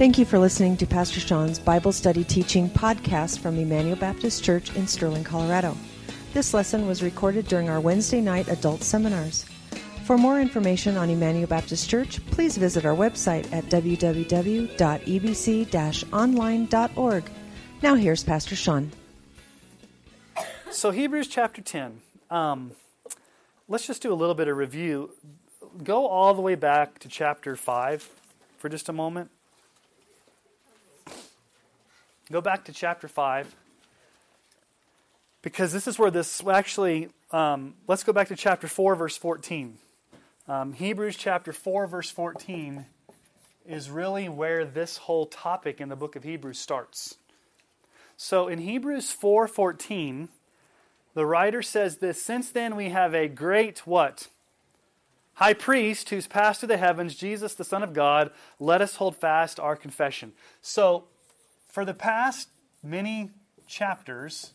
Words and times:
Thank 0.00 0.16
you 0.16 0.24
for 0.24 0.38
listening 0.38 0.78
to 0.78 0.86
Pastor 0.86 1.20
Sean's 1.20 1.58
Bible 1.58 1.92
Study 1.92 2.24
Teaching 2.24 2.70
podcast 2.70 3.40
from 3.40 3.58
Emmanuel 3.58 3.96
Baptist 3.96 4.42
Church 4.42 4.74
in 4.74 4.86
Sterling, 4.86 5.24
Colorado. 5.24 5.76
This 6.32 6.54
lesson 6.54 6.86
was 6.86 7.02
recorded 7.02 7.46
during 7.48 7.68
our 7.68 7.80
Wednesday 7.80 8.22
night 8.22 8.48
adult 8.48 8.82
seminars. 8.82 9.44
For 10.06 10.16
more 10.16 10.40
information 10.40 10.96
on 10.96 11.10
Emmanuel 11.10 11.48
Baptist 11.48 11.90
Church, 11.90 12.24
please 12.28 12.56
visit 12.56 12.86
our 12.86 12.96
website 12.96 13.52
at 13.52 13.64
www.ebc 13.66 14.72
online.org. 16.14 17.30
Now, 17.82 17.94
here's 17.94 18.24
Pastor 18.24 18.56
Sean. 18.56 18.92
So, 20.70 20.92
Hebrews 20.92 21.28
chapter 21.28 21.60
10. 21.60 22.00
Um, 22.30 22.70
let's 23.68 23.86
just 23.86 24.00
do 24.00 24.10
a 24.10 24.16
little 24.16 24.34
bit 24.34 24.48
of 24.48 24.56
review. 24.56 25.10
Go 25.84 26.06
all 26.06 26.32
the 26.32 26.40
way 26.40 26.54
back 26.54 26.98
to 27.00 27.08
chapter 27.08 27.54
5 27.54 28.08
for 28.56 28.70
just 28.70 28.88
a 28.88 28.94
moment. 28.94 29.30
Go 32.30 32.40
back 32.40 32.64
to 32.66 32.72
chapter 32.72 33.08
5 33.08 33.56
because 35.42 35.72
this 35.72 35.88
is 35.88 35.98
where 35.98 36.12
this 36.12 36.40
actually, 36.46 37.08
um, 37.32 37.74
let's 37.88 38.04
go 38.04 38.12
back 38.12 38.28
to 38.28 38.36
chapter 38.36 38.68
4, 38.68 38.94
verse 38.94 39.16
14. 39.16 39.76
Um, 40.46 40.72
Hebrews 40.72 41.16
chapter 41.16 41.52
4, 41.52 41.88
verse 41.88 42.08
14 42.08 42.86
is 43.66 43.90
really 43.90 44.28
where 44.28 44.64
this 44.64 44.96
whole 44.98 45.26
topic 45.26 45.80
in 45.80 45.88
the 45.88 45.96
book 45.96 46.14
of 46.14 46.22
Hebrews 46.22 46.60
starts. 46.60 47.16
So 48.16 48.46
in 48.46 48.60
Hebrews 48.60 49.12
4:14, 49.12 50.28
the 51.14 51.26
writer 51.26 51.62
says 51.62 51.96
this, 51.96 52.22
since 52.22 52.50
then 52.50 52.76
we 52.76 52.90
have 52.90 53.12
a 53.12 53.26
great 53.26 53.86
what? 53.88 54.28
High 55.34 55.54
priest 55.54 56.10
who's 56.10 56.28
passed 56.28 56.60
through 56.60 56.68
the 56.68 56.76
heavens, 56.76 57.16
Jesus 57.16 57.54
the 57.54 57.64
Son 57.64 57.82
of 57.82 57.92
God, 57.92 58.30
let 58.60 58.80
us 58.80 58.96
hold 58.96 59.16
fast 59.16 59.58
our 59.58 59.74
confession. 59.74 60.32
So 60.60 61.04
for 61.70 61.84
the 61.84 61.94
past 61.94 62.48
many 62.82 63.30
chapters, 63.66 64.52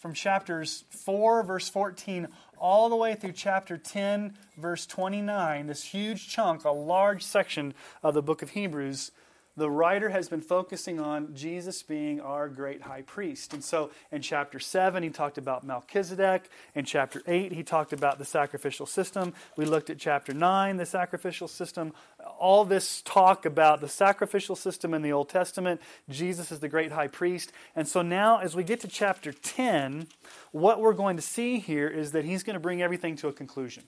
from 0.00 0.14
chapters 0.14 0.84
4, 0.90 1.42
verse 1.42 1.68
14, 1.68 2.28
all 2.58 2.88
the 2.88 2.96
way 2.96 3.14
through 3.14 3.32
chapter 3.32 3.78
10, 3.78 4.36
verse 4.56 4.86
29, 4.86 5.66
this 5.66 5.84
huge 5.84 6.28
chunk, 6.28 6.64
a 6.64 6.70
large 6.70 7.22
section 7.22 7.74
of 8.02 8.14
the 8.14 8.22
book 8.22 8.42
of 8.42 8.50
Hebrews, 8.50 9.12
the 9.60 9.70
writer 9.70 10.08
has 10.08 10.30
been 10.30 10.40
focusing 10.40 10.98
on 10.98 11.34
Jesus 11.34 11.82
being 11.82 12.18
our 12.18 12.48
great 12.48 12.80
high 12.80 13.02
priest. 13.02 13.52
And 13.52 13.62
so 13.62 13.90
in 14.10 14.22
chapter 14.22 14.58
7, 14.58 15.02
he 15.02 15.10
talked 15.10 15.36
about 15.36 15.64
Melchizedek. 15.64 16.48
In 16.74 16.86
chapter 16.86 17.20
8, 17.26 17.52
he 17.52 17.62
talked 17.62 17.92
about 17.92 18.18
the 18.18 18.24
sacrificial 18.24 18.86
system. 18.86 19.34
We 19.58 19.66
looked 19.66 19.90
at 19.90 19.98
chapter 19.98 20.32
9, 20.32 20.78
the 20.78 20.86
sacrificial 20.86 21.46
system. 21.46 21.92
All 22.38 22.64
this 22.64 23.02
talk 23.02 23.44
about 23.44 23.82
the 23.82 23.88
sacrificial 23.88 24.56
system 24.56 24.94
in 24.94 25.02
the 25.02 25.12
Old 25.12 25.28
Testament. 25.28 25.82
Jesus 26.08 26.50
is 26.50 26.60
the 26.60 26.68
great 26.68 26.92
high 26.92 27.08
priest. 27.08 27.52
And 27.76 27.86
so 27.86 28.00
now, 28.00 28.38
as 28.38 28.56
we 28.56 28.64
get 28.64 28.80
to 28.80 28.88
chapter 28.88 29.30
10, 29.30 30.06
what 30.52 30.80
we're 30.80 30.94
going 30.94 31.16
to 31.16 31.22
see 31.22 31.58
here 31.58 31.86
is 31.86 32.12
that 32.12 32.24
he's 32.24 32.42
going 32.42 32.54
to 32.54 32.60
bring 32.60 32.80
everything 32.80 33.14
to 33.16 33.28
a 33.28 33.32
conclusion 33.32 33.84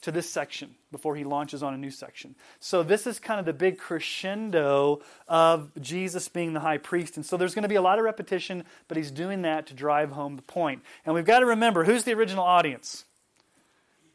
to 0.00 0.12
this 0.12 0.30
section 0.30 0.74
before 0.92 1.16
he 1.16 1.24
launches 1.24 1.62
on 1.62 1.74
a 1.74 1.76
new 1.76 1.90
section. 1.90 2.34
So, 2.60 2.82
this 2.82 3.06
is 3.06 3.18
kind 3.18 3.40
of 3.40 3.46
the 3.46 3.52
big 3.52 3.78
crescendo 3.78 5.00
of 5.26 5.70
Jesus 5.80 6.28
being 6.28 6.52
the 6.52 6.60
high 6.60 6.78
priest. 6.78 7.16
And 7.16 7.26
so, 7.26 7.36
there's 7.36 7.54
going 7.54 7.64
to 7.64 7.68
be 7.68 7.74
a 7.74 7.82
lot 7.82 7.98
of 7.98 8.04
repetition, 8.04 8.64
but 8.86 8.96
he's 8.96 9.10
doing 9.10 9.42
that 9.42 9.66
to 9.66 9.74
drive 9.74 10.12
home 10.12 10.36
the 10.36 10.42
point. 10.42 10.82
And 11.04 11.14
we've 11.14 11.24
got 11.24 11.40
to 11.40 11.46
remember 11.46 11.84
who's 11.84 12.04
the 12.04 12.14
original 12.14 12.44
audience? 12.44 13.04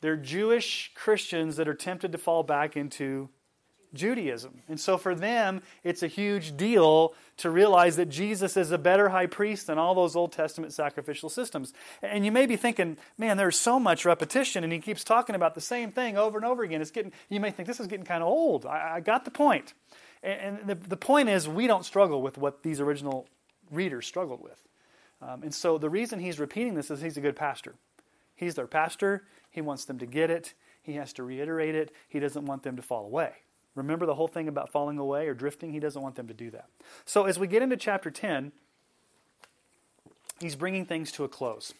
They're 0.02 0.18
Jewish 0.18 0.92
Christians 0.96 1.56
that 1.56 1.68
are 1.68 1.74
tempted 1.74 2.12
to 2.12 2.18
fall 2.18 2.44
back 2.44 2.76
into 2.76 3.30
Judaism. 3.94 4.62
And 4.68 4.80
so 4.80 4.98
for 4.98 5.16
them, 5.16 5.62
it's 5.84 6.04
a 6.04 6.08
huge 6.08 6.58
deal 6.58 7.14
to 7.38 7.50
realize 7.50 7.96
that 7.96 8.10
Jesus 8.10 8.58
is 8.58 8.72
a 8.72 8.78
better 8.78 9.10
high 9.10 9.26
priest 9.26 9.68
than 9.68 9.78
all 9.78 9.96
those 9.96 10.16
Old 10.16 10.32
Testament 10.32 10.74
sacrificial 10.74 11.30
systems. 11.30 11.74
And 12.02 12.26
you 12.26 12.32
may 12.32 12.46
be 12.46 12.56
thinking, 12.56 12.98
man, 13.18 13.38
there's 13.38 13.60
so 13.60 13.80
much 13.80 14.06
repetition, 14.06 14.64
and 14.64 14.74
he 14.74 14.80
keeps 14.80 15.04
talking 15.04 15.36
about 15.36 15.56
the 15.56 15.62
same 15.62 15.92
thing 15.92 16.18
over 16.18 16.38
and 16.38 16.46
over 16.46 16.64
again. 16.64 16.82
It's 16.82 16.92
getting, 16.92 17.12
you 17.30 17.40
may 17.40 17.52
think 17.52 17.68
this 17.68 17.80
is 17.80 17.88
getting 17.88 18.06
kind 18.06 18.24
of 18.24 18.30
old. 18.30 18.66
I, 18.66 18.96
I 18.96 19.00
got 19.00 19.26
the 19.26 19.32
point. 19.32 19.74
And, 20.22 20.60
and 20.60 20.70
the, 20.70 20.76
the 20.76 20.98
point 20.98 21.30
is, 21.30 21.48
we 21.48 21.68
don't 21.68 21.86
struggle 21.86 22.22
with 22.22 22.38
what 22.38 22.64
these 22.64 22.80
original 22.80 23.28
readers 23.72 24.06
struggled 24.06 24.42
with. 24.42 24.60
Um, 25.22 25.44
and 25.44 25.54
so 25.54 25.78
the 25.78 25.90
reason 25.90 26.20
he's 26.20 26.40
repeating 26.40 26.76
this 26.76 26.92
is 26.92 27.02
he's 27.02 27.18
a 27.18 27.22
good 27.22 27.36
pastor. 27.36 27.76
He's 28.36 28.56
their 28.56 28.68
pastor. 28.68 29.24
He 29.50 29.62
wants 29.62 29.86
them 29.86 30.00
to 30.00 30.06
get 30.06 30.30
it. 30.30 30.54
He 30.82 30.94
has 30.94 31.14
to 31.14 31.24
reiterate 31.24 31.76
it. 31.76 31.94
He 32.10 32.20
doesn't 32.20 32.46
want 32.46 32.64
them 32.64 32.76
to 32.76 32.82
fall 32.82 33.06
away. 33.06 33.32
Remember 33.76 34.06
the 34.06 34.16
whole 34.16 34.28
thing 34.28 34.48
about 34.48 34.70
falling 34.70 35.00
away 35.00 35.28
or 35.28 35.34
drifting? 35.34 35.74
He 35.74 35.80
doesn't 35.80 36.02
want 36.02 36.16
them 36.16 36.28
to 36.28 36.34
do 36.34 36.52
that. 36.52 36.66
So 37.06 37.26
as 37.26 37.40
we 37.40 37.48
get 37.48 37.62
into 37.62 37.78
chapter 37.78 38.12
10, 38.12 38.52
he's 40.40 40.56
bringing 40.56 40.86
things 40.86 41.12
to 41.14 41.24
a 41.24 41.28
close. 41.28 41.74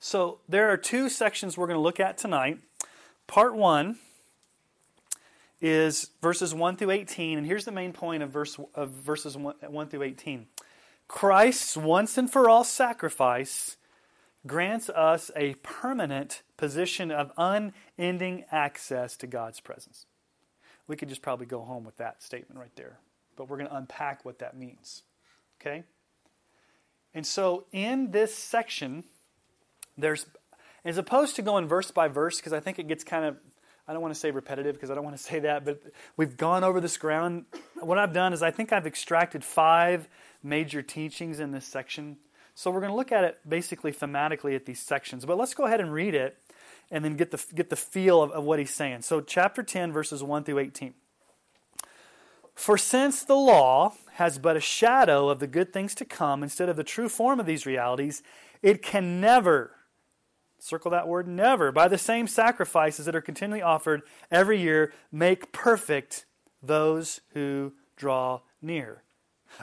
So 0.00 0.40
there 0.48 0.70
are 0.70 0.76
two 0.76 1.08
sections 1.08 1.56
we're 1.56 1.66
going 1.66 1.78
to 1.78 1.82
look 1.82 2.00
at 2.00 2.18
tonight. 2.18 2.58
Part 3.26 3.54
1 3.54 3.96
is 5.60 6.10
verses 6.20 6.54
1 6.54 6.76
through 6.76 6.90
18, 6.90 7.38
and 7.38 7.46
here's 7.46 7.64
the 7.64 7.72
main 7.72 7.92
point 7.92 8.22
of, 8.22 8.30
verse, 8.30 8.58
of 8.74 8.90
verses 8.90 9.36
1, 9.36 9.54
1 9.66 9.88
through 9.88 10.02
18. 10.02 10.46
Christ's 11.06 11.76
once 11.76 12.18
and 12.18 12.30
for 12.30 12.50
all 12.50 12.64
sacrifice 12.64 13.76
grants 14.46 14.90
us 14.90 15.30
a 15.36 15.54
permanent 15.62 16.42
position 16.56 17.10
of 17.10 17.32
unending 17.38 18.44
access 18.50 19.16
to 19.16 19.26
God's 19.26 19.60
presence. 19.60 20.06
We 20.86 20.96
could 20.96 21.08
just 21.08 21.22
probably 21.22 21.46
go 21.46 21.62
home 21.62 21.84
with 21.84 21.96
that 21.96 22.22
statement 22.22 22.60
right 22.60 22.74
there. 22.76 22.98
But 23.36 23.48
we're 23.48 23.56
going 23.56 23.68
to 23.68 23.76
unpack 23.76 24.24
what 24.24 24.38
that 24.40 24.56
means. 24.56 25.02
Okay? 25.60 25.84
And 27.14 27.26
so 27.26 27.64
in 27.72 28.10
this 28.10 28.34
section, 28.34 29.04
there's, 29.96 30.26
as 30.84 30.98
opposed 30.98 31.36
to 31.36 31.42
going 31.42 31.66
verse 31.66 31.90
by 31.90 32.08
verse, 32.08 32.36
because 32.36 32.52
I 32.52 32.60
think 32.60 32.78
it 32.78 32.88
gets 32.88 33.04
kind 33.04 33.24
of, 33.24 33.36
I 33.86 33.92
don't 33.92 34.02
want 34.02 34.12
to 34.14 34.20
say 34.20 34.30
repetitive 34.30 34.74
because 34.74 34.90
I 34.90 34.94
don't 34.94 35.04
want 35.04 35.16
to 35.16 35.22
say 35.22 35.40
that, 35.40 35.64
but 35.64 35.80
we've 36.16 36.36
gone 36.36 36.64
over 36.64 36.80
this 36.80 36.96
ground. 36.96 37.44
What 37.80 37.98
I've 37.98 38.12
done 38.12 38.32
is 38.32 38.42
I 38.42 38.50
think 38.50 38.72
I've 38.72 38.86
extracted 38.86 39.44
five 39.44 40.08
major 40.42 40.82
teachings 40.82 41.38
in 41.38 41.52
this 41.52 41.66
section. 41.66 42.16
So 42.54 42.70
we're 42.70 42.80
going 42.80 42.92
to 42.92 42.96
look 42.96 43.12
at 43.12 43.24
it 43.24 43.38
basically 43.48 43.92
thematically 43.92 44.54
at 44.54 44.64
these 44.64 44.80
sections. 44.80 45.24
But 45.24 45.38
let's 45.38 45.54
go 45.54 45.64
ahead 45.64 45.80
and 45.80 45.92
read 45.92 46.14
it 46.14 46.38
and 46.94 47.04
then 47.04 47.16
get 47.16 47.32
the, 47.32 47.44
get 47.52 47.70
the 47.70 47.76
feel 47.76 48.22
of, 48.22 48.30
of 48.30 48.44
what 48.44 48.60
he's 48.60 48.70
saying. 48.70 49.02
So, 49.02 49.20
chapter 49.20 49.64
10, 49.64 49.92
verses 49.92 50.22
1 50.22 50.44
through 50.44 50.60
18. 50.60 50.94
For 52.54 52.78
since 52.78 53.24
the 53.24 53.34
law 53.34 53.94
has 54.12 54.38
but 54.38 54.56
a 54.56 54.60
shadow 54.60 55.28
of 55.28 55.40
the 55.40 55.48
good 55.48 55.72
things 55.72 55.96
to 55.96 56.04
come 56.04 56.44
instead 56.44 56.68
of 56.68 56.76
the 56.76 56.84
true 56.84 57.08
form 57.08 57.40
of 57.40 57.46
these 57.46 57.66
realities, 57.66 58.22
it 58.62 58.80
can 58.80 59.20
never, 59.20 59.72
circle 60.60 60.92
that 60.92 61.08
word 61.08 61.26
never, 61.26 61.72
by 61.72 61.88
the 61.88 61.98
same 61.98 62.28
sacrifices 62.28 63.06
that 63.06 63.16
are 63.16 63.20
continually 63.20 63.60
offered 63.60 64.02
every 64.30 64.60
year, 64.60 64.92
make 65.10 65.50
perfect 65.50 66.26
those 66.62 67.20
who 67.32 67.72
draw 67.96 68.40
near. 68.62 69.02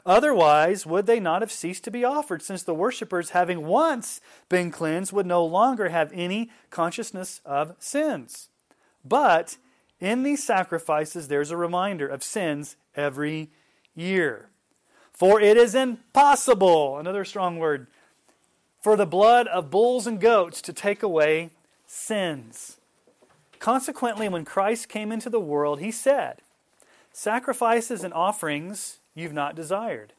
Otherwise, 0.05 0.85
would 0.85 1.05
they 1.05 1.19
not 1.19 1.41
have 1.41 1.51
ceased 1.51 1.83
to 1.83 1.91
be 1.91 2.03
offered, 2.03 2.41
since 2.41 2.63
the 2.63 2.73
worshippers, 2.73 3.31
having 3.31 3.65
once 3.65 4.21
been 4.49 4.71
cleansed, 4.71 5.11
would 5.11 5.25
no 5.25 5.45
longer 5.45 5.89
have 5.89 6.11
any 6.13 6.49
consciousness 6.69 7.41
of 7.45 7.75
sins? 7.79 8.49
But 9.03 9.57
in 9.99 10.23
these 10.23 10.43
sacrifices, 10.43 11.27
there's 11.27 11.51
a 11.51 11.57
reminder 11.57 12.07
of 12.07 12.23
sins 12.23 12.75
every 12.95 13.49
year. 13.95 14.49
For 15.13 15.39
it 15.39 15.57
is 15.57 15.75
impossible, 15.75 16.97
another 16.97 17.25
strong 17.25 17.59
word, 17.59 17.87
for 18.81 18.95
the 18.95 19.05
blood 19.05 19.47
of 19.47 19.69
bulls 19.69 20.07
and 20.07 20.19
goats 20.19 20.61
to 20.63 20.73
take 20.73 21.03
away 21.03 21.51
sins. 21.85 22.77
Consequently, 23.59 24.27
when 24.27 24.43
Christ 24.43 24.89
came 24.89 25.11
into 25.11 25.29
the 25.29 25.39
world, 25.39 25.79
he 25.79 25.91
said, 25.91 26.41
Sacrifices 27.13 28.03
and 28.03 28.13
offerings 28.13 29.00
you've 29.15 29.33
not 29.33 29.55
desired. 29.55 30.13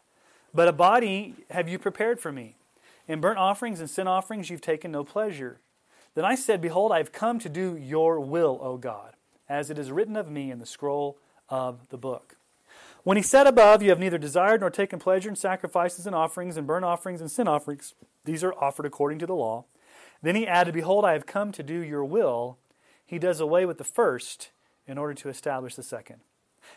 But 0.55 0.69
a 0.69 0.73
body 0.73 1.35
have 1.51 1.69
you 1.69 1.79
prepared 1.79 2.21
for 2.21 2.33
me. 2.33 2.57
In 3.09 3.21
burnt 3.21 3.39
offerings 3.39 3.81
and 3.81 3.91
sin 3.91 4.07
offerings 4.07 4.51
you've 4.51 4.61
taken 4.61 4.93
no 4.93 5.05
pleasure. 5.05 5.59
Then 6.15 6.25
I 6.25 6.35
said, 6.35 6.61
Behold, 6.61 6.93
I 6.93 6.99
have 6.99 7.13
come 7.13 7.39
to 7.39 7.49
do 7.49 7.77
your 7.77 8.21
will, 8.21 8.59
O 8.63 8.77
God, 8.77 9.15
as 9.49 9.71
it 9.71 9.79
is 9.79 9.91
written 9.91 10.17
of 10.17 10.31
me 10.31 10.51
in 10.51 10.59
the 10.59 10.67
scroll 10.67 11.19
of 11.49 11.89
the 11.89 11.97
book. 11.97 12.37
When 13.03 13.17
he 13.17 13.23
said 13.23 13.47
above, 13.47 13.83
You 13.83 13.91
have 13.91 13.99
neither 13.99 14.19
desired 14.19 14.61
nor 14.61 14.71
taken 14.71 14.99
pleasure 14.99 15.29
in 15.29 15.37
sacrifices 15.37 16.07
and 16.07 16.15
offerings 16.15 16.57
and 16.57 16.67
burnt 16.67 16.85
offerings 16.85 17.21
and 17.21 17.31
sin 17.31 17.49
offerings, 17.49 17.95
these 18.25 18.45
are 18.45 18.55
offered 18.55 18.87
according 18.87 19.19
to 19.21 19.27
the 19.27 19.35
law. 19.35 19.65
Then 20.23 20.37
he 20.37 20.47
added, 20.47 20.75
Behold, 20.75 21.05
I 21.05 21.13
have 21.13 21.27
come 21.27 21.51
to 21.53 21.63
do 21.63 21.81
your 21.81 22.05
will. 22.05 22.59
He 23.05 23.19
does 23.19 23.41
away 23.41 23.67
with 23.67 23.79
the 23.79 23.85
first 23.85 24.51
in 24.87 24.99
order 24.99 25.15
to 25.15 25.29
establish 25.29 25.75
the 25.75 25.83
second. 25.83 26.21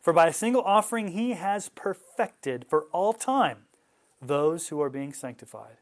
For 0.00 0.12
by 0.12 0.28
a 0.28 0.32
single 0.32 0.62
offering 0.62 1.08
he 1.08 1.32
has 1.32 1.68
perfected 1.70 2.66
for 2.68 2.84
all 2.92 3.12
time 3.12 3.64
those 4.22 4.68
who 4.68 4.80
are 4.80 4.90
being 4.90 5.12
sanctified. 5.12 5.76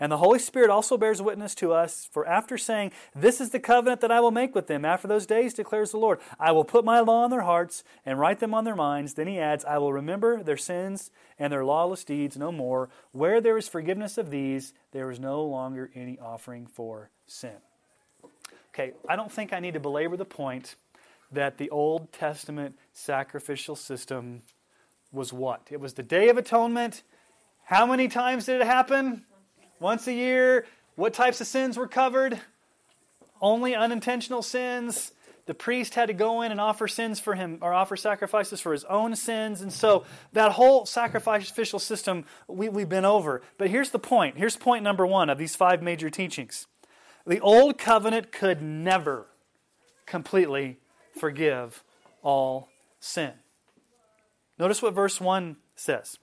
And 0.00 0.12
the 0.12 0.18
Holy 0.18 0.38
Spirit 0.38 0.70
also 0.70 0.96
bears 0.96 1.20
witness 1.20 1.56
to 1.56 1.72
us, 1.72 2.08
for 2.12 2.26
after 2.26 2.56
saying, 2.56 2.92
This 3.16 3.40
is 3.40 3.50
the 3.50 3.58
covenant 3.58 4.00
that 4.00 4.12
I 4.12 4.20
will 4.20 4.30
make 4.30 4.54
with 4.54 4.68
them 4.68 4.84
after 4.84 5.08
those 5.08 5.26
days, 5.26 5.54
declares 5.54 5.90
the 5.90 5.98
Lord, 5.98 6.20
I 6.38 6.52
will 6.52 6.64
put 6.64 6.84
my 6.84 7.00
law 7.00 7.24
in 7.24 7.32
their 7.32 7.42
hearts 7.42 7.82
and 8.06 8.18
write 8.18 8.38
them 8.38 8.54
on 8.54 8.64
their 8.64 8.76
minds. 8.76 9.14
Then 9.14 9.26
he 9.26 9.40
adds, 9.40 9.64
I 9.64 9.78
will 9.78 9.92
remember 9.92 10.42
their 10.42 10.56
sins 10.56 11.10
and 11.36 11.52
their 11.52 11.64
lawless 11.64 12.04
deeds 12.04 12.36
no 12.36 12.52
more. 12.52 12.90
Where 13.10 13.40
there 13.40 13.58
is 13.58 13.66
forgiveness 13.66 14.18
of 14.18 14.30
these, 14.30 14.72
there 14.92 15.10
is 15.10 15.18
no 15.18 15.42
longer 15.42 15.90
any 15.94 16.16
offering 16.18 16.68
for 16.68 17.10
sin. 17.26 17.56
Okay, 18.72 18.92
I 19.08 19.16
don't 19.16 19.32
think 19.32 19.52
I 19.52 19.58
need 19.58 19.74
to 19.74 19.80
belabor 19.80 20.16
the 20.16 20.24
point 20.24 20.76
that 21.32 21.58
the 21.58 21.70
Old 21.70 22.12
Testament 22.12 22.78
sacrificial 22.92 23.76
system 23.76 24.42
was 25.12 25.32
what? 25.32 25.68
It 25.70 25.80
was 25.80 25.94
the 25.94 26.02
Day 26.02 26.28
of 26.28 26.38
Atonement. 26.38 27.02
How 27.64 27.86
many 27.86 28.08
times 28.08 28.46
did 28.46 28.60
it 28.60 28.66
happen? 28.66 29.24
once 29.80 30.06
a 30.06 30.12
year. 30.12 30.66
What 30.96 31.14
types 31.14 31.40
of 31.40 31.46
sins 31.46 31.76
were 31.76 31.88
covered? 31.88 32.40
Only 33.40 33.74
unintentional 33.74 34.42
sins. 34.42 35.12
The 35.46 35.54
priest 35.54 35.94
had 35.94 36.08
to 36.08 36.12
go 36.12 36.42
in 36.42 36.52
and 36.52 36.60
offer 36.60 36.88
sins 36.88 37.20
for 37.20 37.34
him 37.34 37.58
or 37.62 37.72
offer 37.72 37.96
sacrifices 37.96 38.60
for 38.60 38.72
his 38.72 38.84
own 38.84 39.16
sins. 39.16 39.62
And 39.62 39.72
so 39.72 40.04
that 40.32 40.52
whole 40.52 40.84
sacrificial 40.84 41.78
system 41.78 42.26
we, 42.48 42.68
we've 42.68 42.88
been 42.88 43.06
over. 43.06 43.40
But 43.56 43.70
here's 43.70 43.90
the 43.90 43.98
point. 43.98 44.36
Here's 44.36 44.56
point 44.56 44.84
number 44.84 45.06
one 45.06 45.30
of 45.30 45.38
these 45.38 45.56
five 45.56 45.82
major 45.82 46.10
teachings. 46.10 46.66
The 47.26 47.40
old 47.40 47.78
covenant 47.78 48.30
could 48.32 48.60
never 48.60 49.26
completely 50.04 50.78
forgive 51.18 51.82
all 52.22 52.68
sin. 53.00 53.32
Notice 54.58 54.82
what 54.82 54.94
verse 54.94 55.20
1 55.20 55.56
says 55.76 56.18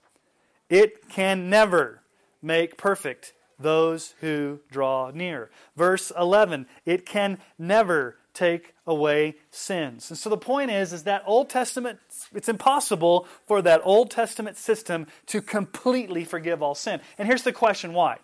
it 0.68 1.08
can 1.08 1.48
never 1.48 2.02
make 2.42 2.76
perfect 2.76 3.32
those 3.58 4.14
who 4.20 4.60
draw 4.70 5.10
near. 5.10 5.50
Verse 5.76 6.12
11, 6.18 6.66
it 6.84 7.06
can 7.06 7.38
never 7.58 8.16
take 8.34 8.74
away 8.86 9.36
sins. 9.50 10.10
And 10.10 10.18
so 10.18 10.28
the 10.28 10.36
point 10.36 10.70
is 10.70 10.92
is 10.92 11.04
that 11.04 11.22
Old 11.26 11.48
Testament 11.48 11.98
it's 12.34 12.50
impossible 12.50 13.26
for 13.46 13.62
that 13.62 13.80
Old 13.82 14.10
Testament 14.10 14.58
system 14.58 15.06
to 15.26 15.40
completely 15.40 16.24
forgive 16.24 16.62
all 16.62 16.74
sin. 16.74 17.00
And 17.16 17.26
here's 17.26 17.44
the 17.44 17.52
question 17.52 17.94
why? 17.94 18.18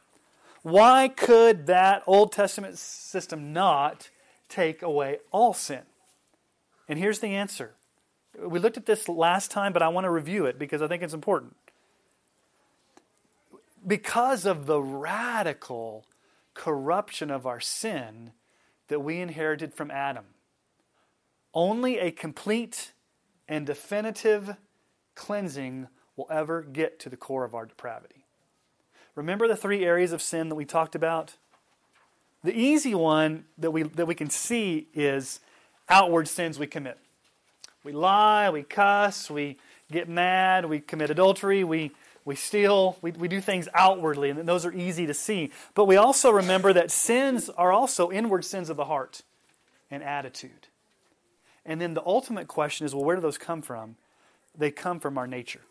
Why 0.63 1.09
could 1.09 1.67
that 1.67 2.03
Old 2.07 2.33
Testament 2.33 2.79
system 2.79 3.53
not 3.53 4.11
take 4.49 4.83
away 4.83 5.19
all 5.31 5.55
sin? 5.55 5.83
And 6.89 6.99
here's 6.99 7.21
the 7.21 7.29
answer. 7.29 7.75
We 8.39 8.59
looked 8.59 8.77
at 8.77 8.87
this 8.87 9.09
last 9.09 9.51
time, 9.51 9.73
but 9.73 9.83
I 9.83 9.89
want 9.89 10.05
to 10.05 10.11
review 10.11 10.47
it 10.47 10.59
because 10.59 10.83
I 10.83 10.89
think 10.89 11.03
it's 11.03 11.15
important 11.15 11.55
because 13.87 14.47
of 14.47 14.67
the 14.67 14.81
radical 14.81 16.07
corruption 16.55 17.31
of 17.31 17.47
our 17.47 17.61
sin 17.61 18.33
that 18.89 19.01
we 19.01 19.21
inherited 19.21 19.75
from 19.75 19.91
Adam. 19.91 20.27
Only 21.55 21.99
a 21.99 22.11
complete 22.11 22.93
and 23.49 23.67
definitive 23.67 24.57
cleansing 25.15 25.89
will 26.17 26.29
ever 26.31 26.63
get 26.63 26.99
to 27.01 27.09
the 27.09 27.17
core 27.17 27.45
of 27.45 27.55
our 27.55 27.67
depravity. 27.67 28.27
Remember 29.15 29.47
the 29.49 29.57
three 29.57 29.85
areas 29.85 30.13
of 30.13 30.23
sin 30.23 30.49
that 30.49 30.55
we 30.55 30.65
talked 30.65 30.95
about? 30.95 31.37
The 32.45 32.57
easy 32.57 32.95
one 32.95 33.45
that 33.59 33.71
we, 33.71 33.83
that 33.83 34.07
we 34.07 34.15
can 34.15 34.31
see 34.31 34.89
is 34.95 35.41
outward 35.93 36.27
sins 36.27 36.59
we 36.59 36.67
commit. 36.67 36.99
We 37.85 37.93
lie, 37.93 38.51
we 38.51 38.63
cuss, 38.63 39.31
we 39.31 39.59
get 39.91 40.09
mad, 40.09 40.65
we 40.65 40.81
commit 40.81 41.11
adultery, 41.11 41.63
we 41.63 41.93
we 42.25 42.37
steal, 42.37 42.97
we, 43.03 43.11
we 43.11 43.27
do 43.27 43.41
things 43.41 43.69
outwardly, 43.75 44.31
and 44.31 44.49
those 44.49 44.65
are 44.65 44.73
easy 44.73 45.07
to 45.07 45.15
see. 45.15 45.51
But 45.75 45.87
we 45.87 45.97
also 45.97 46.31
remember 46.31 46.73
that 46.73 46.93
sins 46.93 47.51
are 47.51 47.73
also 47.73 48.13
inward 48.13 48.45
sins 48.45 48.71
of 48.71 48.77
the 48.77 48.85
heart 48.85 49.23
and 49.91 50.05
attitude. 50.05 50.69
And 51.67 51.81
then 51.81 51.95
the 51.95 52.03
ultimate 52.07 52.47
question 52.47 52.87
is 52.87 52.95
well, 52.95 53.05
where 53.05 53.17
do 53.17 53.23
those 53.23 53.39
come 53.39 53.61
from? 53.61 53.97
They 54.57 54.71
come 54.71 55.01
from 55.01 55.19
our 55.19 55.27
nature, 55.27 55.63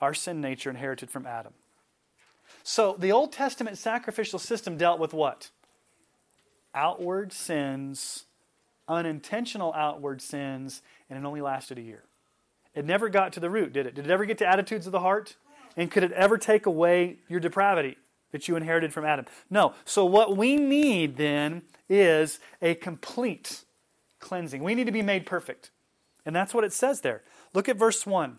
our 0.00 0.14
sin 0.14 0.40
nature 0.40 0.70
inherited 0.70 1.10
from 1.10 1.26
Adam. 1.26 1.52
So 2.62 2.94
the 2.98 3.12
Old 3.12 3.32
Testament 3.32 3.76
sacrificial 3.76 4.38
system 4.38 4.76
dealt 4.76 5.00
with 5.00 5.12
what? 5.12 5.50
Outward 6.74 7.32
sins, 7.32 8.24
unintentional 8.88 9.72
outward 9.74 10.22
sins, 10.22 10.82
and 11.08 11.18
it 11.18 11.26
only 11.26 11.40
lasted 11.40 11.78
a 11.78 11.82
year. 11.82 12.04
It 12.74 12.84
never 12.84 13.08
got 13.08 13.32
to 13.34 13.40
the 13.40 13.50
root, 13.50 13.72
did 13.72 13.86
it? 13.86 13.94
Did 13.94 14.06
it 14.06 14.10
ever 14.10 14.24
get 14.24 14.38
to 14.38 14.46
attitudes 14.46 14.86
of 14.86 14.92
the 14.92 15.00
heart? 15.00 15.36
And 15.76 15.90
could 15.90 16.02
it 16.02 16.12
ever 16.12 16.38
take 16.38 16.66
away 16.66 17.18
your 17.28 17.40
depravity 17.40 17.96
that 18.32 18.48
you 18.48 18.56
inherited 18.56 18.92
from 18.92 19.04
Adam? 19.04 19.26
No. 19.50 19.74
So, 19.84 20.04
what 20.04 20.36
we 20.36 20.56
need 20.56 21.16
then 21.16 21.62
is 21.88 22.40
a 22.60 22.74
complete 22.74 23.64
cleansing. 24.20 24.62
We 24.62 24.74
need 24.74 24.86
to 24.86 24.92
be 24.92 25.02
made 25.02 25.26
perfect. 25.26 25.70
And 26.26 26.34
that's 26.34 26.52
what 26.52 26.64
it 26.64 26.72
says 26.72 27.00
there. 27.00 27.22
Look 27.54 27.68
at 27.68 27.76
verse 27.76 28.06
1. 28.06 28.38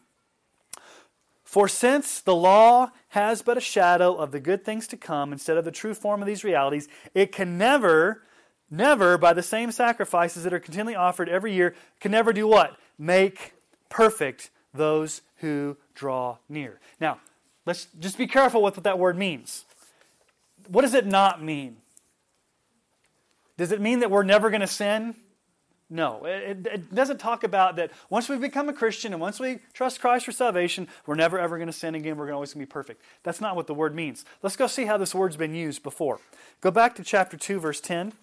For 1.43 1.67
since 1.67 2.21
the 2.21 2.35
law 2.35 2.91
has 3.09 3.41
but 3.41 3.57
a 3.57 3.61
shadow 3.61 4.13
of 4.13 4.31
the 4.31 4.39
good 4.39 4.63
things 4.63 4.85
to 4.87 4.97
come 4.97 5.33
instead 5.33 5.57
of 5.57 5.65
the 5.65 5.71
true 5.71 5.95
form 5.95 6.21
of 6.21 6.27
these 6.27 6.43
realities, 6.43 6.87
it 7.15 7.31
can 7.31 7.57
never, 7.57 8.21
never, 8.69 9.17
by 9.17 9.33
the 9.33 9.43
same 9.43 9.71
sacrifices 9.71 10.43
that 10.43 10.53
are 10.53 10.59
continually 10.59 10.95
offered 10.95 11.29
every 11.29 11.53
year, 11.53 11.75
can 11.99 12.11
never 12.11 12.33
do 12.33 12.47
what? 12.47 12.77
Make 12.97 13.53
perfect 13.89 14.49
those 14.73 15.21
who 15.37 15.77
draw 15.95 16.37
near. 16.47 16.79
Now, 16.99 17.19
Let's 17.69 17.87
just 17.99 18.17
be 18.17 18.25
careful 18.25 18.63
with 18.63 18.77
what 18.77 18.83
that 18.85 18.97
word 18.97 19.15
means. 19.15 19.63
What 20.69 20.81
does 20.81 20.95
it 20.95 21.05
not 21.05 21.43
mean? 21.43 21.77
Does 23.57 23.71
it 23.71 23.79
mean 23.79 23.99
that 23.99 24.09
we're 24.09 24.23
never 24.23 24.49
going 24.49 24.61
to 24.61 24.67
sin? 24.67 25.13
No, 25.87 26.25
it, 26.25 26.65
it, 26.65 26.95
doesn't 26.95 27.19
talk 27.19 27.43
about 27.43 27.75
that 27.75 27.91
once 28.09 28.27
we 28.27 28.37
become 28.37 28.69
a 28.69 28.73
Christian 28.73 29.13
and 29.13 29.21
once 29.21 29.39
we 29.39 29.59
trust 29.73 30.01
Christ 30.01 30.25
for 30.25 30.31
salvation, 30.31 30.87
we're 31.05 31.13
never 31.13 31.37
ever 31.37 31.57
going 31.57 31.67
to 31.67 31.73
sin 31.73 31.93
again. 31.93 32.17
We're 32.17 32.31
always 32.31 32.55
going 32.55 32.65
to 32.65 32.67
be 32.67 32.71
perfect. 32.71 33.03
That's 33.21 33.39
not 33.39 33.55
what 33.55 33.67
the 33.67 33.75
word 33.75 33.93
means. 33.93 34.25
Let's 34.41 34.55
go 34.55 34.65
see 34.65 34.85
how 34.85 34.97
this 34.97 35.13
word's 35.13 35.37
been 35.37 35.53
used 35.53 35.83
before. 35.83 36.19
Go 36.61 36.71
back 36.71 36.95
to 36.95 37.03
chapter 37.03 37.37
2, 37.37 37.59
verse 37.59 37.81
10. 37.81 38.13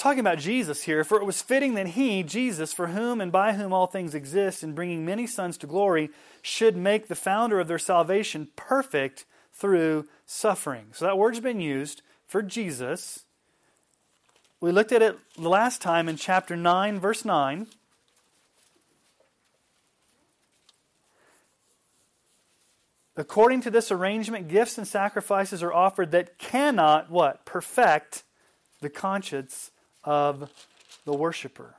Talking 0.00 0.20
about 0.20 0.38
Jesus 0.38 0.82
here. 0.84 1.04
For 1.04 1.20
it 1.20 1.26
was 1.26 1.42
fitting 1.42 1.74
that 1.74 1.88
he, 1.88 2.22
Jesus, 2.22 2.72
for 2.72 2.88
whom 2.88 3.20
and 3.20 3.30
by 3.30 3.52
whom 3.52 3.72
all 3.72 3.86
things 3.86 4.14
exist, 4.14 4.64
in 4.64 4.74
bringing 4.74 5.04
many 5.04 5.26
sons 5.26 5.58
to 5.58 5.66
glory, 5.66 6.10
should 6.40 6.76
make 6.76 7.06
the 7.06 7.14
founder 7.14 7.60
of 7.60 7.68
their 7.68 7.78
salvation 7.78 8.48
perfect 8.56 9.26
through 9.52 10.08
suffering. 10.24 10.86
So 10.92 11.04
that 11.04 11.18
word's 11.18 11.40
been 11.40 11.60
used 11.60 12.00
for 12.26 12.42
Jesus. 12.42 13.24
We 14.60 14.72
looked 14.72 14.92
at 14.92 15.02
it 15.02 15.18
the 15.36 15.48
last 15.48 15.82
time 15.82 16.08
in 16.08 16.16
chapter 16.16 16.56
9, 16.56 16.98
verse 16.98 17.24
9. 17.24 17.66
According 23.16 23.60
to 23.62 23.70
this 23.70 23.92
arrangement, 23.92 24.48
gifts 24.48 24.78
and 24.78 24.88
sacrifices 24.88 25.62
are 25.62 25.74
offered 25.74 26.10
that 26.12 26.38
cannot 26.38 27.10
what? 27.10 27.44
Perfect 27.44 28.24
the 28.80 28.88
conscience 28.88 29.72
of 30.04 30.50
the 31.04 31.12
worshiper. 31.12 31.76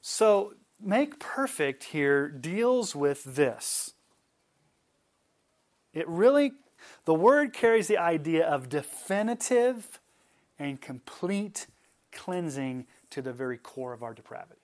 So, 0.00 0.54
make 0.80 1.18
perfect 1.18 1.84
here 1.84 2.28
deals 2.28 2.96
with 2.96 3.22
this. 3.22 3.94
It 5.94 6.08
really, 6.08 6.52
the 7.04 7.14
word 7.14 7.52
carries 7.52 7.86
the 7.86 7.98
idea 7.98 8.46
of 8.46 8.68
definitive 8.68 10.00
and 10.58 10.80
complete 10.80 11.66
cleansing 12.10 12.86
to 13.10 13.22
the 13.22 13.32
very 13.32 13.58
core 13.58 13.92
of 13.92 14.02
our 14.02 14.14
depravity. 14.14 14.61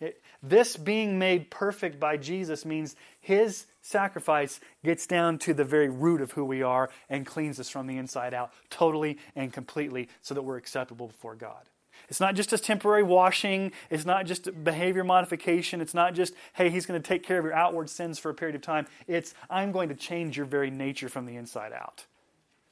It, 0.00 0.22
this 0.42 0.76
being 0.76 1.18
made 1.18 1.50
perfect 1.50 1.98
by 1.98 2.16
Jesus 2.16 2.64
means 2.64 2.94
his 3.20 3.66
sacrifice 3.82 4.60
gets 4.84 5.06
down 5.06 5.38
to 5.38 5.52
the 5.52 5.64
very 5.64 5.88
root 5.88 6.20
of 6.20 6.32
who 6.32 6.44
we 6.44 6.62
are 6.62 6.90
and 7.08 7.26
cleans 7.26 7.58
us 7.58 7.68
from 7.68 7.86
the 7.86 7.96
inside 7.96 8.32
out, 8.34 8.52
totally 8.70 9.18
and 9.34 9.52
completely, 9.52 10.08
so 10.22 10.34
that 10.34 10.42
we're 10.42 10.56
acceptable 10.56 11.08
before 11.08 11.34
God. 11.34 11.68
It's 12.08 12.20
not 12.20 12.36
just 12.36 12.52
a 12.52 12.58
temporary 12.58 13.02
washing. 13.02 13.72
It's 13.90 14.04
not 14.04 14.24
just 14.24 14.62
behavior 14.62 15.02
modification. 15.02 15.80
It's 15.80 15.94
not 15.94 16.14
just, 16.14 16.32
hey, 16.54 16.70
he's 16.70 16.86
going 16.86 17.02
to 17.02 17.06
take 17.06 17.24
care 17.24 17.38
of 17.38 17.44
your 17.44 17.54
outward 17.54 17.90
sins 17.90 18.20
for 18.20 18.30
a 18.30 18.34
period 18.34 18.54
of 18.54 18.62
time. 18.62 18.86
It's, 19.08 19.34
I'm 19.50 19.72
going 19.72 19.88
to 19.88 19.96
change 19.96 20.36
your 20.36 20.46
very 20.46 20.70
nature 20.70 21.08
from 21.08 21.26
the 21.26 21.36
inside 21.36 21.72
out. 21.72 22.06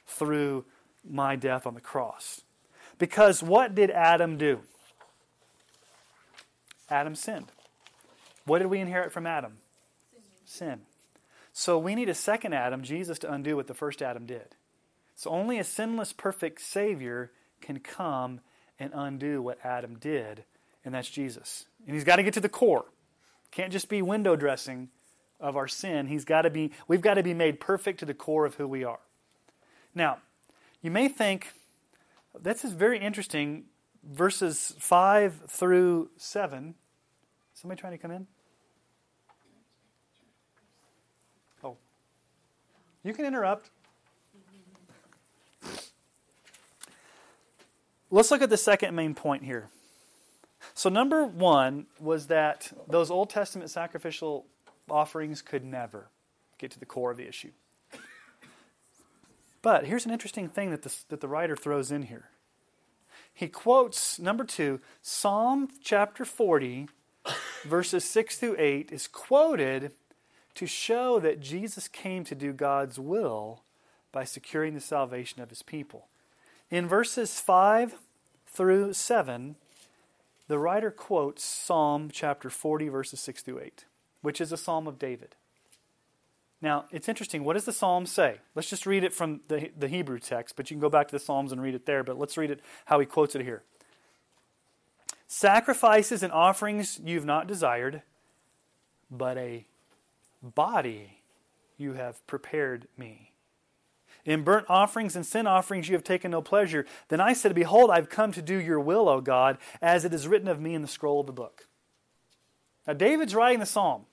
through 0.06 0.64
my 1.08 1.36
death 1.36 1.66
on 1.66 1.74
the 1.74 1.80
cross. 1.80 2.42
Because 2.98 3.42
what 3.42 3.74
did 3.74 3.90
Adam 3.90 4.38
do? 4.38 4.60
Adam 6.88 7.14
sinned. 7.14 7.52
What 8.44 8.60
did 8.60 8.68
we 8.68 8.78
inherit 8.78 9.12
from 9.12 9.26
Adam? 9.26 9.58
Sin. 10.44 10.82
So 11.52 11.78
we 11.78 11.94
need 11.94 12.08
a 12.08 12.14
second 12.14 12.52
Adam, 12.52 12.82
Jesus, 12.82 13.18
to 13.20 13.32
undo 13.32 13.56
what 13.56 13.66
the 13.66 13.74
first 13.74 14.02
Adam 14.02 14.26
did. 14.26 14.54
So 15.14 15.30
only 15.30 15.58
a 15.58 15.64
sinless, 15.64 16.12
perfect 16.12 16.60
Savior 16.60 17.32
can 17.60 17.80
come 17.80 18.40
and 18.78 18.92
undo 18.94 19.40
what 19.40 19.58
Adam 19.64 19.98
did, 19.98 20.44
and 20.84 20.94
that's 20.94 21.08
Jesus. 21.08 21.64
And 21.86 21.94
he's 21.94 22.04
got 22.04 22.16
to 22.16 22.22
get 22.22 22.34
to 22.34 22.40
the 22.40 22.48
core. 22.48 22.84
Can't 23.50 23.72
just 23.72 23.88
be 23.88 24.02
window 24.02 24.36
dressing 24.36 24.90
of 25.40 25.56
our 25.56 25.66
sin. 25.66 26.06
He's 26.06 26.24
got 26.24 26.42
to 26.42 26.50
be, 26.50 26.72
we've 26.86 27.00
got 27.00 27.14
to 27.14 27.22
be 27.22 27.34
made 27.34 27.58
perfect 27.60 28.00
to 28.00 28.04
the 28.04 28.14
core 28.14 28.44
of 28.44 28.56
who 28.56 28.68
we 28.68 28.84
are. 28.84 29.00
Now, 29.94 30.18
you 30.82 30.90
may 30.90 31.08
think, 31.08 31.52
this 32.38 32.64
is 32.64 32.72
very 32.72 32.98
interesting, 32.98 33.64
verses 34.06 34.74
5 34.78 35.42
through 35.48 36.10
7. 36.16 36.74
Somebody 37.54 37.80
trying 37.80 37.92
to 37.92 37.98
come 37.98 38.10
in? 38.10 38.26
Oh. 41.64 41.76
You 43.02 43.12
can 43.12 43.24
interrupt. 43.24 43.70
Let's 48.10 48.30
look 48.30 48.42
at 48.42 48.50
the 48.50 48.56
second 48.56 48.94
main 48.94 49.14
point 49.14 49.44
here. 49.44 49.68
So, 50.74 50.88
number 50.88 51.24
one 51.24 51.86
was 51.98 52.28
that 52.28 52.72
those 52.88 53.10
Old 53.10 53.30
Testament 53.30 53.70
sacrificial 53.70 54.46
offerings 54.88 55.42
could 55.42 55.64
never 55.64 56.08
get 56.58 56.70
to 56.72 56.78
the 56.78 56.86
core 56.86 57.10
of 57.10 57.16
the 57.16 57.26
issue. 57.26 57.50
But 59.62 59.86
here's 59.86 60.06
an 60.06 60.12
interesting 60.12 60.48
thing 60.48 60.70
that, 60.70 60.82
this, 60.82 61.02
that 61.08 61.20
the 61.20 61.28
writer 61.28 61.56
throws 61.56 61.90
in 61.90 62.02
here. 62.02 62.28
He 63.36 63.48
quotes, 63.48 64.18
number 64.18 64.44
two, 64.44 64.80
Psalm 65.02 65.68
chapter 65.84 66.24
40, 66.24 66.88
verses 67.64 68.02
6 68.04 68.38
through 68.38 68.56
8, 68.58 68.90
is 68.90 69.06
quoted 69.06 69.92
to 70.54 70.66
show 70.66 71.20
that 71.20 71.42
Jesus 71.42 71.86
came 71.86 72.24
to 72.24 72.34
do 72.34 72.54
God's 72.54 72.98
will 72.98 73.60
by 74.10 74.24
securing 74.24 74.72
the 74.72 74.80
salvation 74.80 75.42
of 75.42 75.50
his 75.50 75.60
people. 75.60 76.06
In 76.70 76.88
verses 76.88 77.38
5 77.38 77.96
through 78.46 78.94
7, 78.94 79.56
the 80.48 80.58
writer 80.58 80.90
quotes 80.90 81.44
Psalm 81.44 82.08
chapter 82.10 82.48
40, 82.48 82.88
verses 82.88 83.20
6 83.20 83.42
through 83.42 83.60
8, 83.60 83.84
which 84.22 84.40
is 84.40 84.50
a 84.50 84.56
psalm 84.56 84.86
of 84.86 84.98
David. 84.98 85.34
Now, 86.62 86.86
it's 86.90 87.08
interesting. 87.08 87.44
What 87.44 87.54
does 87.54 87.66
the 87.66 87.72
psalm 87.72 88.06
say? 88.06 88.38
Let's 88.54 88.70
just 88.70 88.86
read 88.86 89.04
it 89.04 89.12
from 89.12 89.40
the, 89.48 89.70
the 89.76 89.88
Hebrew 89.88 90.18
text, 90.18 90.56
but 90.56 90.70
you 90.70 90.74
can 90.74 90.80
go 90.80 90.88
back 90.88 91.08
to 91.08 91.12
the 91.12 91.20
Psalms 91.22 91.52
and 91.52 91.60
read 91.60 91.74
it 91.74 91.84
there. 91.84 92.02
But 92.02 92.18
let's 92.18 92.36
read 92.36 92.50
it 92.50 92.60
how 92.86 92.98
he 92.98 93.06
quotes 93.06 93.34
it 93.34 93.42
here. 93.42 93.62
Sacrifices 95.26 96.22
and 96.22 96.32
offerings 96.32 97.00
you've 97.04 97.24
not 97.24 97.46
desired, 97.46 98.02
but 99.10 99.36
a 99.36 99.66
body 100.42 101.20
you 101.76 101.94
have 101.94 102.26
prepared 102.26 102.88
me. 102.96 103.32
In 104.24 104.42
burnt 104.42 104.66
offerings 104.68 105.14
and 105.14 105.26
sin 105.26 105.46
offerings 105.46 105.88
you 105.88 105.94
have 105.94 106.04
taken 106.04 106.30
no 106.30 106.42
pleasure. 106.42 106.86
Then 107.08 107.20
I 107.20 107.32
said, 107.32 107.54
Behold, 107.54 107.90
I've 107.90 108.08
come 108.08 108.32
to 108.32 108.42
do 108.42 108.56
your 108.56 108.80
will, 108.80 109.08
O 109.08 109.20
God, 109.20 109.58
as 109.80 110.04
it 110.04 110.14
is 110.14 110.26
written 110.26 110.48
of 110.48 110.60
me 110.60 110.74
in 110.74 110.82
the 110.82 110.88
scroll 110.88 111.20
of 111.20 111.26
the 111.26 111.32
book. 111.32 111.68
Now, 112.86 112.94
David's 112.94 113.34
writing 113.34 113.60
the 113.60 113.66
psalm. 113.66 114.06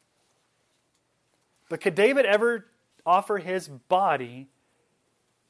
But 1.74 1.82
could 1.82 1.96
David 1.96 2.28
ever 2.28 2.68
offer 3.04 3.40
his 3.40 3.68
body 3.68 4.48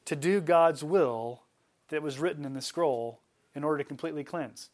to 0.05 0.15
do 0.15 0.39
God's 0.39 0.81
will 0.81 1.41
that 1.89 2.01
was 2.01 2.17
written 2.17 2.45
in 2.45 2.53
the 2.53 2.61
scroll 2.61 3.19
in 3.53 3.65
order 3.65 3.79
to 3.79 3.83
completely 3.83 4.23
cleanse? 4.23 4.69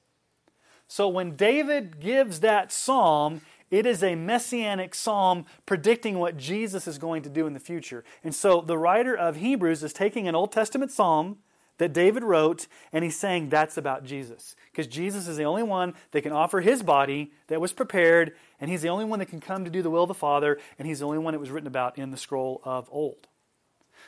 So 0.87 1.07
when 1.07 1.35
David 1.35 1.99
gives 1.99 2.41
that 2.41 2.71
psalm, 2.71 3.41
it 3.71 3.87
is 3.87 4.03
a 4.03 4.13
messianic 4.13 4.93
psalm 4.93 5.47
predicting 5.65 6.19
what 6.19 6.37
Jesus 6.37 6.87
is 6.87 6.99
going 6.99 7.23
to 7.23 7.29
do 7.29 7.47
in 7.47 7.55
the 7.55 7.59
future. 7.59 8.03
And 8.23 8.35
so 8.35 8.61
the 8.61 8.77
writer 8.77 9.17
of 9.17 9.37
Hebrews 9.37 9.81
is 9.81 9.91
taking 9.91 10.27
an 10.27 10.35
Old 10.35 10.51
Testament 10.51 10.91
psalm 10.91 11.39
that 11.79 11.93
David 11.93 12.23
wrote, 12.23 12.67
and 12.93 13.03
he's 13.03 13.17
saying 13.17 13.49
that's 13.49 13.77
about 13.77 14.03
Jesus. 14.03 14.55
Because 14.71 14.85
Jesus 14.85 15.27
is 15.27 15.37
the 15.37 15.43
only 15.43 15.63
one 15.63 15.95
that 16.11 16.21
can 16.21 16.31
offer 16.31 16.61
his 16.61 16.83
body 16.83 17.31
that 17.47 17.59
was 17.59 17.73
prepared, 17.73 18.33
and 18.61 18.69
he's 18.69 18.81
the 18.81 18.89
only 18.89 19.05
one 19.05 19.19
that 19.19 19.25
can 19.25 19.39
come 19.39 19.65
to 19.65 19.71
do 19.71 19.81
the 19.81 19.89
will 19.89 20.03
of 20.03 20.09
the 20.09 20.13
Father, 20.13 20.59
and 20.77 20.87
he's 20.87 20.99
the 20.99 21.05
only 21.05 21.17
one 21.17 21.33
that 21.33 21.39
was 21.39 21.49
written 21.49 21.67
about 21.67 21.97
in 21.97 22.11
the 22.11 22.17
scroll 22.17 22.61
of 22.63 22.87
old. 22.91 23.27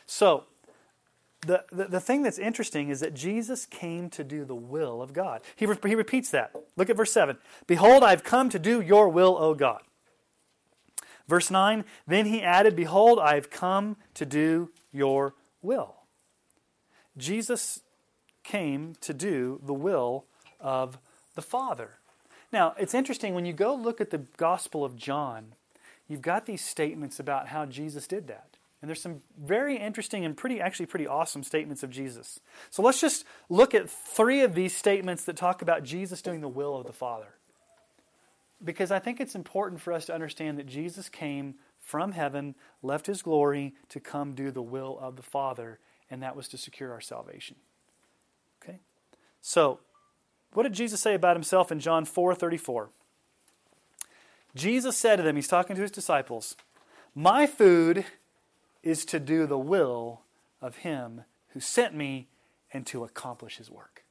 So, 0.06 0.44
the, 1.48 1.64
the, 1.72 1.86
the, 1.86 2.00
thing 2.00 2.22
that's 2.22 2.38
interesting 2.38 2.90
is 2.90 3.00
that 3.00 3.16
Jesus 3.16 3.66
came 3.66 4.12
to 4.12 4.24
do 4.24 4.46
the 4.46 4.54
will 4.54 5.02
of 5.02 5.12
God. 5.12 5.42
He, 5.56 5.66
re- 5.66 5.78
he 5.84 5.96
repeats 5.96 6.30
that. 6.32 6.56
Look 6.78 6.92
at 6.92 6.96
verse 6.96 7.12
7. 7.12 7.36
Behold, 7.66 8.04
I've 8.04 8.24
come 8.24 8.50
to 8.50 8.60
do 8.60 8.80
your 8.80 9.10
will, 9.10 9.36
O 9.40 9.56
God. 9.56 9.82
Verse 11.28 11.50
9, 11.50 11.84
then 12.06 12.28
he 12.28 12.44
added, 12.44 12.76
Behold, 12.76 13.18
I've 13.18 13.50
come 13.50 13.98
to 14.16 14.26
do 14.26 14.70
your 14.92 15.34
will. 15.64 16.01
Jesus 17.18 17.82
came 18.44 18.96
to 19.02 19.14
do 19.14 19.60
the 19.64 19.74
will 19.74 20.26
of 20.60 20.98
the 21.36 21.42
Father. 21.42 21.98
Now, 22.52 22.76
it's 22.78 22.94
interesting 22.94 23.34
when 23.34 23.46
you 23.46 23.54
go 23.54 23.74
look 23.74 24.02
at 24.02 24.10
the 24.10 24.26
Gospel 24.38 24.84
of 24.84 24.96
John, 24.96 25.54
you've 26.08 26.22
got 26.22 26.46
these 26.46 26.64
statements 26.64 27.20
about 27.20 27.48
how 27.48 27.66
Jesus 27.66 28.08
did 28.08 28.28
that. 28.28 28.58
And 28.82 28.90
there's 28.90 29.02
some 29.02 29.22
very 29.40 29.78
interesting 29.78 30.26
and 30.26 30.36
pretty, 30.36 30.60
actually, 30.60 30.88
pretty 30.88 31.06
awesome 31.06 31.44
statements 31.44 31.84
of 31.84 31.92
Jesus. 31.92 32.40
So 32.72 32.82
let's 32.82 33.00
just 33.00 33.26
look 33.48 33.76
at 33.76 33.90
three 33.90 34.42
of 34.42 34.56
these 34.56 34.76
statements 34.76 35.24
that 35.26 35.36
talk 35.36 35.62
about 35.62 35.84
Jesus 35.84 36.22
doing 36.22 36.42
the 36.42 36.48
will 36.48 36.76
of 36.76 36.88
the 36.88 36.94
Father. 36.94 37.36
Because 38.64 38.92
I 38.92 39.00
think 39.00 39.20
it's 39.20 39.36
important 39.36 39.82
for 39.82 39.94
us 39.94 40.06
to 40.06 40.14
understand 40.14 40.58
that 40.58 40.66
Jesus 40.66 41.10
came 41.10 41.56
from 41.80 42.12
heaven, 42.14 42.56
left 42.82 43.06
his 43.06 43.22
glory 43.22 43.76
to 43.90 44.00
come 44.00 44.34
do 44.34 44.50
the 44.50 44.62
will 44.62 44.98
of 45.00 45.16
the 45.16 45.24
Father, 45.24 45.80
and 46.12 46.22
that 46.22 46.36
was 46.36 46.48
to 46.50 46.58
secure 46.58 46.92
our 46.92 47.02
salvation. 47.02 47.56
Okay? 48.62 48.80
So, 49.42 49.80
what 50.54 50.64
did 50.64 50.74
Jesus 50.74 51.02
say 51.02 51.16
about 51.16 51.38
himself 51.38 51.72
in 51.72 51.80
John 51.80 52.06
4 52.06 52.36
34? 52.36 52.90
Jesus 54.54 54.98
said 54.98 55.16
to 55.16 55.24
them, 55.24 55.38
he's 55.38 55.48
talking 55.48 55.78
to 55.78 55.82
his 55.82 55.92
disciples, 55.92 56.58
My 57.16 57.48
food 57.48 58.06
is 58.84 59.06
to 59.06 59.20
do 59.20 59.48
the 59.48 59.58
will 59.58 60.22
of 60.62 60.78
him 60.78 61.22
who 61.50 61.62
sent 61.62 61.96
me 61.96 62.28
and 62.74 62.86
to 62.88 63.06
accomplish 63.06 63.58
his 63.58 63.72
work. 63.72 64.04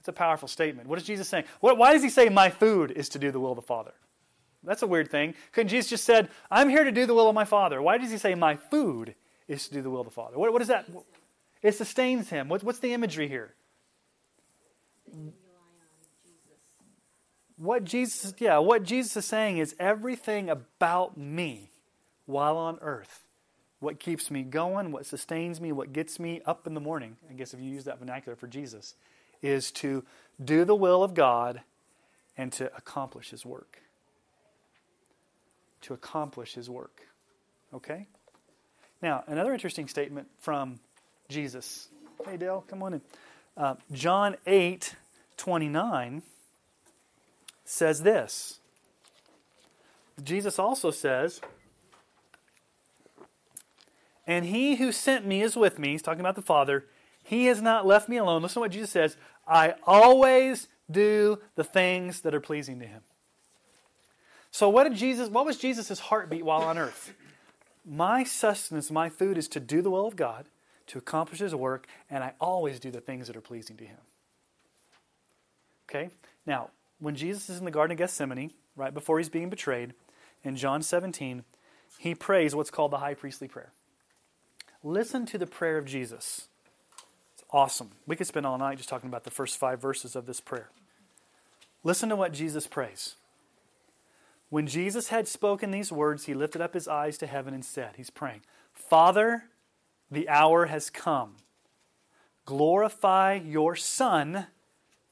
That's 0.00 0.08
a 0.08 0.12
powerful 0.12 0.48
statement. 0.48 0.88
What 0.88 0.98
is 0.98 1.04
Jesus 1.04 1.28
saying? 1.28 1.44
Why 1.60 1.92
does 1.92 2.02
he 2.02 2.08
say, 2.08 2.28
My 2.28 2.50
food 2.50 2.90
is 2.90 3.08
to 3.10 3.18
do 3.20 3.30
the 3.30 3.38
will 3.38 3.52
of 3.52 3.56
the 3.56 3.62
Father? 3.62 3.94
That's 4.64 4.82
a 4.82 4.86
weird 4.88 5.12
thing. 5.12 5.34
Couldn't 5.52 5.68
Jesus 5.68 5.90
just 5.90 6.04
said, 6.04 6.28
I'm 6.50 6.68
here 6.68 6.82
to 6.82 6.90
do 6.90 7.06
the 7.06 7.14
will 7.14 7.28
of 7.28 7.34
my 7.36 7.44
Father? 7.44 7.80
Why 7.80 7.98
does 7.98 8.10
he 8.10 8.18
say, 8.18 8.34
My 8.34 8.56
food 8.56 9.14
is 9.48 9.68
to 9.68 9.74
do 9.74 9.82
the 9.82 9.90
will 9.90 10.00
of 10.00 10.06
the 10.06 10.12
Father? 10.12 10.38
What, 10.38 10.52
what 10.52 10.62
is 10.62 10.68
that? 10.68 10.88
It 11.62 11.72
sustains 11.72 12.30
him. 12.30 12.48
What, 12.48 12.62
what's 12.62 12.78
the 12.78 12.92
imagery 12.92 13.28
here? 13.28 13.54
What 17.56 17.84
Jesus, 17.84 18.34
yeah, 18.38 18.58
what 18.58 18.82
Jesus 18.82 19.16
is 19.16 19.24
saying 19.24 19.58
is 19.58 19.74
everything 19.78 20.50
about 20.50 21.16
me 21.16 21.70
while 22.26 22.56
on 22.56 22.78
earth 22.82 23.26
what 23.78 24.00
keeps 24.00 24.30
me 24.30 24.42
going, 24.42 24.90
what 24.90 25.06
sustains 25.06 25.60
me, 25.60 25.72
what 25.72 25.92
gets 25.92 26.18
me 26.18 26.40
up 26.46 26.66
in 26.66 26.74
the 26.74 26.80
morning, 26.80 27.16
I 27.30 27.34
guess 27.34 27.52
if 27.52 27.60
you 27.60 27.70
use 27.70 27.84
that 27.84 27.98
vernacular 27.98 28.36
for 28.36 28.46
Jesus, 28.46 28.94
is 29.42 29.70
to 29.72 30.04
do 30.42 30.64
the 30.64 30.74
will 30.74 31.02
of 31.02 31.14
God 31.14 31.60
and 32.36 32.52
to 32.54 32.74
accomplish 32.74 33.30
His 33.30 33.44
work. 33.44 33.82
To 35.82 35.94
accomplish 35.94 36.54
His 36.54 36.70
work. 36.70 37.02
Okay? 37.74 38.08
Now, 39.02 39.24
another 39.26 39.52
interesting 39.52 39.88
statement 39.88 40.28
from 40.40 40.80
Jesus. 41.28 41.88
Hey, 42.24 42.36
Dale, 42.36 42.64
come 42.68 42.82
on 42.82 42.94
in. 42.94 43.00
Uh, 43.56 43.74
John 43.92 44.36
8 44.46 44.94
29 45.36 46.22
says 47.64 48.02
this. 48.02 48.58
Jesus 50.22 50.58
also 50.58 50.90
says, 50.90 51.40
and 54.26 54.46
he 54.46 54.76
who 54.76 54.92
sent 54.92 55.26
me 55.26 55.42
is 55.42 55.56
with 55.56 55.78
me. 55.78 55.92
He's 55.92 56.02
talking 56.02 56.20
about 56.20 56.34
the 56.34 56.42
Father. 56.42 56.86
He 57.22 57.46
has 57.46 57.60
not 57.60 57.86
left 57.86 58.08
me 58.08 58.16
alone. 58.16 58.42
Listen 58.42 58.54
to 58.54 58.60
what 58.60 58.70
Jesus 58.70 58.90
says 58.90 59.16
I 59.46 59.74
always 59.86 60.68
do 60.90 61.38
the 61.54 61.64
things 61.64 62.22
that 62.22 62.34
are 62.34 62.40
pleasing 62.40 62.80
to 62.80 62.86
him. 62.86 63.02
So 64.50 64.68
what 64.68 64.84
did 64.84 64.94
Jesus 64.94 65.28
what 65.28 65.46
was 65.46 65.58
Jesus' 65.58 65.98
heartbeat 65.98 66.44
while 66.44 66.62
on 66.62 66.78
earth? 66.78 67.12
My 67.88 68.24
sustenance, 68.24 68.90
my 68.90 69.08
food 69.08 69.38
is 69.38 69.46
to 69.48 69.60
do 69.60 69.80
the 69.80 69.90
will 69.90 70.08
of 70.08 70.16
God, 70.16 70.46
to 70.88 70.98
accomplish 70.98 71.38
his 71.38 71.54
work, 71.54 71.86
and 72.10 72.24
I 72.24 72.32
always 72.40 72.80
do 72.80 72.90
the 72.90 73.00
things 73.00 73.28
that 73.28 73.36
are 73.36 73.40
pleasing 73.40 73.76
to 73.76 73.84
him. 73.84 73.98
Okay? 75.88 76.10
Now, 76.44 76.70
when 76.98 77.14
Jesus 77.14 77.48
is 77.48 77.58
in 77.58 77.64
the 77.64 77.70
Garden 77.70 77.92
of 77.92 77.98
Gethsemane, 77.98 78.50
right 78.74 78.92
before 78.92 79.18
he's 79.18 79.28
being 79.28 79.50
betrayed, 79.50 79.94
in 80.42 80.56
John 80.56 80.82
17, 80.82 81.44
he 81.98 82.14
prays 82.14 82.54
what's 82.54 82.70
called 82.70 82.90
the 82.90 82.98
high 82.98 83.14
priestly 83.14 83.48
prayer. 83.48 83.72
listen 84.82 85.26
to 85.26 85.38
the 85.38 85.46
prayer 85.46 85.78
of 85.78 85.86
Jesus. 85.86 86.48
It's 87.34 87.44
awesome. 87.50 87.92
We 88.06 88.16
could 88.16 88.26
spend 88.26 88.46
all 88.46 88.58
night 88.58 88.78
just 88.78 88.88
talking 88.88 89.08
about 89.08 89.24
the 89.24 89.30
first 89.30 89.58
five 89.58 89.80
verses 89.80 90.16
of 90.16 90.26
this 90.26 90.40
prayer. 90.40 90.70
Listen 91.82 92.08
to 92.08 92.16
what 92.16 92.32
Jesus 92.32 92.66
prays. 92.66 93.14
When 94.48 94.66
Jesus 94.66 95.08
had 95.08 95.26
spoken 95.26 95.70
these 95.70 95.90
words, 95.90 96.26
he 96.26 96.34
lifted 96.34 96.60
up 96.60 96.74
his 96.74 96.86
eyes 96.86 97.18
to 97.18 97.26
heaven 97.26 97.52
and 97.52 97.64
said, 97.64 97.94
He's 97.96 98.10
praying, 98.10 98.42
Father, 98.72 99.44
the 100.10 100.28
hour 100.28 100.66
has 100.66 100.90
come. 100.90 101.36
Glorify 102.44 103.40
your 103.44 103.74
Son, 103.74 104.46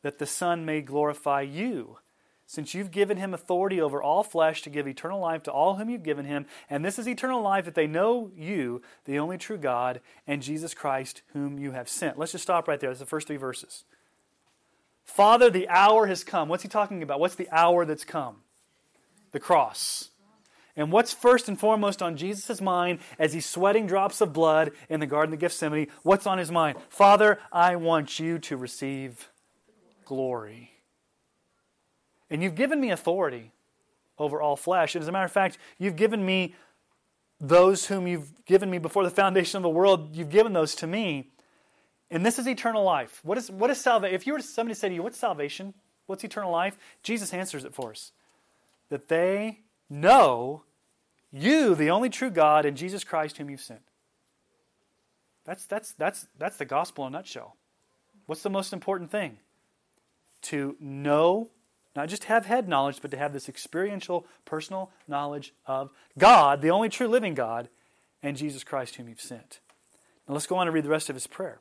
that 0.02 0.18
the 0.18 0.26
Son 0.26 0.64
may 0.64 0.80
glorify 0.80 1.40
you 1.40 1.98
since 2.46 2.74
you've 2.74 2.90
given 2.90 3.16
him 3.16 3.32
authority 3.32 3.80
over 3.80 4.02
all 4.02 4.22
flesh 4.22 4.62
to 4.62 4.70
give 4.70 4.86
eternal 4.86 5.20
life 5.20 5.42
to 5.44 5.52
all 5.52 5.76
whom 5.76 5.88
you've 5.88 6.02
given 6.02 6.24
him, 6.24 6.46
and 6.68 6.84
this 6.84 6.98
is 6.98 7.08
eternal 7.08 7.40
life 7.40 7.64
that 7.64 7.74
they 7.74 7.86
know 7.86 8.30
you, 8.36 8.82
the 9.06 9.18
only 9.18 9.38
true 9.38 9.56
God, 9.56 10.00
and 10.26 10.42
Jesus 10.42 10.74
Christ, 10.74 11.22
whom 11.32 11.58
you 11.58 11.72
have 11.72 11.88
sent. 11.88 12.18
Let's 12.18 12.32
just 12.32 12.44
stop 12.44 12.68
right 12.68 12.78
there. 12.78 12.90
That's 12.90 13.00
the 13.00 13.06
first 13.06 13.26
three 13.26 13.36
verses. 13.36 13.84
Father, 15.04 15.50
the 15.50 15.68
hour 15.68 16.06
has 16.06 16.22
come. 16.22 16.48
What's 16.48 16.62
he 16.62 16.68
talking 16.68 17.02
about? 17.02 17.20
What's 17.20 17.34
the 17.34 17.48
hour 17.50 17.84
that's 17.84 18.04
come? 18.04 18.36
The 19.34 19.40
cross. 19.40 20.10
And 20.76 20.92
what's 20.92 21.12
first 21.12 21.48
and 21.48 21.58
foremost 21.58 22.02
on 22.02 22.16
Jesus' 22.16 22.60
mind 22.60 23.00
as 23.18 23.32
he's 23.32 23.44
sweating 23.44 23.88
drops 23.88 24.20
of 24.20 24.32
blood 24.32 24.70
in 24.88 25.00
the 25.00 25.06
Garden 25.06 25.34
of 25.34 25.40
Gethsemane? 25.40 25.88
What's 26.04 26.24
on 26.24 26.38
his 26.38 26.52
mind? 26.52 26.78
Father, 26.88 27.40
I 27.52 27.74
want 27.74 28.20
you 28.20 28.38
to 28.38 28.56
receive 28.56 29.28
glory. 30.04 30.70
And 32.30 32.44
you've 32.44 32.54
given 32.54 32.80
me 32.80 32.90
authority 32.90 33.50
over 34.18 34.40
all 34.40 34.54
flesh. 34.54 34.94
And 34.94 35.02
as 35.02 35.08
a 35.08 35.12
matter 35.12 35.24
of 35.24 35.32
fact, 35.32 35.58
you've 35.78 35.96
given 35.96 36.24
me 36.24 36.54
those 37.40 37.86
whom 37.86 38.06
you've 38.06 38.44
given 38.44 38.70
me 38.70 38.78
before 38.78 39.02
the 39.02 39.10
foundation 39.10 39.56
of 39.56 39.64
the 39.64 39.68
world, 39.68 40.14
you've 40.14 40.30
given 40.30 40.52
those 40.52 40.76
to 40.76 40.86
me. 40.86 41.32
And 42.08 42.24
this 42.24 42.38
is 42.38 42.46
eternal 42.46 42.84
life. 42.84 43.18
What 43.24 43.36
is, 43.36 43.50
what 43.50 43.68
is 43.68 43.80
salvation? 43.80 44.14
If 44.14 44.28
you 44.28 44.32
were 44.32 44.40
somebody 44.40 44.74
to 44.74 44.80
say 44.80 44.90
to 44.90 44.94
you, 44.94 45.02
What's 45.02 45.18
salvation? 45.18 45.74
What's 46.06 46.22
eternal 46.22 46.52
life? 46.52 46.78
Jesus 47.02 47.34
answers 47.34 47.64
it 47.64 47.74
for 47.74 47.90
us. 47.90 48.12
That 48.94 49.08
they 49.08 49.58
know 49.90 50.62
you, 51.32 51.74
the 51.74 51.90
only 51.90 52.08
true 52.08 52.30
God, 52.30 52.64
and 52.64 52.76
Jesus 52.76 53.02
Christ, 53.02 53.38
whom 53.38 53.50
you've 53.50 53.60
sent. 53.60 53.82
That's, 55.44 55.66
that's, 55.66 55.90
that's, 55.94 56.28
that's 56.38 56.58
the 56.58 56.64
gospel 56.64 57.04
in 57.04 57.12
a 57.12 57.18
nutshell. 57.18 57.56
What's 58.26 58.44
the 58.44 58.50
most 58.50 58.72
important 58.72 59.10
thing? 59.10 59.38
To 60.42 60.76
know 60.78 61.50
not 61.96 62.08
just 62.08 62.24
have 62.24 62.46
head 62.46 62.68
knowledge, 62.68 63.00
but 63.02 63.10
to 63.10 63.16
have 63.16 63.32
this 63.32 63.48
experiential, 63.48 64.28
personal 64.44 64.92
knowledge 65.08 65.52
of 65.66 65.90
God, 66.16 66.62
the 66.62 66.70
only 66.70 66.88
true 66.88 67.08
living 67.08 67.34
God, 67.34 67.68
and 68.22 68.36
Jesus 68.36 68.62
Christ, 68.62 68.94
whom 68.94 69.08
you've 69.08 69.20
sent. 69.20 69.58
Now 70.28 70.34
let's 70.34 70.46
go 70.46 70.54
on 70.54 70.68
and 70.68 70.74
read 70.74 70.84
the 70.84 70.88
rest 70.88 71.10
of 71.10 71.16
his 71.16 71.26
prayer. 71.26 71.58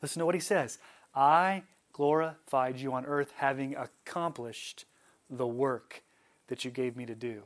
Listen 0.00 0.20
to 0.20 0.26
what 0.26 0.34
he 0.34 0.40
says 0.40 0.78
I 1.14 1.64
glorified 1.92 2.78
you 2.78 2.94
on 2.94 3.04
earth, 3.04 3.34
having 3.36 3.76
accomplished 3.76 4.86
the 5.28 5.46
work 5.46 6.02
that 6.50 6.64
you 6.64 6.70
gave 6.70 6.96
me 6.96 7.06
to 7.06 7.14
do. 7.14 7.42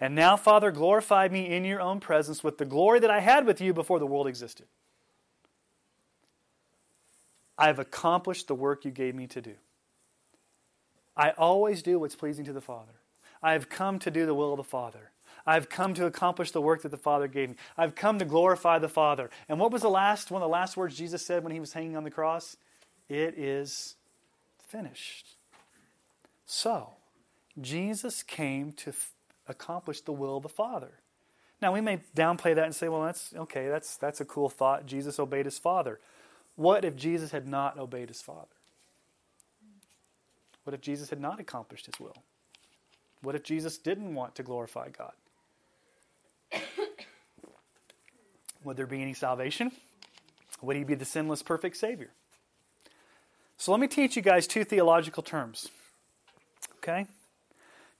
And 0.00 0.14
now, 0.14 0.36
Father, 0.36 0.72
glorify 0.72 1.28
me 1.28 1.46
in 1.46 1.64
your 1.64 1.80
own 1.80 2.00
presence 2.00 2.42
with 2.42 2.58
the 2.58 2.64
glory 2.64 2.98
that 2.98 3.10
I 3.10 3.20
had 3.20 3.46
with 3.46 3.60
you 3.60 3.72
before 3.72 4.00
the 4.00 4.06
world 4.06 4.26
existed. 4.26 4.66
I 7.56 7.66
have 7.66 7.78
accomplished 7.78 8.48
the 8.48 8.54
work 8.54 8.84
you 8.84 8.90
gave 8.90 9.14
me 9.14 9.26
to 9.28 9.40
do. 9.40 9.54
I 11.16 11.30
always 11.30 11.82
do 11.82 11.98
what's 11.98 12.14
pleasing 12.16 12.44
to 12.44 12.52
the 12.52 12.60
Father. 12.60 12.92
I 13.42 13.52
have 13.52 13.68
come 13.68 13.98
to 14.00 14.10
do 14.10 14.26
the 14.26 14.34
will 14.34 14.52
of 14.52 14.56
the 14.56 14.64
Father. 14.64 15.10
I've 15.46 15.68
come 15.68 15.94
to 15.94 16.06
accomplish 16.06 16.50
the 16.50 16.60
work 16.60 16.82
that 16.82 16.90
the 16.90 16.96
Father 16.96 17.26
gave 17.26 17.50
me. 17.50 17.56
I've 17.76 17.94
come 17.94 18.18
to 18.18 18.24
glorify 18.24 18.78
the 18.78 18.88
Father. 18.88 19.30
And 19.48 19.58
what 19.58 19.72
was 19.72 19.82
the 19.82 19.88
last 19.88 20.30
one 20.30 20.42
of 20.42 20.46
the 20.46 20.52
last 20.52 20.76
words 20.76 20.96
Jesus 20.96 21.24
said 21.24 21.42
when 21.42 21.52
he 21.52 21.60
was 21.60 21.72
hanging 21.72 21.96
on 21.96 22.04
the 22.04 22.10
cross? 22.10 22.56
It 23.08 23.38
is 23.38 23.96
finished. 24.68 25.36
So, 26.44 26.90
Jesus 27.60 28.22
came 28.22 28.72
to 28.72 28.92
accomplish 29.46 30.00
the 30.02 30.12
will 30.12 30.36
of 30.36 30.42
the 30.42 30.48
Father. 30.48 30.92
Now, 31.60 31.72
we 31.72 31.80
may 31.80 32.00
downplay 32.16 32.54
that 32.54 32.64
and 32.64 32.74
say, 32.74 32.88
well, 32.88 33.02
that's 33.02 33.34
okay, 33.34 33.68
that's, 33.68 33.96
that's 33.96 34.20
a 34.20 34.24
cool 34.24 34.48
thought. 34.48 34.86
Jesus 34.86 35.18
obeyed 35.18 35.44
his 35.44 35.58
Father. 35.58 35.98
What 36.54 36.84
if 36.84 36.94
Jesus 36.94 37.32
had 37.32 37.48
not 37.48 37.78
obeyed 37.78 38.08
his 38.08 38.22
Father? 38.22 38.46
What 40.64 40.74
if 40.74 40.80
Jesus 40.80 41.10
had 41.10 41.20
not 41.20 41.40
accomplished 41.40 41.86
his 41.86 41.98
will? 41.98 42.16
What 43.22 43.34
if 43.34 43.42
Jesus 43.42 43.78
didn't 43.78 44.14
want 44.14 44.34
to 44.36 44.42
glorify 44.42 44.90
God? 44.90 45.12
Would 48.64 48.76
there 48.76 48.86
be 48.86 49.02
any 49.02 49.14
salvation? 49.14 49.72
Would 50.60 50.76
he 50.76 50.84
be 50.84 50.94
the 50.94 51.04
sinless, 51.04 51.42
perfect 51.42 51.76
Savior? 51.76 52.10
So 53.56 53.72
let 53.72 53.80
me 53.80 53.88
teach 53.88 54.14
you 54.14 54.22
guys 54.22 54.46
two 54.46 54.64
theological 54.64 55.22
terms. 55.22 55.68
Okay? 56.76 57.06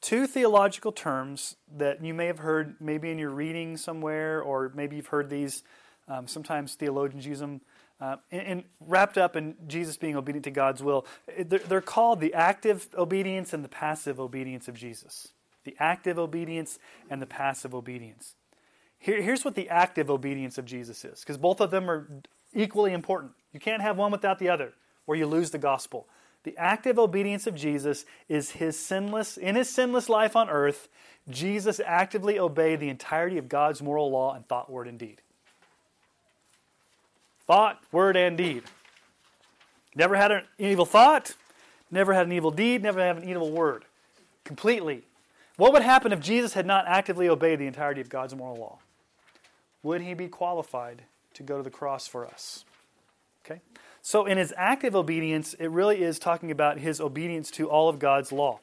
Two 0.00 0.26
theological 0.26 0.92
terms 0.92 1.56
that 1.76 2.04
you 2.04 2.14
may 2.14 2.26
have 2.26 2.38
heard 2.38 2.76
maybe 2.80 3.10
in 3.10 3.18
your 3.18 3.30
reading 3.30 3.76
somewhere, 3.76 4.40
or 4.40 4.72
maybe 4.74 4.96
you've 4.96 5.08
heard 5.08 5.28
these. 5.28 5.64
Um, 6.06 6.26
sometimes 6.28 6.74
theologians 6.74 7.26
use 7.26 7.40
them 7.40 7.60
uh, 8.00 8.16
and, 8.30 8.42
and, 8.42 8.64
wrapped 8.80 9.18
up 9.18 9.34
in 9.34 9.56
Jesus 9.66 9.96
being 9.96 10.16
obedient 10.16 10.44
to 10.44 10.50
God's 10.50 10.82
will. 10.82 11.04
They're, 11.36 11.58
they're 11.58 11.80
called 11.80 12.20
the 12.20 12.32
active 12.32 12.88
obedience 12.96 13.52
and 13.52 13.64
the 13.64 13.68
passive 13.68 14.20
obedience 14.20 14.68
of 14.68 14.76
Jesus. 14.76 15.32
The 15.64 15.74
active 15.80 16.18
obedience 16.18 16.78
and 17.10 17.20
the 17.20 17.26
passive 17.26 17.74
obedience. 17.74 18.36
Here, 18.98 19.20
here's 19.20 19.44
what 19.44 19.56
the 19.56 19.68
active 19.68 20.10
obedience 20.10 20.58
of 20.58 20.64
Jesus 20.64 21.04
is, 21.04 21.20
because 21.20 21.38
both 21.38 21.60
of 21.60 21.70
them 21.70 21.90
are 21.90 22.08
equally 22.54 22.92
important. 22.92 23.32
You 23.52 23.60
can't 23.60 23.82
have 23.82 23.96
one 23.96 24.12
without 24.12 24.38
the 24.38 24.48
other, 24.48 24.74
or 25.06 25.16
you 25.16 25.26
lose 25.26 25.50
the 25.50 25.58
gospel. 25.58 26.08
The 26.44 26.56
active 26.56 26.98
obedience 26.98 27.46
of 27.46 27.54
Jesus 27.54 28.04
is 28.28 28.52
his 28.52 28.78
sinless, 28.78 29.36
in 29.36 29.56
his 29.56 29.68
sinless 29.68 30.08
life 30.08 30.36
on 30.36 30.48
earth, 30.48 30.88
Jesus 31.28 31.80
actively 31.84 32.38
obeyed 32.38 32.80
the 32.80 32.88
entirety 32.88 33.36
of 33.36 33.48
God's 33.48 33.82
moral 33.82 34.10
law 34.10 34.34
and 34.34 34.46
thought, 34.46 34.70
word, 34.70 34.88
and 34.88 34.98
deed 34.98 35.20
thought, 37.48 37.80
word, 37.90 38.14
and 38.14 38.36
deed. 38.36 38.62
Never 39.96 40.14
had 40.14 40.30
an 40.30 40.44
evil 40.58 40.84
thought, 40.84 41.34
never 41.90 42.12
had 42.12 42.26
an 42.26 42.32
evil 42.32 42.50
deed, 42.52 42.82
never 42.82 43.00
had 43.00 43.16
an 43.16 43.28
evil 43.28 43.50
word. 43.50 43.86
Completely. 44.44 45.02
What 45.56 45.72
would 45.72 45.82
happen 45.82 46.12
if 46.12 46.20
Jesus 46.20 46.52
had 46.52 46.66
not 46.66 46.86
actively 46.86 47.28
obeyed 47.28 47.58
the 47.58 47.66
entirety 47.66 48.00
of 48.00 48.10
God's 48.10 48.36
moral 48.36 48.56
law? 48.56 48.78
Would 49.82 50.02
he 50.02 50.14
be 50.14 50.28
qualified 50.28 51.02
to 51.34 51.42
go 51.42 51.56
to 51.56 51.62
the 51.62 51.70
cross 51.70 52.06
for 52.06 52.26
us? 52.26 52.64
Okay? 53.44 53.60
So, 54.08 54.24
in 54.24 54.38
his 54.38 54.54
active 54.56 54.96
obedience, 54.96 55.52
it 55.52 55.66
really 55.66 56.02
is 56.02 56.18
talking 56.18 56.50
about 56.50 56.78
his 56.78 56.98
obedience 56.98 57.50
to 57.50 57.68
all 57.68 57.90
of 57.90 57.98
God's 57.98 58.32
law. 58.32 58.60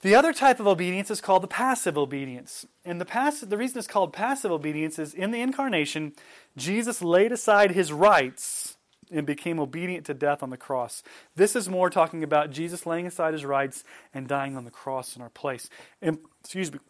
The 0.00 0.16
other 0.16 0.32
type 0.32 0.58
of 0.58 0.66
obedience 0.66 1.12
is 1.12 1.20
called 1.20 1.44
the 1.44 1.46
passive 1.46 1.96
obedience. 1.96 2.66
And 2.84 3.00
the 3.00 3.04
passive, 3.04 3.50
the 3.50 3.56
reason 3.56 3.78
it's 3.78 3.86
called 3.86 4.12
passive 4.12 4.50
obedience 4.50 4.98
is 4.98 5.14
in 5.14 5.30
the 5.30 5.40
incarnation, 5.40 6.14
Jesus 6.56 7.00
laid 7.00 7.30
aside 7.30 7.70
his 7.70 7.92
rights 7.92 8.76
and 9.12 9.24
became 9.24 9.60
obedient 9.60 10.06
to 10.06 10.14
death 10.14 10.42
on 10.42 10.50
the 10.50 10.56
cross. 10.56 11.04
This 11.36 11.54
is 11.54 11.68
more 11.68 11.88
talking 11.88 12.24
about 12.24 12.50
Jesus 12.50 12.86
laying 12.86 13.06
aside 13.06 13.32
his 13.32 13.44
rights 13.44 13.84
and 14.12 14.26
dying 14.26 14.56
on 14.56 14.64
the 14.64 14.72
cross 14.72 15.14
in 15.14 15.22
our 15.22 15.30
place. 15.30 15.70
And 16.02 16.18
excuse 16.40 16.72
me, 16.72 16.80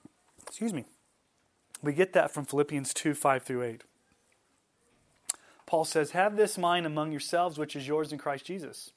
excuse 0.48 0.72
me. 0.72 0.86
We 1.82 1.92
get 1.92 2.14
that 2.14 2.30
from 2.30 2.46
Philippians 2.46 2.94
2, 2.94 3.12
5 3.12 3.42
through 3.42 3.62
8. 3.62 3.82
Paul 5.70 5.86
says, 5.86 6.10
Have 6.10 6.36
this 6.36 6.58
mind 6.58 6.84
among 6.84 7.12
yourselves, 7.12 7.56
which 7.56 7.76
is 7.76 7.88
yours 7.88 8.12
in 8.12 8.18
Christ 8.18 8.44
Jesus 8.44 8.90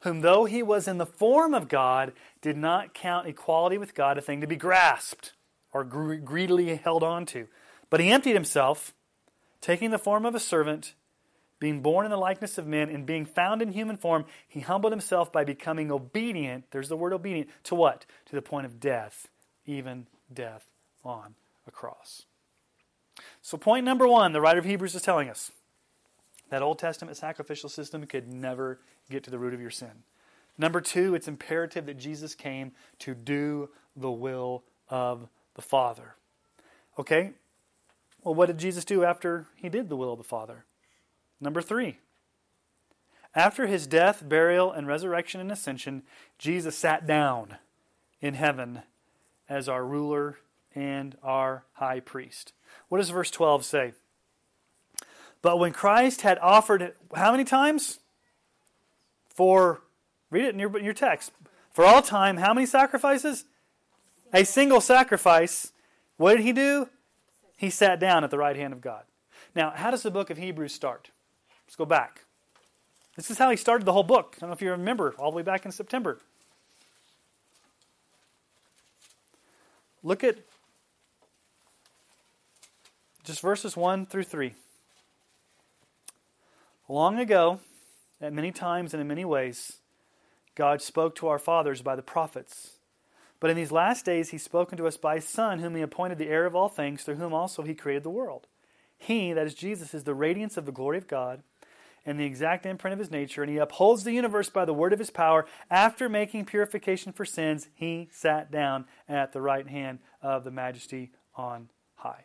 whom 0.00 0.20
though 0.20 0.44
he 0.44 0.62
was 0.62 0.86
in 0.86 0.98
the 0.98 1.06
form 1.06 1.54
of 1.54 1.68
God, 1.68 2.12
did 2.40 2.56
not 2.56 2.94
count 2.94 3.26
equality 3.26 3.78
with 3.78 3.94
God 3.94 4.16
a 4.16 4.20
thing 4.20 4.40
to 4.40 4.46
be 4.46 4.56
grasped 4.56 5.32
or 5.72 5.84
greedily 5.84 6.74
held 6.76 7.02
on 7.02 7.26
to. 7.26 7.48
But 7.90 8.00
he 8.00 8.10
emptied 8.10 8.34
himself, 8.34 8.94
taking 9.60 9.90
the 9.90 9.98
form 9.98 10.24
of 10.24 10.34
a 10.34 10.40
servant, 10.40 10.94
being 11.58 11.80
born 11.80 12.04
in 12.04 12.10
the 12.10 12.16
likeness 12.16 12.58
of 12.58 12.66
men, 12.66 12.88
and 12.88 13.04
being 13.04 13.26
found 13.26 13.60
in 13.60 13.72
human 13.72 13.96
form, 13.96 14.24
he 14.46 14.60
humbled 14.60 14.92
himself 14.92 15.32
by 15.32 15.44
becoming 15.44 15.90
obedient. 15.90 16.64
There's 16.70 16.88
the 16.88 16.96
word 16.96 17.12
obedient. 17.12 17.50
To 17.64 17.74
what? 17.74 18.06
To 18.26 18.36
the 18.36 18.42
point 18.42 18.66
of 18.66 18.78
death, 18.78 19.26
even 19.66 20.06
death 20.32 20.70
on 21.04 21.34
a 21.66 21.72
cross. 21.72 22.22
So, 23.42 23.58
point 23.58 23.84
number 23.84 24.06
one, 24.06 24.32
the 24.32 24.40
writer 24.40 24.60
of 24.60 24.64
Hebrews 24.64 24.94
is 24.94 25.02
telling 25.02 25.28
us 25.28 25.50
that 26.50 26.62
Old 26.62 26.78
Testament 26.78 27.16
sacrificial 27.16 27.68
system 27.68 28.06
could 28.06 28.32
never 28.32 28.80
get 29.10 29.22
to 29.24 29.30
the 29.30 29.38
root 29.38 29.54
of 29.54 29.60
your 29.60 29.70
sin. 29.70 30.02
Number 30.56 30.80
two, 30.80 31.14
it's 31.14 31.28
imperative 31.28 31.86
that 31.86 31.98
Jesus 31.98 32.34
came 32.34 32.72
to 33.00 33.14
do 33.14 33.70
the 33.96 34.10
will 34.10 34.64
of 34.88 35.28
the 35.54 35.62
Father. 35.62 36.16
Okay? 36.98 37.32
Well, 38.22 38.34
what 38.34 38.46
did 38.46 38.58
Jesus 38.58 38.84
do 38.84 39.04
after 39.04 39.46
he 39.54 39.68
did 39.68 39.88
the 39.88 39.96
will 39.96 40.12
of 40.12 40.18
the 40.18 40.24
Father? 40.24 40.64
Number 41.40 41.62
three, 41.62 41.98
after 43.34 43.66
his 43.66 43.86
death, 43.86 44.28
burial, 44.28 44.72
and 44.72 44.88
resurrection 44.88 45.40
and 45.40 45.52
ascension, 45.52 46.02
Jesus 46.38 46.76
sat 46.76 47.06
down 47.06 47.56
in 48.20 48.34
heaven 48.34 48.82
as 49.48 49.68
our 49.68 49.84
ruler 49.84 50.38
and 50.74 51.16
our 51.22 51.64
high 51.74 52.00
priest. 52.00 52.52
What 52.88 52.98
does 52.98 53.10
verse 53.10 53.30
12 53.30 53.64
say? 53.64 53.92
But 55.42 55.58
when 55.58 55.72
Christ 55.72 56.22
had 56.22 56.38
offered 56.38 56.82
it, 56.82 56.96
how 57.14 57.30
many 57.30 57.44
times? 57.44 57.98
For, 59.28 59.82
read 60.30 60.44
it 60.44 60.54
in 60.54 60.58
your, 60.58 60.76
in 60.76 60.84
your 60.84 60.94
text. 60.94 61.30
For 61.72 61.84
all 61.84 62.02
time, 62.02 62.38
how 62.38 62.52
many 62.52 62.66
sacrifices? 62.66 63.44
A 64.32 64.44
single 64.44 64.80
sacrifice. 64.80 65.72
What 66.16 66.36
did 66.36 66.44
he 66.44 66.52
do? 66.52 66.88
He 67.56 67.70
sat 67.70 68.00
down 68.00 68.24
at 68.24 68.30
the 68.30 68.38
right 68.38 68.56
hand 68.56 68.72
of 68.72 68.80
God. 68.80 69.04
Now, 69.54 69.70
how 69.70 69.90
does 69.90 70.02
the 70.02 70.10
book 70.10 70.30
of 70.30 70.38
Hebrews 70.38 70.72
start? 70.72 71.10
Let's 71.66 71.76
go 71.76 71.84
back. 71.84 72.24
This 73.16 73.30
is 73.30 73.38
how 73.38 73.50
he 73.50 73.56
started 73.56 73.84
the 73.84 73.92
whole 73.92 74.02
book. 74.04 74.34
I 74.36 74.40
don't 74.40 74.50
know 74.50 74.54
if 74.54 74.62
you 74.62 74.70
remember, 74.70 75.14
all 75.18 75.30
the 75.30 75.36
way 75.36 75.42
back 75.42 75.64
in 75.64 75.72
September. 75.72 76.18
Look 80.02 80.22
at 80.22 80.36
just 83.24 83.40
verses 83.40 83.76
1 83.76 84.06
through 84.06 84.24
3. 84.24 84.54
Long 86.90 87.18
ago, 87.18 87.60
at 88.18 88.32
many 88.32 88.50
times 88.50 88.94
and 88.94 89.00
in 89.02 89.06
many 89.06 89.24
ways, 89.24 89.78
God 90.54 90.80
spoke 90.80 91.14
to 91.16 91.28
our 91.28 91.38
fathers 91.38 91.82
by 91.82 91.94
the 91.94 92.02
prophets. 92.02 92.78
But 93.40 93.50
in 93.50 93.56
these 93.56 93.70
last 93.70 94.06
days, 94.06 94.30
He's 94.30 94.42
spoken 94.42 94.78
to 94.78 94.86
us 94.86 94.96
by 94.96 95.16
His 95.16 95.28
Son, 95.28 95.58
whom 95.58 95.74
He 95.74 95.82
appointed 95.82 96.16
the 96.16 96.28
heir 96.28 96.46
of 96.46 96.56
all 96.56 96.70
things, 96.70 97.02
through 97.02 97.16
whom 97.16 97.34
also 97.34 97.62
He 97.62 97.74
created 97.74 98.04
the 98.04 98.10
world. 98.10 98.46
He, 98.96 99.34
that 99.34 99.46
is 99.46 99.54
Jesus, 99.54 99.92
is 99.92 100.04
the 100.04 100.14
radiance 100.14 100.56
of 100.56 100.64
the 100.64 100.72
glory 100.72 100.96
of 100.96 101.06
God 101.06 101.42
and 102.06 102.18
the 102.18 102.24
exact 102.24 102.64
imprint 102.64 102.94
of 102.94 102.98
His 102.98 103.10
nature, 103.10 103.42
and 103.42 103.52
He 103.52 103.58
upholds 103.58 104.04
the 104.04 104.12
universe 104.12 104.48
by 104.48 104.64
the 104.64 104.72
word 104.72 104.94
of 104.94 104.98
His 104.98 105.10
power. 105.10 105.44
After 105.70 106.08
making 106.08 106.46
purification 106.46 107.12
for 107.12 107.26
sins, 107.26 107.68
He 107.74 108.08
sat 108.10 108.50
down 108.50 108.86
at 109.06 109.34
the 109.34 109.42
right 109.42 109.68
hand 109.68 109.98
of 110.22 110.42
the 110.42 110.50
Majesty 110.50 111.12
on 111.36 111.68
high. 111.96 112.24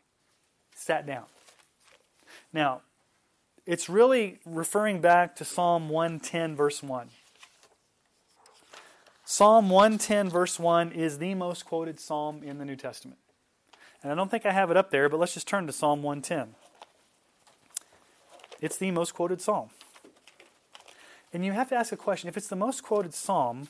Sat 0.73 1.05
down. 1.05 1.25
Now, 2.53 2.81
it's 3.65 3.87
really 3.87 4.39
referring 4.45 4.99
back 4.99 5.35
to 5.37 5.45
Psalm 5.45 5.89
110, 5.89 6.55
verse 6.55 6.83
1. 6.83 7.09
Psalm 9.25 9.69
110, 9.69 10.29
verse 10.29 10.59
1 10.59 10.91
is 10.91 11.17
the 11.17 11.33
most 11.33 11.65
quoted 11.65 11.99
psalm 11.99 12.43
in 12.43 12.57
the 12.57 12.65
New 12.65 12.75
Testament. 12.75 13.19
And 14.01 14.11
I 14.11 14.15
don't 14.15 14.29
think 14.29 14.45
I 14.45 14.51
have 14.51 14.69
it 14.69 14.77
up 14.77 14.91
there, 14.91 15.07
but 15.07 15.19
let's 15.19 15.33
just 15.33 15.47
turn 15.47 15.65
to 15.67 15.73
Psalm 15.73 16.03
110. 16.03 16.55
It's 18.59 18.77
the 18.77 18.91
most 18.91 19.13
quoted 19.13 19.41
psalm. 19.41 19.69
And 21.31 21.43
you 21.45 21.53
have 21.53 21.69
to 21.69 21.75
ask 21.75 21.91
a 21.91 21.97
question 21.97 22.29
if 22.29 22.37
it's 22.37 22.47
the 22.47 22.55
most 22.55 22.83
quoted 22.83 23.13
psalm, 23.13 23.69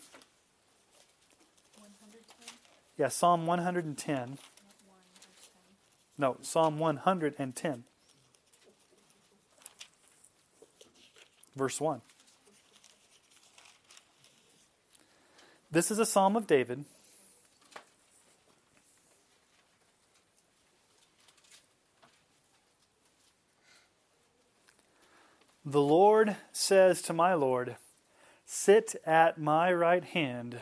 110? 1.78 2.56
yeah, 2.98 3.08
Psalm 3.08 3.46
110. 3.46 4.38
No, 6.18 6.38
Psalm 6.42 6.78
110. 6.78 7.84
Verse 11.56 11.80
1. 11.80 12.02
This 15.72 15.90
is 15.90 16.00
a 16.00 16.06
psalm 16.06 16.36
of 16.36 16.46
David. 16.46 16.86
The 25.66 25.82
Lord 25.82 26.36
says 26.52 27.02
to 27.04 27.14
my 27.14 27.34
Lord, 27.34 27.78
Sit 28.46 28.96
at 29.06 29.40
my 29.40 29.74
right 29.74 30.04
hand 30.04 30.60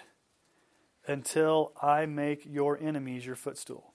until 1.08 1.74
I 1.82 2.06
make 2.06 2.46
your 2.46 2.78
enemies 2.80 3.26
your 3.26 3.36
footstool. 3.36 3.94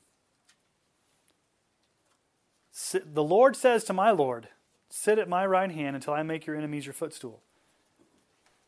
The 2.92 3.24
Lord 3.24 3.56
says 3.56 3.85
to 3.85 3.92
my 3.92 4.11
Lord, 4.11 4.48
Sit 4.88 5.18
at 5.18 5.29
my 5.29 5.44
right 5.44 5.70
hand 5.70 5.96
until 5.96 6.14
I 6.14 6.22
make 6.22 6.46
your 6.46 6.57
enemies 6.57 6.87
your 6.87 6.92
footstool. 6.92 7.40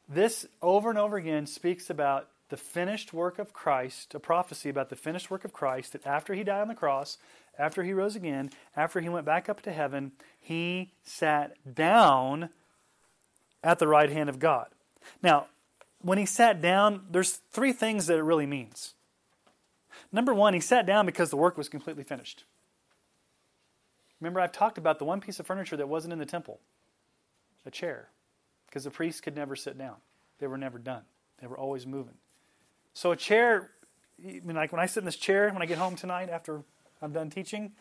This 0.08 0.46
over 0.62 0.90
and 0.90 0.98
over 0.98 1.16
again 1.16 1.46
speaks 1.46 1.90
about 1.90 2.28
the 2.48 2.56
finished 2.56 3.12
work 3.12 3.38
of 3.38 3.52
Christ, 3.52 4.14
a 4.14 4.20
prophecy 4.20 4.70
about 4.70 4.88
the 4.88 4.96
finished 4.96 5.30
work 5.30 5.44
of 5.44 5.52
Christ, 5.52 5.92
that 5.92 6.06
after 6.06 6.34
he 6.34 6.42
died 6.42 6.62
on 6.62 6.68
the 6.68 6.74
cross, 6.74 7.18
after 7.58 7.82
he 7.82 7.92
rose 7.92 8.16
again, 8.16 8.50
after 8.74 9.00
he 9.00 9.08
went 9.08 9.26
back 9.26 9.48
up 9.48 9.60
to 9.62 9.72
heaven, 9.72 10.12
he 10.40 10.92
sat 11.02 11.74
down 11.74 12.48
at 13.62 13.78
the 13.78 13.88
right 13.88 14.10
hand 14.10 14.28
of 14.28 14.38
God. 14.38 14.68
Now, 15.22 15.46
when 16.00 16.18
he 16.18 16.26
sat 16.26 16.62
down, 16.62 17.02
there's 17.10 17.40
three 17.50 17.72
things 17.72 18.06
that 18.06 18.18
it 18.18 18.22
really 18.22 18.46
means. 18.46 18.94
Number 20.12 20.32
one, 20.32 20.54
he 20.54 20.60
sat 20.60 20.86
down 20.86 21.06
because 21.06 21.30
the 21.30 21.36
work 21.36 21.58
was 21.58 21.68
completely 21.68 22.04
finished. 22.04 22.44
Remember, 24.20 24.40
I've 24.40 24.52
talked 24.52 24.78
about 24.78 24.98
the 24.98 25.04
one 25.04 25.20
piece 25.20 25.38
of 25.38 25.46
furniture 25.46 25.76
that 25.76 25.88
wasn't 25.88 26.12
in 26.12 26.18
the 26.18 26.26
temple 26.26 26.60
a 27.66 27.70
chair, 27.70 28.08
because 28.66 28.84
the 28.84 28.90
priests 28.90 29.20
could 29.20 29.36
never 29.36 29.54
sit 29.54 29.76
down. 29.76 29.96
They 30.38 30.46
were 30.46 30.56
never 30.56 30.78
done, 30.78 31.02
they 31.40 31.46
were 31.46 31.58
always 31.58 31.86
moving. 31.86 32.14
So, 32.94 33.12
a 33.12 33.16
chair, 33.16 33.70
I 34.26 34.40
mean, 34.42 34.56
like 34.56 34.72
when 34.72 34.80
I 34.80 34.86
sit 34.86 35.00
in 35.00 35.04
this 35.04 35.16
chair 35.16 35.50
when 35.50 35.62
I 35.62 35.66
get 35.66 35.78
home 35.78 35.94
tonight 35.94 36.30
after 36.30 36.62
I'm 37.02 37.12
done 37.12 37.30
teaching, 37.30 37.72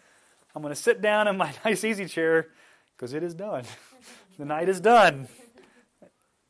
I'm 0.54 0.62
going 0.62 0.74
to 0.74 0.80
sit 0.80 1.02
down 1.02 1.28
in 1.28 1.38
my 1.38 1.54
nice 1.66 1.84
easy 1.84 2.06
chair 2.06 2.50
because 2.96 3.14
it 3.14 3.24
is 3.24 3.34
done. 3.34 3.64
the 4.38 4.46
night 4.46 4.70
is 4.70 4.80
done. 4.80 5.28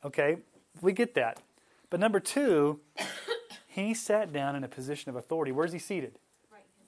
Okay, 0.04 0.38
we 0.82 0.93
get 0.93 1.13
that. 1.15 1.39
But 1.89 2.00
number 2.00 2.19
two, 2.19 2.80
he 3.67 3.93
sat 3.93 4.34
down 4.34 4.56
in 4.56 4.63
a 4.63 4.67
position 4.67 5.10
of 5.10 5.15
authority. 5.15 5.52
Where's 5.52 5.73
he 5.73 5.80
seated? 5.80 6.17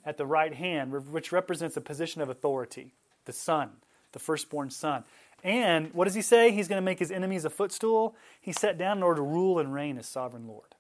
At 0.05 0.17
the 0.17 0.25
right 0.25 0.53
hand, 0.53 0.91
which 1.11 1.31
represents 1.31 1.77
a 1.77 1.81
position 1.81 2.21
of 2.21 2.29
authority, 2.29 2.93
the 3.25 3.33
Son, 3.33 3.71
the 4.11 4.19
firstborn 4.19 4.69
Son. 4.69 5.03
And 5.43 5.93
what 5.93 6.05
does 6.05 6.15
he 6.15 6.21
say? 6.21 6.51
He's 6.51 6.67
going 6.67 6.81
to 6.81 6.85
make 6.85 6.99
his 6.99 7.11
enemies 7.11 7.45
a 7.45 7.49
footstool. 7.49 8.15
He 8.41 8.51
sat 8.51 8.77
down 8.77 8.97
in 8.97 9.03
order 9.03 9.17
to 9.17 9.27
rule 9.27 9.59
and 9.59 9.73
reign 9.73 9.97
as 9.97 10.07
sovereign 10.07 10.47
Lord. 10.47 10.75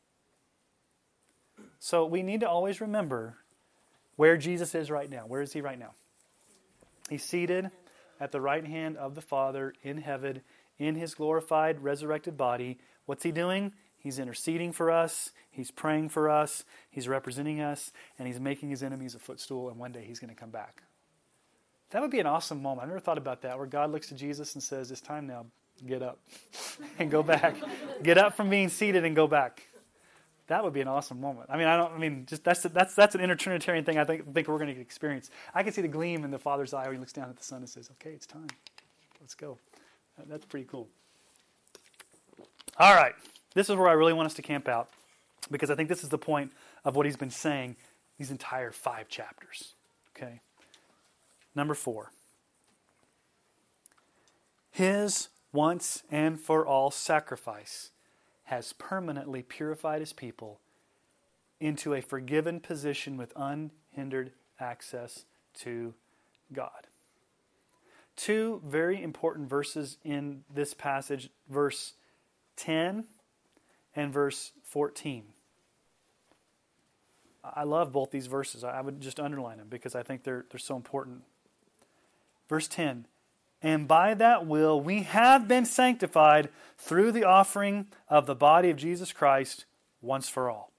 So 1.79 2.05
we 2.05 2.23
need 2.23 2.41
to 2.41 2.49
always 2.49 2.81
remember 2.81 3.37
where 4.15 4.35
Jesus 4.35 4.75
is 4.75 4.91
right 4.91 5.09
now. 5.09 5.23
Where 5.27 5.41
is 5.41 5.53
he 5.53 5.61
right 5.61 5.79
now? 5.79 5.93
He's 7.09 7.23
seated 7.23 7.71
at 8.19 8.31
the 8.31 8.41
right 8.41 8.65
hand 8.65 8.97
of 8.97 9.15
the 9.15 9.21
Father 9.21 9.73
in 9.81 9.99
heaven 9.99 10.41
in 10.77 10.95
his 10.95 11.13
glorified, 11.13 11.81
resurrected 11.81 12.37
body. 12.37 12.79
What's 13.05 13.23
he 13.23 13.31
doing? 13.31 13.73
He's 13.99 14.17
interceding 14.17 14.71
for 14.71 14.89
us, 14.89 15.31
He's 15.51 15.71
praying 15.71 16.09
for 16.09 16.29
us, 16.29 16.63
He's 16.89 17.07
representing 17.07 17.61
us, 17.61 17.91
and 18.17 18.27
He's 18.27 18.39
making 18.39 18.69
His 18.69 18.81
enemies 18.81 19.15
a 19.15 19.19
footstool, 19.19 19.69
and 19.69 19.77
one 19.77 19.91
day 19.91 20.03
He's 20.05 20.19
going 20.19 20.33
to 20.33 20.39
come 20.39 20.49
back. 20.49 20.83
That 21.91 22.01
would 22.01 22.11
be 22.11 22.19
an 22.19 22.27
awesome 22.27 22.61
moment. 22.61 22.85
I 22.85 22.87
never 22.87 22.99
thought 22.99 23.17
about 23.17 23.41
that, 23.41 23.57
where 23.57 23.67
God 23.67 23.91
looks 23.91 24.07
to 24.09 24.15
Jesus 24.15 24.53
and 24.53 24.63
says, 24.63 24.91
It's 24.91 25.01
time 25.01 25.27
now. 25.27 25.45
Get 25.85 26.01
up 26.01 26.19
and 26.99 27.09
go 27.09 27.23
back. 27.23 27.55
Get 28.03 28.17
up 28.17 28.35
from 28.35 28.49
being 28.49 28.69
seated 28.69 29.05
and 29.05 29.15
go 29.15 29.27
back. 29.27 29.63
That 30.47 30.63
would 30.63 30.73
be 30.73 30.81
an 30.81 30.87
awesome 30.87 31.21
moment. 31.21 31.47
I 31.49 31.57
mean, 31.57 31.67
I 31.67 31.77
don't. 31.77 31.93
I 31.93 31.97
mean, 31.97 32.25
just 32.27 32.43
that's 32.43 32.63
that's 32.63 32.95
that's 32.95 33.15
an 33.15 33.21
intertrinitarian 33.21 33.85
thing. 33.85 33.97
I 33.97 34.03
think 34.03 34.33
think 34.33 34.47
we're 34.47 34.57
going 34.57 34.73
to 34.73 34.81
experience. 34.81 35.29
I 35.53 35.61
can 35.61 35.71
see 35.71 35.83
the 35.83 35.87
gleam 35.87 36.25
in 36.25 36.31
the 36.31 36.39
Father's 36.39 36.73
eye 36.73 36.85
when 36.85 36.93
he 36.93 36.99
looks 36.99 37.13
down 37.13 37.29
at 37.29 37.37
the 37.37 37.43
Son 37.43 37.59
and 37.59 37.69
says, 37.69 37.89
"Okay, 37.93 38.09
it's 38.11 38.25
time. 38.25 38.47
Let's 39.21 39.35
go." 39.35 39.59
That's 40.27 40.45
pretty 40.45 40.65
cool. 40.65 40.89
All 42.77 42.95
right. 42.95 43.13
This 43.53 43.69
is 43.69 43.75
where 43.75 43.87
I 43.87 43.93
really 43.93 44.13
want 44.13 44.27
us 44.27 44.33
to 44.35 44.41
camp 44.41 44.67
out 44.67 44.89
because 45.49 45.69
I 45.69 45.75
think 45.75 45.89
this 45.89 46.03
is 46.03 46.09
the 46.09 46.17
point 46.17 46.51
of 46.85 46.95
what 46.95 47.05
he's 47.05 47.17
been 47.17 47.31
saying 47.31 47.75
these 48.17 48.31
entire 48.31 48.71
five 48.71 49.07
chapters. 49.09 49.73
Okay? 50.15 50.41
Number 51.55 51.73
four. 51.73 52.11
His 54.71 55.29
once 55.51 56.03
and 56.11 56.39
for 56.39 56.65
all 56.65 56.91
sacrifice 56.91 57.91
has 58.45 58.73
permanently 58.73 59.41
purified 59.41 59.99
his 59.99 60.13
people 60.13 60.59
into 61.59 61.93
a 61.93 62.01
forgiven 62.01 62.59
position 62.59 63.17
with 63.17 63.33
unhindered 63.35 64.31
access 64.59 65.25
to 65.53 65.93
God. 66.53 66.87
Two 68.15 68.61
very 68.65 69.01
important 69.01 69.49
verses 69.49 69.97
in 70.03 70.43
this 70.53 70.73
passage, 70.73 71.29
verse 71.49 71.93
10 72.57 73.05
and 73.95 74.13
verse 74.13 74.51
14. 74.63 75.23
I 77.43 77.63
love 77.63 77.91
both 77.91 78.11
these 78.11 78.27
verses. 78.27 78.63
I 78.63 78.81
would 78.81 79.01
just 79.01 79.19
underline 79.19 79.57
them 79.57 79.67
because 79.69 79.95
I 79.95 80.03
think 80.03 80.23
they're, 80.23 80.45
they're 80.51 80.59
so 80.59 80.75
important. 80.75 81.23
Verse 82.47 82.67
10 82.67 83.05
And 83.61 83.87
by 83.87 84.13
that 84.13 84.45
will 84.45 84.79
we 84.81 85.03
have 85.03 85.47
been 85.47 85.65
sanctified 85.65 86.49
through 86.77 87.11
the 87.11 87.23
offering 87.23 87.87
of 88.07 88.25
the 88.25 88.35
body 88.35 88.69
of 88.69 88.77
Jesus 88.77 89.13
Christ 89.13 89.65
once 90.01 90.27
for 90.29 90.49
all. 90.49 90.71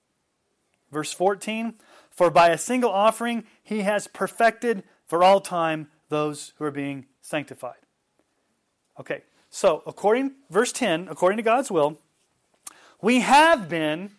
Verse 0.90 1.12
14 1.12 1.74
For 2.10 2.30
by 2.30 2.48
a 2.50 2.58
single 2.58 2.90
offering 2.90 3.44
he 3.62 3.80
has 3.80 4.06
perfected 4.06 4.82
for 5.06 5.24
all 5.24 5.40
time 5.40 5.88
those 6.08 6.52
who 6.56 6.64
are 6.64 6.70
being 6.70 7.06
sanctified. 7.20 7.78
Okay, 8.98 9.22
so 9.48 9.82
according, 9.86 10.32
verse 10.50 10.72
10, 10.72 11.08
according 11.08 11.38
to 11.38 11.42
God's 11.42 11.70
will, 11.70 11.98
we 13.02 13.20
have 13.20 13.68
been 13.68 14.10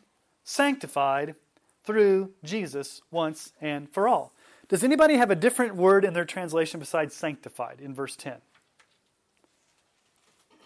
sanctified 0.44 1.36
through 1.84 2.32
Jesus 2.44 3.02
once 3.12 3.54
and 3.62 3.90
for 3.90 4.08
all. 4.08 4.34
Does 4.68 4.84
anybody 4.84 5.16
have 5.16 5.32
a 5.32 5.36
different 5.36 5.76
word 5.76 6.06
in 6.06 6.14
their 6.14 6.26
translation 6.26 6.80
besides 6.80 7.14
sanctified 7.14 7.80
in 7.82 7.94
verse 7.94 8.16
10? 8.16 8.36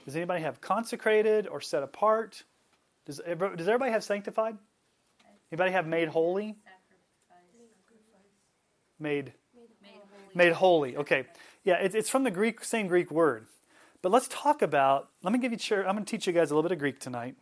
Does 0.05 0.15
anybody 0.15 0.43
have 0.43 0.61
consecrated 0.61 1.47
or 1.47 1.59
set 1.59 1.81
apart? 1.81 2.43
Does, 3.05 3.17
does 3.17 3.67
everybody 3.67 3.91
have 3.91 4.03
sanctified? 4.03 4.57
Anybody 5.51 5.71
have 5.71 5.87
made 5.87 6.09
holy? 6.09 6.55
Made 8.99 9.33
made 10.35 10.53
holy. 10.53 10.97
Okay, 10.97 11.25
yeah, 11.63 11.75
it's, 11.75 11.95
it's 11.95 12.09
from 12.09 12.23
the 12.23 12.31
Greek 12.31 12.63
same 12.63 12.87
Greek 12.87 13.09
word. 13.09 13.47
But 14.01 14.11
let's 14.11 14.27
talk 14.27 14.61
about. 14.61 15.09
Let 15.23 15.33
me 15.33 15.39
give 15.39 15.51
you. 15.51 15.77
I'm 15.77 15.95
going 15.95 16.05
to 16.05 16.05
teach 16.05 16.27
you 16.27 16.33
guys 16.33 16.51
a 16.51 16.55
little 16.55 16.67
bit 16.67 16.73
of 16.73 16.79
Greek 16.79 16.99
tonight. 16.99 17.35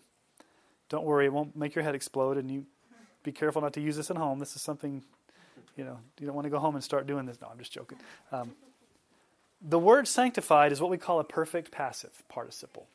Don't 0.89 1.06
worry, 1.06 1.26
it 1.26 1.34
won't 1.34 1.56
make 1.56 1.76
your 1.76 1.84
head 1.84 1.96
explode, 1.96 2.38
and 2.38 2.52
you 2.52 2.65
be 3.24 3.32
careful 3.32 3.62
not 3.62 3.74
to 3.74 3.82
use 3.82 3.96
this 3.96 4.12
at 4.12 4.17
home. 4.17 4.39
This 4.39 4.56
is 4.56 4.62
something, 4.62 5.04
you 5.78 5.84
know, 5.84 5.98
you 6.19 6.26
don't 6.26 6.36
want 6.36 6.46
to 6.46 6.50
go 6.50 6.60
home 6.60 6.76
and 6.76 6.84
start 6.84 7.08
doing 7.08 7.26
this. 7.26 7.39
No, 7.41 7.48
I'm 7.52 7.58
just 7.58 7.72
joking. 7.72 7.98
Um, 8.32 8.52
the 9.62 9.80
word 9.80 10.08
sanctified 10.08 10.72
is 10.72 10.82
what 10.82 10.89
we 10.91 10.98
call 10.98 11.19
a 11.19 11.24
perfect 11.24 11.72
passive 11.72 12.24
participle. 12.28 12.88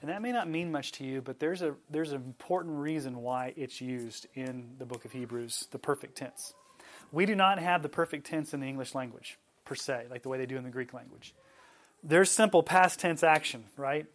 And 0.00 0.10
that 0.10 0.22
may 0.22 0.32
not 0.32 0.48
mean 0.48 0.70
much 0.70 0.92
to 0.92 1.04
you, 1.04 1.20
but 1.22 1.40
there's, 1.40 1.62
a, 1.62 1.74
there's 1.90 2.12
an 2.12 2.16
important 2.16 2.78
reason 2.78 3.22
why 3.22 3.54
it's 3.56 3.80
used 3.80 4.26
in 4.34 4.74
the 4.78 4.84
book 4.84 5.04
of 5.04 5.12
Hebrews, 5.12 5.66
the 5.70 5.78
perfect 5.78 6.16
tense. 6.16 6.52
We 7.10 7.26
do 7.26 7.34
not 7.34 7.58
have 7.58 7.82
the 7.82 7.88
perfect 7.88 8.26
tense 8.26 8.54
in 8.54 8.60
the 8.60 8.66
English 8.66 8.94
language, 8.94 9.38
per 9.64 9.74
se, 9.74 10.06
like 10.10 10.22
the 10.22 10.28
way 10.28 10.38
they 10.38 10.46
do 10.46 10.56
in 10.56 10.64
the 10.64 10.70
Greek 10.70 10.92
language. 10.92 11.34
There's 12.02 12.30
simple 12.30 12.62
past 12.62 13.00
tense 13.00 13.22
action, 13.22 13.64
right? 13.76 14.06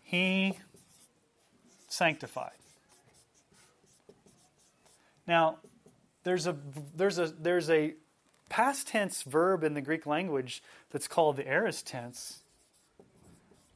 He 0.00 0.56
sanctified. 1.92 2.52
Now, 5.26 5.58
there's 6.24 6.46
a, 6.46 6.56
there's 6.96 7.18
a, 7.18 7.26
there's 7.26 7.68
a 7.68 7.94
past 8.48 8.88
tense 8.88 9.22
verb 9.22 9.62
in 9.62 9.74
the 9.74 9.80
Greek 9.80 10.06
language 10.06 10.62
that's 10.90 11.06
called 11.06 11.36
the 11.36 11.46
aorist 11.46 11.86
tense. 11.86 12.40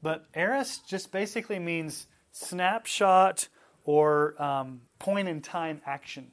But 0.03 0.25
aorist 0.35 0.89
just 0.89 1.13
basically 1.13 1.59
means 1.59 2.07
snapshot 2.33 3.49
or 3.85 4.41
um, 4.43 4.81
point 4.99 5.29
in 5.29 5.43
time 5.43 5.81
action, 5.85 6.31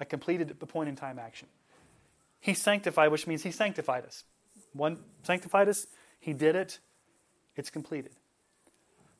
a 0.00 0.04
completed 0.04 0.54
the 0.58 0.66
point 0.66 0.88
in 0.88 0.96
time 0.96 1.18
action. 1.18 1.48
He 2.40 2.54
sanctified, 2.54 3.10
which 3.10 3.26
means 3.26 3.42
he 3.42 3.52
sanctified 3.52 4.04
us. 4.04 4.24
One 4.74 4.98
sanctified 5.22 5.68
us, 5.68 5.86
he 6.20 6.32
did 6.32 6.56
it, 6.56 6.78
it's 7.56 7.70
completed. 7.70 8.12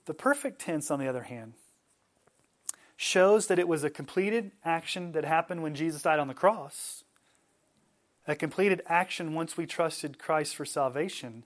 The 0.06 0.14
perfect 0.14 0.60
tense, 0.60 0.90
on 0.90 0.98
the 0.98 1.08
other 1.08 1.22
hand, 1.22 1.54
shows 2.96 3.46
that 3.48 3.58
it 3.58 3.68
was 3.68 3.84
a 3.84 3.90
completed 3.90 4.52
action 4.64 5.12
that 5.12 5.24
happened 5.24 5.62
when 5.62 5.74
Jesus 5.74 6.02
died 6.02 6.18
on 6.18 6.28
the 6.28 6.34
cross 6.34 7.04
a 8.26 8.36
completed 8.36 8.82
action 8.86 9.34
once 9.34 9.56
we 9.56 9.66
trusted 9.66 10.18
Christ 10.18 10.54
for 10.54 10.64
salvation. 10.64 11.44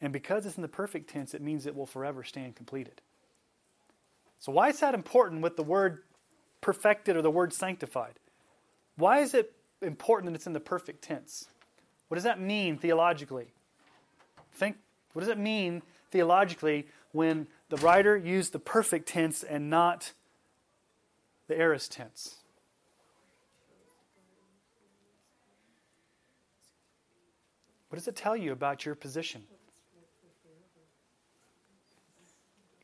And 0.00 0.12
because 0.12 0.46
it's 0.46 0.56
in 0.56 0.62
the 0.62 0.68
perfect 0.68 1.10
tense, 1.10 1.34
it 1.34 1.42
means 1.42 1.66
it 1.66 1.74
will 1.74 1.86
forever 1.86 2.22
stand 2.22 2.54
completed. 2.54 3.00
So, 4.38 4.52
why 4.52 4.68
is 4.68 4.80
that 4.80 4.94
important 4.94 5.42
with 5.42 5.56
the 5.56 5.62
word 5.62 6.02
perfected 6.60 7.16
or 7.16 7.22
the 7.22 7.30
word 7.30 7.52
sanctified? 7.52 8.14
Why 8.96 9.20
is 9.20 9.34
it 9.34 9.52
important 9.82 10.30
that 10.30 10.36
it's 10.36 10.46
in 10.46 10.52
the 10.52 10.60
perfect 10.60 11.02
tense? 11.02 11.48
What 12.08 12.16
does 12.16 12.24
that 12.24 12.40
mean 12.40 12.78
theologically? 12.78 13.52
Think, 14.54 14.76
what 15.12 15.20
does 15.20 15.28
it 15.28 15.38
mean 15.38 15.82
theologically 16.10 16.86
when 17.12 17.46
the 17.68 17.76
writer 17.78 18.16
used 18.16 18.52
the 18.52 18.58
perfect 18.58 19.08
tense 19.08 19.42
and 19.42 19.70
not 19.70 20.12
the 21.48 21.58
aorist 21.58 21.92
tense? 21.92 22.36
What 27.88 27.98
does 27.98 28.08
it 28.08 28.16
tell 28.16 28.36
you 28.36 28.52
about 28.52 28.84
your 28.84 28.94
position? 28.94 29.44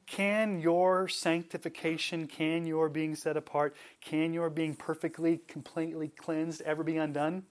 Can 0.07 0.61
your 0.61 1.09
sanctification, 1.09 2.27
can 2.27 2.66
your 2.66 2.90
being 2.90 3.14
set 3.14 3.37
apart, 3.37 3.75
can 4.03 4.35
your 4.35 4.51
being 4.51 4.75
perfectly, 4.75 5.38
completely 5.48 6.09
cleansed 6.09 6.61
ever 6.62 6.85
be 6.85 6.98
undone? 6.98 7.44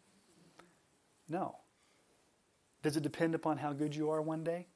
No. 1.28 1.56
Does 2.84 2.97
it 2.97 3.04
depend 3.04 3.34
upon 3.36 3.58
how 3.58 3.74
good 3.74 3.95
you 3.95 4.12
are 4.12 4.21
one 4.21 4.43
day? 4.43 4.67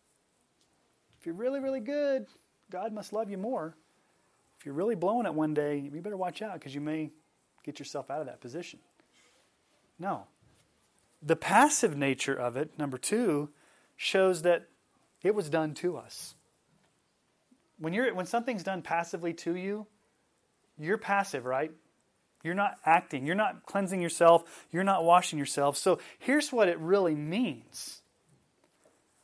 If 1.19 1.27
you're 1.27 1.35
really, 1.35 1.59
really 1.59 1.79
good, 1.79 2.25
God 2.71 2.91
must 2.91 3.13
love 3.13 3.29
you 3.29 3.37
more. 3.37 3.77
If 4.65 4.69
you're 4.69 4.75
really 4.75 4.95
blowing 4.95 5.27
it 5.27 5.33
one 5.35 5.53
day, 5.53 5.77
you 5.77 6.01
better 6.01 6.17
watch 6.17 6.41
out 6.41 6.55
because 6.55 6.73
you 6.73 6.81
may 6.81 7.11
get 7.63 7.77
yourself 7.77 8.09
out 8.09 8.21
of 8.21 8.25
that 8.25 8.41
position. 8.41 8.79
No 9.99 10.25
the 11.25 11.35
passive 11.35 11.97
nature 11.97 12.35
of 12.35 12.55
it, 12.55 12.77
number 12.77 12.97
two, 12.97 13.49
shows 13.97 14.43
that 14.43 14.67
it 15.23 15.33
was 15.33 15.49
done 15.49 15.73
to 15.73 15.97
us. 15.97 16.35
When, 17.79 17.93
you're, 17.93 18.13
when 18.13 18.27
something's 18.27 18.63
done 18.63 18.83
passively 18.83 19.33
to 19.33 19.55
you, 19.55 19.87
you're 20.77 20.99
passive, 20.99 21.45
right? 21.45 21.71
You're 22.43 22.53
not 22.53 22.77
acting. 22.85 23.25
You're 23.25 23.35
not 23.35 23.65
cleansing 23.65 24.01
yourself. 24.01 24.65
You're 24.71 24.83
not 24.83 25.03
washing 25.03 25.39
yourself. 25.39 25.77
So 25.77 25.99
here's 26.19 26.51
what 26.51 26.69
it 26.69 26.77
really 26.79 27.15
means. 27.15 28.01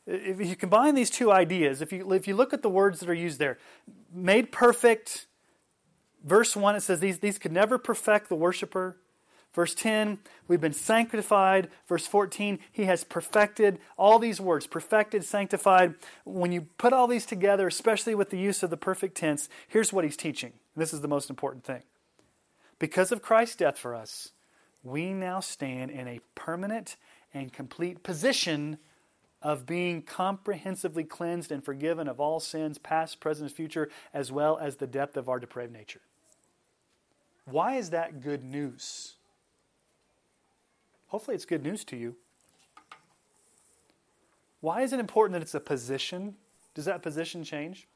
If 0.04 0.44
you 0.44 0.56
combine 0.56 0.96
these 0.96 1.10
two 1.10 1.30
ideas, 1.30 1.80
if 1.80 1.92
you, 1.92 2.12
if 2.12 2.26
you 2.26 2.34
look 2.34 2.52
at 2.52 2.62
the 2.62 2.68
words 2.68 2.98
that 2.98 3.08
are 3.08 3.14
used 3.14 3.38
there, 3.38 3.58
made 4.12 4.50
perfect, 4.50 5.28
verse 6.24 6.56
1, 6.56 6.76
it 6.76 6.80
says 6.82 7.00
these, 7.00 7.18
these 7.18 7.38
could 7.38 7.52
never 7.52 7.78
perfect 7.78 8.28
the 8.28 8.34
worshiper. 8.34 8.96
Verse 9.54 9.74
10, 9.74 10.18
we've 10.48 10.62
been 10.62 10.72
sanctified. 10.72 11.68
Verse 11.86 12.06
14, 12.06 12.58
he 12.70 12.84
has 12.84 13.04
perfected. 13.04 13.78
All 13.98 14.18
these 14.18 14.40
words, 14.40 14.66
perfected, 14.66 15.24
sanctified. 15.24 15.94
When 16.24 16.52
you 16.52 16.62
put 16.78 16.94
all 16.94 17.06
these 17.06 17.26
together, 17.26 17.66
especially 17.66 18.14
with 18.14 18.30
the 18.30 18.38
use 18.38 18.62
of 18.62 18.70
the 18.70 18.78
perfect 18.78 19.14
tense, 19.14 19.50
here's 19.68 19.92
what 19.92 20.04
he's 20.04 20.16
teaching. 20.16 20.54
This 20.74 20.94
is 20.94 21.02
the 21.02 21.08
most 21.08 21.28
important 21.28 21.64
thing. 21.64 21.82
Because 22.78 23.12
of 23.12 23.20
Christ's 23.20 23.56
death 23.56 23.78
for 23.78 23.94
us, 23.94 24.30
we 24.82 25.12
now 25.12 25.40
stand 25.40 25.90
in 25.90 26.08
a 26.08 26.20
permanent 26.34 26.96
and 27.34 27.52
complete 27.52 28.02
position 28.02 28.78
of 29.42 29.66
being 29.66 30.02
comprehensively 30.02 31.04
cleansed 31.04 31.52
and 31.52 31.64
forgiven 31.64 32.08
of 32.08 32.20
all 32.20 32.40
sins, 32.40 32.78
past, 32.78 33.20
present, 33.20 33.50
future, 33.50 33.90
as 34.14 34.32
well 34.32 34.56
as 34.58 34.76
the 34.76 34.86
depth 34.86 35.16
of 35.16 35.28
our 35.28 35.38
depraved 35.38 35.72
nature. 35.72 36.00
Why 37.44 37.76
is 37.76 37.90
that 37.90 38.22
good 38.22 38.44
news? 38.44 39.14
Hopefully, 41.08 41.34
it's 41.34 41.44
good 41.44 41.62
news 41.62 41.84
to 41.84 41.96
you. 41.96 42.16
Why 44.60 44.82
is 44.82 44.92
it 44.92 45.00
important 45.00 45.34
that 45.34 45.42
it's 45.42 45.54
a 45.54 45.60
position? 45.60 46.36
Does 46.74 46.84
that 46.84 47.02
position 47.02 47.44
change? 47.44 47.86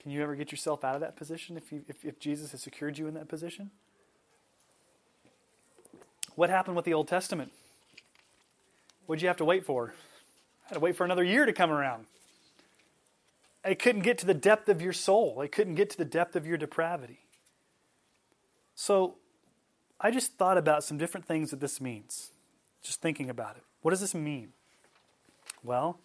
Can 0.00 0.10
you 0.10 0.22
ever 0.22 0.34
get 0.34 0.50
yourself 0.50 0.84
out 0.84 0.94
of 0.94 1.00
that 1.02 1.16
position 1.16 1.56
if, 1.56 1.70
you, 1.70 1.84
if, 1.88 2.04
if 2.04 2.18
Jesus 2.18 2.52
has 2.52 2.62
secured 2.62 2.96
you 2.96 3.06
in 3.06 3.14
that 3.14 3.28
position? 3.28 3.70
What 6.34 6.48
happened 6.48 6.76
with 6.76 6.84
the 6.84 6.94
Old 6.94 7.08
Testament? 7.08 7.52
What'd 9.06 9.22
you 9.22 9.28
have 9.28 9.36
to 9.38 9.44
wait 9.44 9.64
for? 9.64 9.94
I 10.64 10.68
had 10.68 10.74
to 10.74 10.80
wait 10.80 10.96
for 10.96 11.04
another 11.04 11.24
year 11.24 11.46
to 11.46 11.52
come 11.52 11.70
around. 11.70 12.06
It 13.66 13.78
couldn't 13.78 14.02
get 14.02 14.18
to 14.18 14.26
the 14.26 14.34
depth 14.34 14.68
of 14.68 14.80
your 14.80 14.92
soul. 14.92 15.40
It 15.40 15.52
couldn't 15.52 15.74
get 15.74 15.90
to 15.90 15.98
the 15.98 16.04
depth 16.04 16.36
of 16.36 16.46
your 16.46 16.56
depravity. 16.56 17.20
So 18.74 19.16
I 20.00 20.10
just 20.10 20.34
thought 20.34 20.58
about 20.58 20.84
some 20.84 20.98
different 20.98 21.26
things 21.26 21.50
that 21.50 21.60
this 21.60 21.80
means. 21.80 22.30
Just 22.82 23.00
thinking 23.00 23.30
about 23.30 23.56
it. 23.56 23.62
What 23.82 23.90
does 23.90 24.00
this 24.00 24.14
mean? 24.14 24.52
Well, 25.64 25.98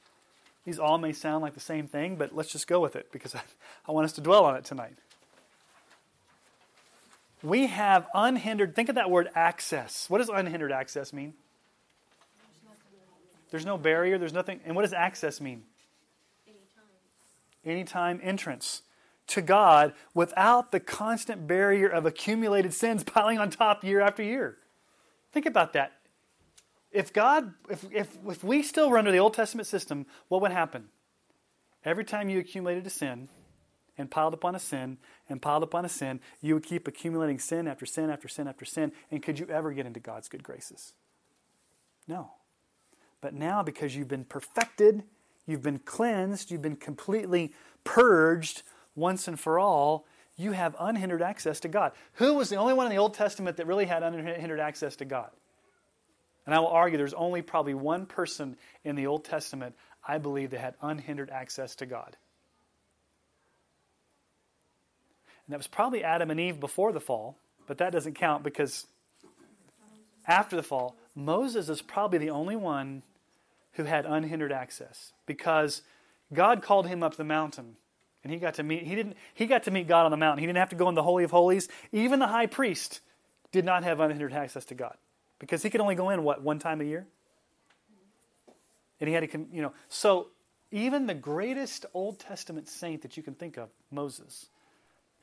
these 0.65 0.79
all 0.79 0.97
may 0.97 1.11
sound 1.11 1.41
like 1.41 1.53
the 1.53 1.59
same 1.59 1.87
thing, 1.87 2.15
but 2.15 2.35
let's 2.35 2.51
just 2.51 2.67
go 2.67 2.79
with 2.79 2.95
it 2.95 3.11
because 3.11 3.35
I, 3.35 3.41
I 3.87 3.91
want 3.91 4.05
us 4.05 4.13
to 4.13 4.21
dwell 4.21 4.45
on 4.45 4.55
it 4.55 4.63
tonight. 4.63 4.97
We 7.43 7.67
have 7.67 8.07
unhindered, 8.13 8.75
think 8.75 8.89
of 8.89 8.95
that 8.95 9.09
word 9.09 9.29
access. 9.33 10.09
What 10.09 10.19
does 10.19 10.29
unhindered 10.29 10.71
access 10.71 11.11
mean? 11.11 11.33
There's 13.49 13.65
no 13.65 13.77
barrier, 13.77 14.17
there's 14.17 14.33
nothing. 14.33 14.61
And 14.63 14.75
what 14.75 14.83
does 14.83 14.93
access 14.93 15.41
mean? 15.41 15.63
Anytime. 17.65 18.19
Entrance 18.23 18.81
to 19.27 19.41
God 19.41 19.93
without 20.13 20.71
the 20.71 20.79
constant 20.79 21.47
barrier 21.47 21.87
of 21.87 22.05
accumulated 22.05 22.73
sins 22.73 23.03
piling 23.05 23.39
on 23.39 23.49
top 23.49 23.83
year 23.83 24.01
after 24.01 24.23
year. 24.23 24.57
Think 25.31 25.45
about 25.45 25.73
that. 25.73 25.93
If 26.91 27.13
God, 27.13 27.53
if, 27.69 27.85
if, 27.91 28.17
if 28.27 28.43
we 28.43 28.61
still 28.61 28.89
were 28.89 28.97
under 28.97 29.11
the 29.11 29.19
Old 29.19 29.33
Testament 29.33 29.67
system, 29.67 30.05
what 30.27 30.41
would 30.41 30.51
happen? 30.51 30.89
Every 31.85 32.03
time 32.03 32.29
you 32.29 32.39
accumulated 32.39 32.85
a 32.85 32.89
sin 32.89 33.29
and 33.97 34.11
piled 34.11 34.33
upon 34.33 34.55
a 34.55 34.59
sin 34.59 34.97
and 35.29 35.41
piled 35.41 35.63
upon 35.63 35.85
a 35.85 35.89
sin, 35.89 36.19
you 36.41 36.53
would 36.53 36.63
keep 36.63 36.87
accumulating 36.87 37.39
sin 37.39 37.67
after 37.67 37.85
sin 37.85 38.09
after 38.09 38.27
sin 38.27 38.47
after 38.47 38.65
sin. 38.65 38.91
And 39.09 39.23
could 39.23 39.39
you 39.39 39.47
ever 39.47 39.71
get 39.71 39.85
into 39.85 40.01
God's 40.01 40.27
good 40.27 40.43
graces? 40.43 40.93
No. 42.07 42.33
But 43.21 43.33
now, 43.33 43.63
because 43.63 43.95
you've 43.95 44.07
been 44.07 44.25
perfected, 44.25 45.03
you've 45.51 45.61
been 45.61 45.79
cleansed, 45.79 46.49
you've 46.49 46.61
been 46.61 46.75
completely 46.75 47.53
purged 47.83 48.63
once 48.95 49.27
and 49.27 49.39
for 49.39 49.59
all, 49.59 50.05
you 50.37 50.53
have 50.53 50.75
unhindered 50.79 51.21
access 51.21 51.59
to 51.59 51.67
God. 51.67 51.91
Who 52.13 52.33
was 52.33 52.49
the 52.49 52.55
only 52.55 52.73
one 52.73 52.87
in 52.87 52.91
the 52.91 52.97
Old 52.97 53.13
Testament 53.13 53.57
that 53.57 53.67
really 53.67 53.85
had 53.85 54.01
unhindered 54.01 54.59
access 54.59 54.95
to 54.97 55.05
God? 55.05 55.29
And 56.45 56.55
I 56.55 56.59
will 56.59 56.67
argue 56.67 56.97
there's 56.97 57.13
only 57.13 57.41
probably 57.41 57.73
one 57.73 58.05
person 58.05 58.57
in 58.83 58.95
the 58.95 59.07
Old 59.07 59.23
Testament 59.23 59.75
I 60.07 60.17
believe 60.17 60.49
that 60.51 60.59
had 60.59 60.73
unhindered 60.81 61.29
access 61.29 61.75
to 61.75 61.85
God. 61.85 62.17
And 65.45 65.53
that 65.53 65.57
was 65.57 65.67
probably 65.67 66.03
Adam 66.03 66.31
and 66.31 66.39
Eve 66.39 66.59
before 66.59 66.91
the 66.91 66.99
fall, 66.99 67.37
but 67.67 67.77
that 67.77 67.91
doesn't 67.91 68.15
count 68.15 68.43
because 68.43 68.87
after 70.27 70.55
the 70.55 70.63
fall, 70.63 70.95
Moses 71.15 71.69
is 71.69 71.81
probably 71.81 72.17
the 72.17 72.29
only 72.29 72.55
one 72.55 73.03
who 73.73 73.83
had 73.83 74.05
unhindered 74.05 74.51
access 74.51 75.13
because 75.25 75.81
God 76.33 76.61
called 76.61 76.87
him 76.87 77.03
up 77.03 77.15
the 77.15 77.23
mountain 77.23 77.75
and 78.23 78.31
he 78.31 78.39
got 78.39 78.55
to 78.55 78.63
meet 78.63 78.83
he 78.83 78.95
didn't 78.95 79.15
he 79.33 79.45
got 79.45 79.63
to 79.63 79.71
meet 79.71 79.87
God 79.87 80.05
on 80.05 80.11
the 80.11 80.17
mountain. 80.17 80.39
He 80.39 80.45
didn't 80.45 80.59
have 80.59 80.69
to 80.69 80.75
go 80.75 80.89
in 80.89 80.95
the 80.95 81.03
holy 81.03 81.23
of 81.23 81.31
holies. 81.31 81.67
Even 81.91 82.19
the 82.19 82.27
high 82.27 82.47
priest 82.47 83.01
did 83.51 83.65
not 83.65 83.83
have 83.83 83.99
unhindered 83.99 84.33
access 84.33 84.65
to 84.65 84.75
God 84.75 84.95
because 85.39 85.63
he 85.63 85.69
could 85.69 85.81
only 85.81 85.95
go 85.95 86.09
in 86.09 86.23
what 86.23 86.41
one 86.41 86.59
time 86.59 86.81
a 86.81 86.83
year. 86.83 87.07
And 88.99 89.07
he 89.07 89.13
had 89.13 89.29
to 89.29 89.45
you 89.51 89.61
know 89.61 89.73
so 89.89 90.27
even 90.71 91.05
the 91.05 91.13
greatest 91.13 91.85
Old 91.93 92.19
Testament 92.19 92.69
saint 92.69 93.01
that 93.01 93.17
you 93.17 93.23
can 93.23 93.33
think 93.33 93.57
of, 93.57 93.69
Moses, 93.91 94.47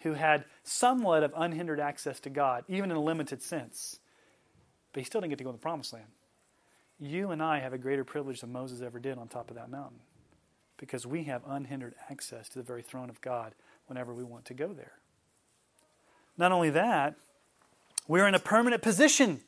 who 0.00 0.12
had 0.12 0.44
somewhat 0.62 1.22
of 1.22 1.32
unhindered 1.34 1.80
access 1.80 2.20
to 2.20 2.30
God, 2.30 2.64
even 2.68 2.90
in 2.90 2.96
a 2.96 3.02
limited 3.02 3.42
sense, 3.42 3.98
but 4.92 5.00
he 5.00 5.04
still 5.04 5.20
didn't 5.20 5.30
get 5.30 5.38
to 5.38 5.44
go 5.44 5.50
in 5.50 5.56
the 5.56 5.62
promised 5.62 5.92
land. 5.92 6.06
You 7.00 7.30
and 7.30 7.42
I 7.42 7.61
have 7.61 7.72
a 7.72 7.78
greater 7.78 8.04
privilege 8.04 8.40
than 8.40 8.52
Moses 8.52 8.82
ever 8.82 8.98
did 8.98 9.18
on 9.18 9.28
top 9.28 9.50
of 9.50 9.56
that 9.56 9.70
mountain 9.70 10.00
because 10.78 11.06
we 11.06 11.24
have 11.24 11.42
unhindered 11.46 11.94
access 12.11 12.48
to 12.50 12.58
the 12.58 12.64
very 12.64 12.82
throne 12.82 13.11
of 13.11 13.20
God 13.20 13.54
whenever 13.87 14.14
we 14.14 14.24
want 14.24 14.44
to 14.46 14.54
go 14.54 14.72
there. 14.72 14.92
Not 16.37 16.52
only 16.52 16.70
that, 16.70 17.16
we're 18.06 18.26
in 18.26 18.34
a 18.34 18.40
permanent 18.40 18.82
position 18.82 19.40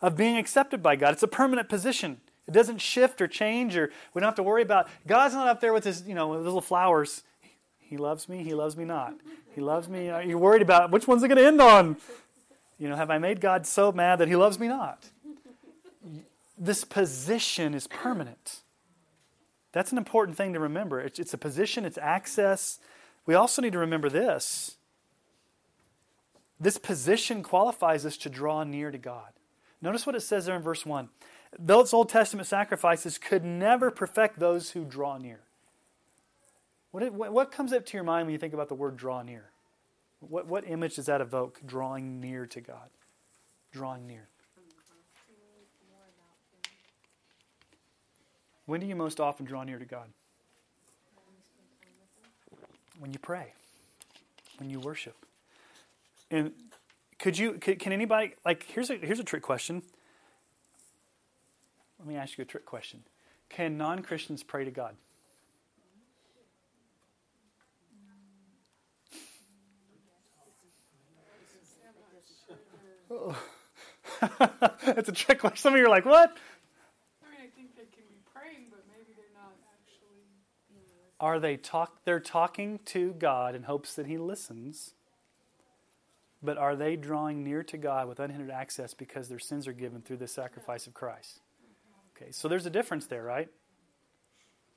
of 0.00 0.16
being 0.16 0.36
accepted 0.36 0.82
by 0.82 0.96
God. 0.96 1.12
It's 1.12 1.22
a 1.22 1.28
permanent 1.28 1.68
position. 1.68 2.20
It 2.46 2.52
doesn't 2.52 2.78
shift 2.78 3.20
or 3.20 3.26
change, 3.26 3.76
or 3.76 3.90
we 4.14 4.20
don't 4.20 4.28
have 4.28 4.36
to 4.36 4.42
worry 4.42 4.62
about 4.62 4.88
God's 5.06 5.34
not 5.34 5.48
up 5.48 5.60
there 5.60 5.72
with 5.72 5.84
his, 5.84 6.06
you 6.06 6.14
know, 6.14 6.30
little 6.30 6.60
flowers. 6.60 7.24
He 7.78 7.96
loves 7.96 8.28
me, 8.28 8.42
he 8.44 8.54
loves 8.54 8.76
me 8.76 8.84
not. 8.84 9.14
He 9.54 9.60
loves 9.60 9.88
me. 9.88 10.10
Uh, 10.10 10.20
you're 10.20 10.38
worried 10.38 10.62
about 10.62 10.90
which 10.90 11.08
one's 11.08 11.22
it 11.22 11.28
going 11.28 11.38
to 11.38 11.46
end 11.46 11.60
on? 11.60 11.96
You 12.78 12.88
know, 12.88 12.96
have 12.96 13.10
I 13.10 13.18
made 13.18 13.40
God 13.40 13.66
so 13.66 13.90
mad 13.90 14.16
that 14.16 14.28
he 14.28 14.36
loves 14.36 14.58
me 14.58 14.68
not? 14.68 15.10
This 16.58 16.84
position 16.84 17.74
is 17.74 17.86
permanent. 17.86 18.60
That's 19.72 19.92
an 19.92 19.98
important 19.98 20.36
thing 20.36 20.54
to 20.54 20.60
remember. 20.60 21.00
It's, 21.00 21.18
it's 21.18 21.34
a 21.34 21.38
position, 21.38 21.84
it's 21.84 21.98
access. 21.98 22.78
We 23.26 23.34
also 23.34 23.60
need 23.60 23.72
to 23.72 23.78
remember 23.78 24.08
this 24.08 24.76
this 26.58 26.78
position 26.78 27.42
qualifies 27.42 28.06
us 28.06 28.16
to 28.18 28.30
draw 28.30 28.64
near 28.64 28.90
to 28.90 28.98
God. 28.98 29.32
Notice 29.82 30.06
what 30.06 30.16
it 30.16 30.22
says 30.22 30.46
there 30.46 30.56
in 30.56 30.62
verse 30.62 30.86
1. 30.86 31.08
Those 31.58 31.92
Old 31.92 32.08
Testament 32.08 32.48
sacrifices 32.48 33.18
could 33.18 33.44
never 33.44 33.90
perfect 33.90 34.38
those 34.38 34.70
who 34.70 34.84
draw 34.84 35.18
near. 35.18 35.40
What, 36.92 37.12
what 37.12 37.52
comes 37.52 37.72
up 37.72 37.84
to 37.86 37.96
your 37.96 38.04
mind 38.04 38.26
when 38.26 38.32
you 38.32 38.38
think 38.38 38.54
about 38.54 38.68
the 38.68 38.74
word 38.74 38.96
draw 38.96 39.22
near? 39.22 39.50
What, 40.20 40.46
what 40.46 40.66
image 40.66 40.96
does 40.96 41.06
that 41.06 41.20
evoke? 41.20 41.60
Drawing 41.66 42.20
near 42.20 42.46
to 42.46 42.60
God. 42.60 42.88
Drawing 43.70 44.06
near. 44.06 44.28
When 48.66 48.80
do 48.80 48.86
you 48.86 48.96
most 48.96 49.20
often 49.20 49.46
draw 49.46 49.62
near 49.62 49.78
to 49.78 49.84
God? 49.84 50.08
When 52.98 53.12
you 53.12 53.18
pray, 53.18 53.52
when 54.58 54.70
you 54.70 54.80
worship. 54.80 55.14
And 56.30 56.52
could 57.18 57.38
you, 57.38 57.52
could, 57.52 57.78
can 57.78 57.92
anybody, 57.92 58.34
like, 58.44 58.64
here's 58.64 58.90
a, 58.90 58.96
here's 58.96 59.20
a 59.20 59.24
trick 59.24 59.42
question. 59.42 59.82
Let 61.98 62.08
me 62.08 62.16
ask 62.16 62.36
you 62.36 62.42
a 62.42 62.46
trick 62.46 62.64
question. 62.64 63.02
Can 63.48 63.76
non 63.78 64.02
Christians 64.02 64.42
pray 64.42 64.64
to 64.64 64.70
God? 64.70 64.96
That's 74.84 75.08
a 75.08 75.12
trick 75.12 75.40
question. 75.40 75.58
Some 75.58 75.74
of 75.74 75.78
you 75.78 75.86
are 75.86 75.90
like, 75.90 76.04
what? 76.04 76.36
Are 81.18 81.40
they 81.40 81.56
talk 81.56 82.04
they're 82.04 82.20
talking 82.20 82.80
to 82.86 83.12
God 83.14 83.54
in 83.54 83.64
hopes 83.64 83.94
that 83.94 84.06
he 84.06 84.18
listens? 84.18 84.92
But 86.42 86.58
are 86.58 86.76
they 86.76 86.96
drawing 86.96 87.42
near 87.42 87.62
to 87.64 87.78
God 87.78 88.08
with 88.08 88.20
unhindered 88.20 88.50
access 88.50 88.92
because 88.94 89.28
their 89.28 89.38
sins 89.38 89.66
are 89.66 89.72
given 89.72 90.02
through 90.02 90.18
the 90.18 90.28
sacrifice 90.28 90.86
of 90.86 90.94
Christ? 90.94 91.40
Okay, 92.16 92.30
so 92.30 92.48
there's 92.48 92.66
a 92.66 92.70
difference 92.70 93.06
there, 93.06 93.22
right? 93.22 93.48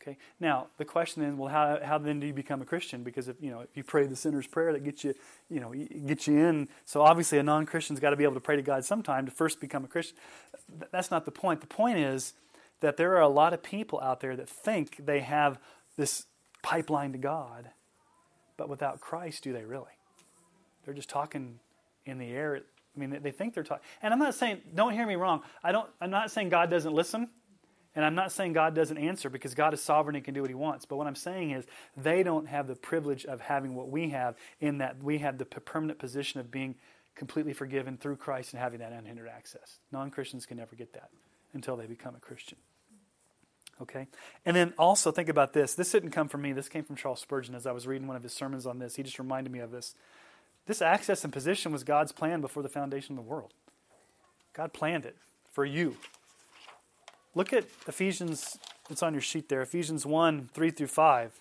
Okay. 0.01 0.17
Now 0.39 0.67
the 0.77 0.85
question 0.85 1.23
is, 1.23 1.35
well, 1.35 1.49
how, 1.49 1.79
how 1.83 1.97
then 1.97 2.21
do 2.21 2.27
you 2.27 2.33
become 2.33 2.61
a 2.61 2.65
Christian? 2.65 3.03
Because 3.03 3.27
if 3.27 3.35
you 3.41 3.51
know 3.51 3.59
if 3.59 3.75
you 3.75 3.83
pray 3.83 4.05
the 4.07 4.15
sinner's 4.15 4.47
prayer, 4.47 4.71
that 4.71 4.83
gets 4.83 5.03
you 5.03 5.13
you 5.49 5.59
know 5.59 5.73
gets 5.73 6.25
you 6.27 6.37
in. 6.37 6.69
So 6.85 7.01
obviously, 7.01 7.37
a 7.37 7.43
non-Christian's 7.43 7.99
got 7.99 8.11
to 8.11 8.15
be 8.15 8.23
able 8.23 8.35
to 8.35 8.39
pray 8.39 8.55
to 8.55 8.61
God 8.61 8.85
sometime 8.85 9.25
to 9.25 9.31
first 9.31 9.59
become 9.59 9.83
a 9.83 9.87
Christian. 9.87 10.17
That's 10.91 11.11
not 11.11 11.25
the 11.25 11.31
point. 11.31 11.59
The 11.59 11.67
point 11.67 11.97
is 11.97 12.33
that 12.79 12.95
there 12.95 13.15
are 13.17 13.21
a 13.21 13.27
lot 13.27 13.53
of 13.53 13.61
people 13.61 13.99
out 13.99 14.21
there 14.21 14.37
that 14.37 14.47
think 14.47 15.05
they 15.05 15.19
have 15.19 15.59
this 15.97 16.25
pipeline 16.61 17.11
to 17.13 17.17
God. 17.17 17.69
But 18.57 18.69
without 18.69 18.99
Christ, 18.99 19.43
do 19.43 19.53
they 19.53 19.63
really? 19.63 19.85
They're 20.85 20.93
just 20.93 21.09
talking 21.09 21.59
in 22.05 22.17
the 22.17 22.29
air. 22.31 22.61
I 22.95 22.99
mean, 22.99 23.19
they 23.21 23.31
think 23.31 23.53
they're 23.53 23.63
talking. 23.63 23.83
And 24.01 24.13
I'm 24.13 24.19
not 24.19 24.35
saying, 24.35 24.61
don't 24.73 24.93
hear 24.93 25.05
me 25.05 25.15
wrong. 25.15 25.41
I 25.63 25.71
don't, 25.71 25.89
I'm 26.01 26.09
not 26.09 26.31
saying 26.31 26.49
God 26.49 26.69
doesn't 26.69 26.93
listen. 26.93 27.29
And 27.95 28.05
I'm 28.05 28.15
not 28.15 28.31
saying 28.31 28.53
God 28.53 28.75
doesn't 28.75 28.97
answer 28.97 29.29
because 29.29 29.55
God 29.55 29.73
is 29.73 29.81
sovereign 29.81 30.15
and 30.15 30.23
can 30.23 30.33
do 30.33 30.41
what 30.41 30.49
he 30.49 30.55
wants. 30.55 30.85
But 30.85 30.97
what 30.97 31.07
I'm 31.07 31.15
saying 31.15 31.51
is 31.51 31.65
they 31.97 32.23
don't 32.23 32.47
have 32.47 32.67
the 32.67 32.75
privilege 32.75 33.25
of 33.25 33.41
having 33.41 33.75
what 33.75 33.89
we 33.89 34.09
have 34.09 34.35
in 34.59 34.77
that 34.77 35.03
we 35.03 35.17
have 35.19 35.37
the 35.37 35.45
permanent 35.45 35.99
position 35.99 36.39
of 36.39 36.51
being 36.51 36.75
completely 37.15 37.53
forgiven 37.53 37.97
through 37.97 38.15
Christ 38.15 38.53
and 38.53 38.61
having 38.61 38.79
that 38.79 38.93
unhindered 38.93 39.27
access. 39.27 39.79
Non 39.91 40.11
Christians 40.11 40.45
can 40.45 40.57
never 40.57 40.75
get 40.75 40.93
that 40.93 41.09
until 41.53 41.75
they 41.75 41.87
become 41.87 42.15
a 42.15 42.19
Christian. 42.19 42.57
Okay? 43.81 44.07
And 44.45 44.55
then 44.55 44.73
also 44.77 45.11
think 45.11 45.29
about 45.29 45.53
this. 45.53 45.73
This 45.73 45.91
didn't 45.91 46.11
come 46.11 46.27
from 46.27 46.41
me. 46.41 46.51
This 46.51 46.69
came 46.69 46.83
from 46.83 46.95
Charles 46.95 47.21
Spurgeon 47.21 47.55
as 47.55 47.65
I 47.65 47.71
was 47.71 47.87
reading 47.87 48.07
one 48.07 48.17
of 48.17 48.23
his 48.23 48.33
sermons 48.33 48.65
on 48.65 48.79
this. 48.79 48.95
He 48.95 49.03
just 49.03 49.19
reminded 49.19 49.51
me 49.51 49.59
of 49.59 49.71
this. 49.71 49.95
This 50.65 50.81
access 50.81 51.23
and 51.23 51.31
position 51.33 51.71
was 51.71 51.83
God's 51.83 52.11
plan 52.11 52.41
before 52.41 52.61
the 52.61 52.69
foundation 52.69 53.17
of 53.17 53.23
the 53.23 53.29
world. 53.29 53.53
God 54.53 54.73
planned 54.73 55.05
it 55.05 55.15
for 55.51 55.65
you. 55.65 55.97
Look 57.35 57.53
at 57.53 57.65
Ephesians, 57.87 58.57
it's 58.89 59.01
on 59.01 59.13
your 59.13 59.21
sheet 59.21 59.49
there, 59.49 59.61
Ephesians 59.61 60.05
1 60.05 60.49
3 60.53 60.71
through 60.71 60.87
5. 60.87 61.39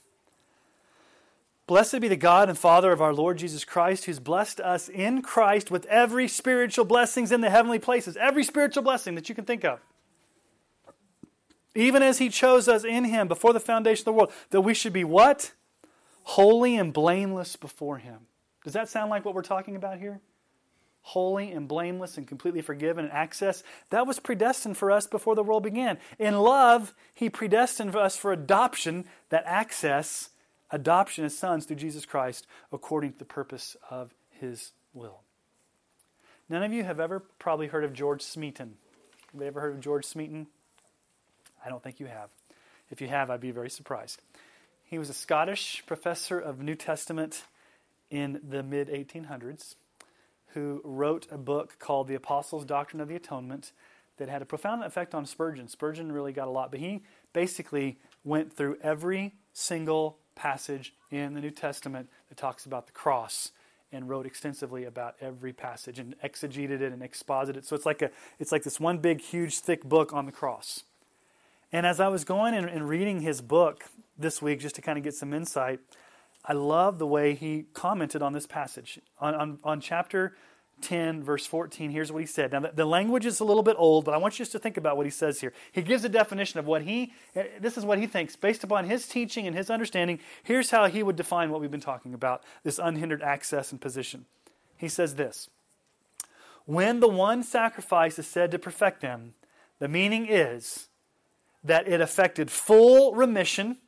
Blessed 1.66 2.00
be 2.00 2.08
the 2.08 2.16
God 2.16 2.48
and 2.48 2.56
Father 2.56 2.92
of 2.92 3.02
our 3.02 3.12
Lord 3.12 3.36
Jesus 3.36 3.64
Christ, 3.64 4.06
who's 4.06 4.20
blessed 4.20 4.60
us 4.60 4.88
in 4.88 5.20
Christ 5.20 5.70
with 5.70 5.84
every 5.86 6.26
spiritual 6.26 6.86
blessings 6.86 7.30
in 7.30 7.42
the 7.42 7.50
heavenly 7.50 7.78
places. 7.78 8.16
Every 8.16 8.42
spiritual 8.44 8.82
blessing 8.82 9.14
that 9.16 9.28
you 9.28 9.34
can 9.34 9.44
think 9.44 9.64
of 9.64 9.80
even 11.78 12.02
as 12.02 12.18
he 12.18 12.28
chose 12.28 12.68
us 12.68 12.84
in 12.84 13.04
him 13.04 13.28
before 13.28 13.52
the 13.52 13.60
foundation 13.60 14.02
of 14.02 14.04
the 14.06 14.12
world, 14.12 14.32
that 14.50 14.62
we 14.62 14.74
should 14.74 14.92
be 14.92 15.04
what? 15.04 15.52
Holy 16.24 16.76
and 16.76 16.92
blameless 16.92 17.56
before 17.56 17.98
him. 17.98 18.26
Does 18.64 18.72
that 18.72 18.88
sound 18.88 19.10
like 19.10 19.24
what 19.24 19.34
we're 19.34 19.42
talking 19.42 19.76
about 19.76 19.98
here? 19.98 20.20
Holy 21.02 21.52
and 21.52 21.68
blameless 21.68 22.18
and 22.18 22.26
completely 22.26 22.60
forgiven 22.60 23.04
and 23.04 23.14
access. 23.14 23.62
That 23.90 24.06
was 24.06 24.18
predestined 24.18 24.76
for 24.76 24.90
us 24.90 25.06
before 25.06 25.34
the 25.36 25.42
world 25.42 25.62
began. 25.62 25.98
In 26.18 26.38
love, 26.38 26.92
he 27.14 27.30
predestined 27.30 27.94
us 27.94 28.16
for 28.16 28.32
adoption, 28.32 29.06
that 29.30 29.44
access, 29.46 30.30
adoption 30.70 31.24
as 31.24 31.38
sons 31.38 31.64
through 31.64 31.76
Jesus 31.76 32.04
Christ, 32.04 32.46
according 32.72 33.12
to 33.12 33.18
the 33.18 33.24
purpose 33.24 33.76
of 33.88 34.12
his 34.28 34.72
will. 34.92 35.20
None 36.48 36.62
of 36.62 36.72
you 36.72 36.82
have 36.82 36.98
ever 36.98 37.20
probably 37.20 37.68
heard 37.68 37.84
of 37.84 37.92
George 37.92 38.22
Smeaton. 38.22 38.74
Have 39.32 39.40
you 39.40 39.46
ever 39.46 39.60
heard 39.60 39.74
of 39.74 39.80
George 39.80 40.04
Smeaton? 40.04 40.48
I 41.64 41.68
don't 41.68 41.82
think 41.82 42.00
you 42.00 42.06
have. 42.06 42.30
If 42.90 43.00
you 43.00 43.08
have, 43.08 43.30
I'd 43.30 43.40
be 43.40 43.50
very 43.50 43.70
surprised. 43.70 44.22
He 44.84 44.98
was 44.98 45.10
a 45.10 45.14
Scottish 45.14 45.82
professor 45.86 46.38
of 46.38 46.60
New 46.60 46.74
Testament 46.74 47.44
in 48.10 48.40
the 48.48 48.62
mid 48.62 48.88
1800s 48.88 49.74
who 50.54 50.80
wrote 50.82 51.26
a 51.30 51.36
book 51.36 51.78
called 51.78 52.08
The 52.08 52.14
Apostles' 52.14 52.64
Doctrine 52.64 53.00
of 53.00 53.08
the 53.08 53.16
Atonement 53.16 53.72
that 54.16 54.28
had 54.28 54.42
a 54.42 54.46
profound 54.46 54.82
effect 54.82 55.14
on 55.14 55.26
Spurgeon. 55.26 55.68
Spurgeon 55.68 56.10
really 56.10 56.32
got 56.32 56.48
a 56.48 56.50
lot, 56.50 56.70
but 56.70 56.80
he 56.80 57.02
basically 57.32 57.98
went 58.24 58.52
through 58.52 58.78
every 58.82 59.34
single 59.52 60.18
passage 60.34 60.94
in 61.10 61.34
the 61.34 61.40
New 61.40 61.50
Testament 61.50 62.08
that 62.28 62.38
talks 62.38 62.66
about 62.66 62.86
the 62.86 62.92
cross 62.92 63.52
and 63.92 64.08
wrote 64.08 64.26
extensively 64.26 64.84
about 64.84 65.14
every 65.20 65.52
passage 65.52 65.98
and 65.98 66.14
exegeted 66.22 66.80
it 66.80 66.92
and 66.92 67.02
exposited 67.02 67.62
it. 67.62 67.66
So 67.66 67.74
it's 67.74 67.86
like 67.86 68.02
a 68.02 68.10
it's 68.38 68.52
like 68.52 68.62
this 68.62 68.78
one 68.78 68.98
big 68.98 69.20
huge 69.20 69.60
thick 69.60 69.84
book 69.84 70.12
on 70.12 70.26
the 70.26 70.32
cross. 70.32 70.84
And 71.72 71.86
as 71.86 72.00
I 72.00 72.08
was 72.08 72.24
going 72.24 72.54
and, 72.54 72.68
and 72.68 72.88
reading 72.88 73.20
his 73.20 73.40
book 73.40 73.84
this 74.18 74.40
week, 74.40 74.60
just 74.60 74.74
to 74.76 74.82
kind 74.82 74.98
of 74.98 75.04
get 75.04 75.14
some 75.14 75.34
insight, 75.34 75.80
I 76.44 76.54
love 76.54 76.98
the 76.98 77.06
way 77.06 77.34
he 77.34 77.66
commented 77.74 78.22
on 78.22 78.32
this 78.32 78.46
passage. 78.46 78.98
On, 79.20 79.34
on, 79.34 79.58
on 79.62 79.80
chapter 79.80 80.34
10, 80.80 81.22
verse 81.22 81.44
14, 81.44 81.90
here's 81.90 82.10
what 82.10 82.20
he 82.20 82.26
said. 82.26 82.52
Now, 82.52 82.60
the, 82.60 82.72
the, 82.74 82.84
language 82.84 83.26
is 83.26 83.40
a 83.40 83.44
little 83.44 83.62
bit 83.62 83.76
old, 83.78 84.04
but 84.04 84.14
I 84.14 84.16
want 84.16 84.38
you 84.38 84.44
just 84.44 84.52
to 84.52 84.58
think 84.58 84.76
about 84.76 84.96
what 84.96 85.06
he 85.06 85.10
says 85.10 85.40
here. 85.40 85.52
He 85.72 85.82
gives 85.82 86.04
a 86.04 86.08
definition 86.08 86.58
of 86.58 86.66
what 86.66 86.82
he, 86.82 87.12
eh, 87.34 87.44
this 87.60 87.76
is 87.76 87.84
what 87.84 87.98
he 87.98 88.06
thinks. 88.06 88.36
Based 88.36 88.64
upon 88.64 88.88
his 88.88 89.06
teaching 89.06 89.46
and 89.46 89.56
his 89.56 89.70
understanding, 89.70 90.20
here's 90.42 90.70
how 90.70 90.86
he 90.86 91.02
would 91.02 91.16
define 91.16 91.50
what 91.50 91.60
we've 91.60 91.70
been 91.70 91.80
talking 91.80 92.14
about 92.14 92.42
this 92.62 92.78
unhindered 92.78 93.22
access 93.22 93.72
and 93.72 93.80
position. 93.80 94.26
He 94.76 94.88
says 94.88 95.16
this 95.16 95.50
When 96.64 97.00
the 97.00 97.08
one 97.08 97.42
sacrifice 97.42 98.18
is 98.18 98.26
said 98.26 98.52
to 98.52 98.58
perfect 98.58 99.00
them, 99.00 99.34
the 99.80 99.88
meaning 99.88 100.26
is 100.28 100.87
that 101.64 101.88
it 101.88 102.00
affected 102.00 102.50
full 102.50 103.14
remission, 103.14 103.78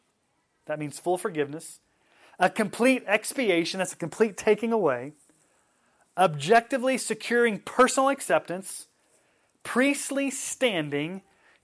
that 0.67 0.79
means 0.79 0.99
full 0.99 1.19
forgiveness, 1.19 1.81
a 2.39 2.51
complete 2.51 3.05
expiation, 3.07 3.79
that's 3.79 3.93
a 3.93 3.97
complete 3.97 4.37
taking 4.37 4.73
away 4.73 5.13
objectively 6.21 6.99
securing 6.99 7.59
personal 7.61 8.11
acceptance, 8.11 8.87
priestly 9.63 10.31
standing, 10.31 11.23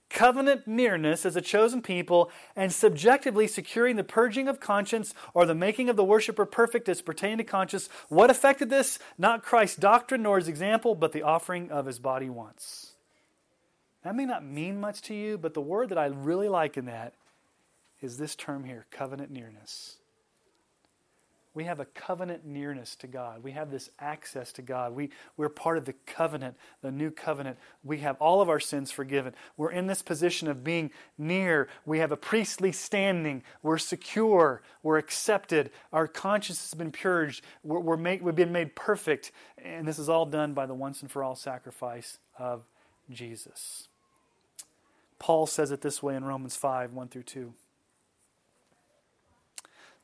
covenant 0.09 0.67
nearness 0.67 1.25
as 1.25 1.35
a 1.35 1.41
chosen 1.41 1.81
people, 1.81 2.31
and 2.55 2.71
subjectively 2.71 3.47
securing 3.47 3.95
the 3.97 4.03
purging 4.03 4.47
of 4.47 4.59
conscience 4.59 5.13
or 5.33 5.45
the 5.45 5.55
making 5.55 5.89
of 5.89 5.95
the 5.95 6.03
worshiper 6.03 6.45
perfect 6.45 6.89
as 6.89 7.01
pertaining 7.01 7.37
to 7.37 7.43
conscience. 7.43 7.87
What 8.09 8.31
affected 8.31 8.69
this? 8.69 8.99
Not 9.17 9.43
Christ's 9.43 9.77
doctrine 9.77 10.23
nor 10.23 10.37
his 10.37 10.47
example, 10.47 10.95
but 10.95 11.11
the 11.11 11.23
offering 11.23 11.69
of 11.69 11.85
his 11.85 11.99
body 11.99 12.29
once. 12.29 12.86
That 14.03 14.15
may 14.15 14.25
not 14.25 14.45
mean 14.45 14.79
much 14.79 15.01
to 15.03 15.13
you, 15.13 15.37
but 15.37 15.53
the 15.53 15.61
word 15.61 15.89
that 15.89 15.97
I 15.97 16.05
really 16.07 16.49
like 16.49 16.77
in 16.77 16.85
that 16.85 17.13
is 18.01 18.17
this 18.17 18.35
term 18.35 18.63
here 18.63 18.85
covenant 18.91 19.31
nearness. 19.31 19.97
We 21.57 21.63
have 21.63 21.79
a 21.79 21.85
covenant 21.85 22.45
nearness 22.45 22.95
to 22.97 23.07
God. 23.07 23.41
We 23.41 23.53
have 23.53 23.71
this 23.71 23.89
access 23.97 24.51
to 24.53 24.61
God. 24.61 24.93
We, 24.93 25.09
we're 25.37 25.49
part 25.49 25.79
of 25.79 25.85
the 25.85 25.95
covenant, 26.05 26.55
the 26.83 26.91
new 26.91 27.09
covenant. 27.09 27.57
We 27.83 27.97
have 27.97 28.15
all 28.17 28.41
of 28.41 28.49
our 28.49 28.59
sins 28.59 28.91
forgiven. 28.91 29.33
We're 29.57 29.71
in 29.71 29.87
this 29.87 30.03
position 30.03 30.47
of 30.49 30.63
being 30.63 30.91
near. 31.17 31.67
We 31.83 31.97
have 31.97 32.11
a 32.11 32.15
priestly 32.15 32.71
standing. 32.71 33.41
We're 33.63 33.79
secure. 33.79 34.61
We're 34.83 34.99
accepted. 34.99 35.71
Our 35.91 36.07
conscience 36.07 36.61
has 36.61 36.77
been 36.77 36.91
purged. 36.91 37.43
We're, 37.63 37.79
we're 37.79 38.19
we've 38.21 38.35
been 38.35 38.51
made 38.51 38.75
perfect. 38.75 39.31
And 39.57 39.87
this 39.87 39.97
is 39.97 40.09
all 40.09 40.27
done 40.27 40.53
by 40.53 40.67
the 40.67 40.75
once 40.75 41.01
and 41.01 41.09
for 41.09 41.23
all 41.23 41.33
sacrifice 41.33 42.19
of 42.37 42.67
Jesus. 43.11 43.87
Paul 45.19 45.47
says 45.47 45.71
it 45.71 45.81
this 45.81 46.03
way 46.03 46.15
in 46.15 46.23
Romans 46.23 46.55
5 46.55 46.93
1 46.93 47.07
through 47.07 47.23
2. 47.23 47.53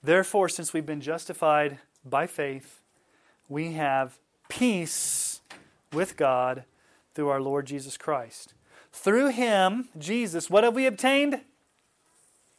Therefore, 0.04 0.50
since 0.50 0.74
we've 0.74 0.86
been 0.86 1.02
justified 1.02 1.80
by 2.04 2.28
faith, 2.28 2.82
we 3.48 3.74
have 3.74 4.18
peace 4.50 5.42
with 5.94 6.18
God 6.18 6.66
through 7.14 7.30
our 7.30 7.42
Lord 7.42 7.66
Jesus 7.68 7.98
Christ. 7.98 8.54
Through 8.92 9.30
him, 9.30 9.90
Jesus, 9.98 10.50
what 10.50 10.64
have 10.64 10.76
we 10.76 10.86
obtained? 10.86 11.42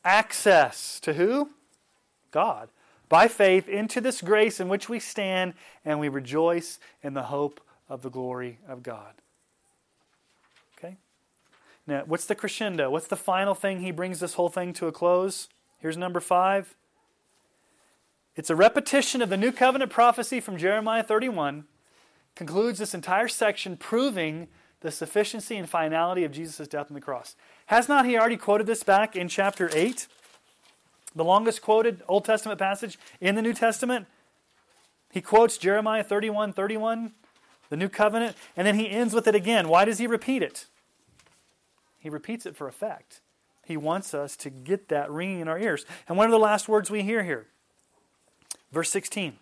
Access 0.05 0.99
to 1.01 1.15
who? 1.15 1.51
God. 2.31 2.69
By 3.09 3.29
faith 3.29 3.69
into 3.69 4.01
this 4.01 4.21
grace 4.21 4.59
in 4.59 4.69
which 4.69 4.89
we 4.89 4.99
stand 4.99 5.55
and 5.85 6.01
we 6.01 6.09
rejoice 6.09 6.79
in 7.03 7.15
the 7.15 7.25
hope 7.25 7.61
of 7.89 8.03
the 8.03 8.11
glory 8.11 8.59
of 8.67 8.83
God. 8.83 9.15
Now, 11.87 12.03
what's 12.07 12.25
the 12.25 12.35
crescendo? 12.35 12.91
What's 12.91 13.09
the 13.09 13.17
final 13.17 13.55
thing 13.55 13.81
he 13.81 13.91
brings 13.91 14.21
this 14.21 14.35
whole 14.35 14.49
thing 14.49 14.73
to 14.75 14.87
a 14.87 14.93
close? 14.93 15.49
Here's 15.79 15.97
number 15.97 16.21
five. 16.21 16.77
It's 18.37 18.51
a 18.51 18.57
repetition 18.57 19.23
of 19.23 19.29
the 19.29 19.37
New 19.37 19.53
Covenant 19.53 19.93
prophecy 19.93 20.41
from 20.41 20.57
Jeremiah 20.57 21.03
31, 21.03 21.65
concludes 22.35 22.79
this 22.79 22.95
entire 22.95 23.29
section 23.29 23.77
proving 23.77 24.49
the 24.81 24.91
sufficiency 24.91 25.57
and 25.57 25.69
finality 25.69 26.25
of 26.25 26.33
Jesus' 26.33 26.67
death 26.67 26.87
on 26.91 26.95
the 26.95 27.01
cross. 27.01 27.37
Has 27.67 27.89
not 27.89 28.07
he 28.07 28.19
already 28.19 28.37
quoted 28.37 28.67
this 28.67 28.83
back 28.83 29.15
in 29.15 29.29
chapter 29.29 29.71
8? 29.73 30.09
The 31.15 31.25
longest 31.25 31.63
quoted 31.63 32.03
Old 32.09 32.25
Testament 32.25 32.59
passage 32.59 32.99
in 33.21 33.35
the 33.35 33.43
New 33.43 33.55
Testament? 33.55 34.07
He 35.13 35.21
quotes 35.21 35.57
Jeremiah 35.57 36.03
31 36.03 36.55
31, 36.55 37.13
the 37.71 37.77
New 37.77 37.89
Covenant, 37.89 38.37
and 38.57 38.67
then 38.67 38.75
he 38.75 38.91
ends 38.91 39.15
with 39.15 39.29
it 39.29 39.35
again. 39.37 39.69
Why 39.69 39.85
does 39.85 39.99
he 39.99 40.09
repeat 40.09 40.43
it? 40.43 40.67
He 42.05 42.11
repeats 42.11 42.45
it 42.45 42.55
for 42.55 42.69
effect. 42.69 43.23
He 43.65 43.79
wants 43.79 44.13
us 44.13 44.37
to 44.37 44.51
get 44.51 44.89
that 44.91 45.11
ringing 45.11 45.41
in 45.41 45.49
our 45.49 45.59
ears. 45.59 45.87
And 46.07 46.19
one 46.19 46.27
of 46.27 46.33
the 46.33 46.39
last 46.39 46.69
words 46.69 46.91
we 46.91 47.03
hear 47.03 47.25
here 47.25 47.47
Verse 48.71 48.91
16 48.91 49.39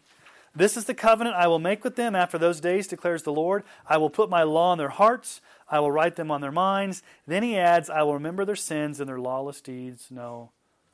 This 0.55 0.77
is 0.77 0.85
the 0.85 0.95
covenant 0.95 1.35
I 1.35 1.49
will 1.49 1.59
make 1.59 1.83
with 1.83 1.97
them 1.97 2.15
after 2.15 2.39
those 2.39 2.61
days, 2.61 2.87
declares 2.87 3.25
the 3.25 3.33
Lord. 3.33 3.65
I 3.89 3.97
will 3.97 4.11
put 4.11 4.31
my 4.31 4.45
law 4.45 4.73
in 4.73 4.79
their 4.79 4.91
hearts, 4.91 5.41
I 5.69 5.81
will 5.81 5.91
write 5.91 6.15
them 6.15 6.31
on 6.31 6.41
their 6.41 6.53
minds. 6.53 7.03
Then 7.27 7.43
he 7.43 7.59
adds, 7.59 7.91
I 7.91 8.03
will 8.03 8.15
remember 8.15 8.45
their 8.45 8.55
sins 8.55 9.01
and 9.01 9.09
their 9.09 9.19
lawless 9.19 9.61
deeds 9.61 10.07
no 10.09 10.51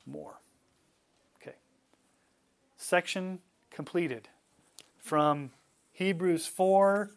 more. 0.07 0.39
Okay. 1.39 1.55
Section 2.77 3.41
completed 3.69 4.27
from 4.97 5.51
Hebrews 5.91 6.47
4 6.47 7.11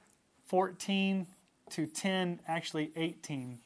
14 0.45 1.27
to 1.71 1.87
10, 1.87 2.41
actually 2.47 2.91
18. 2.95 3.61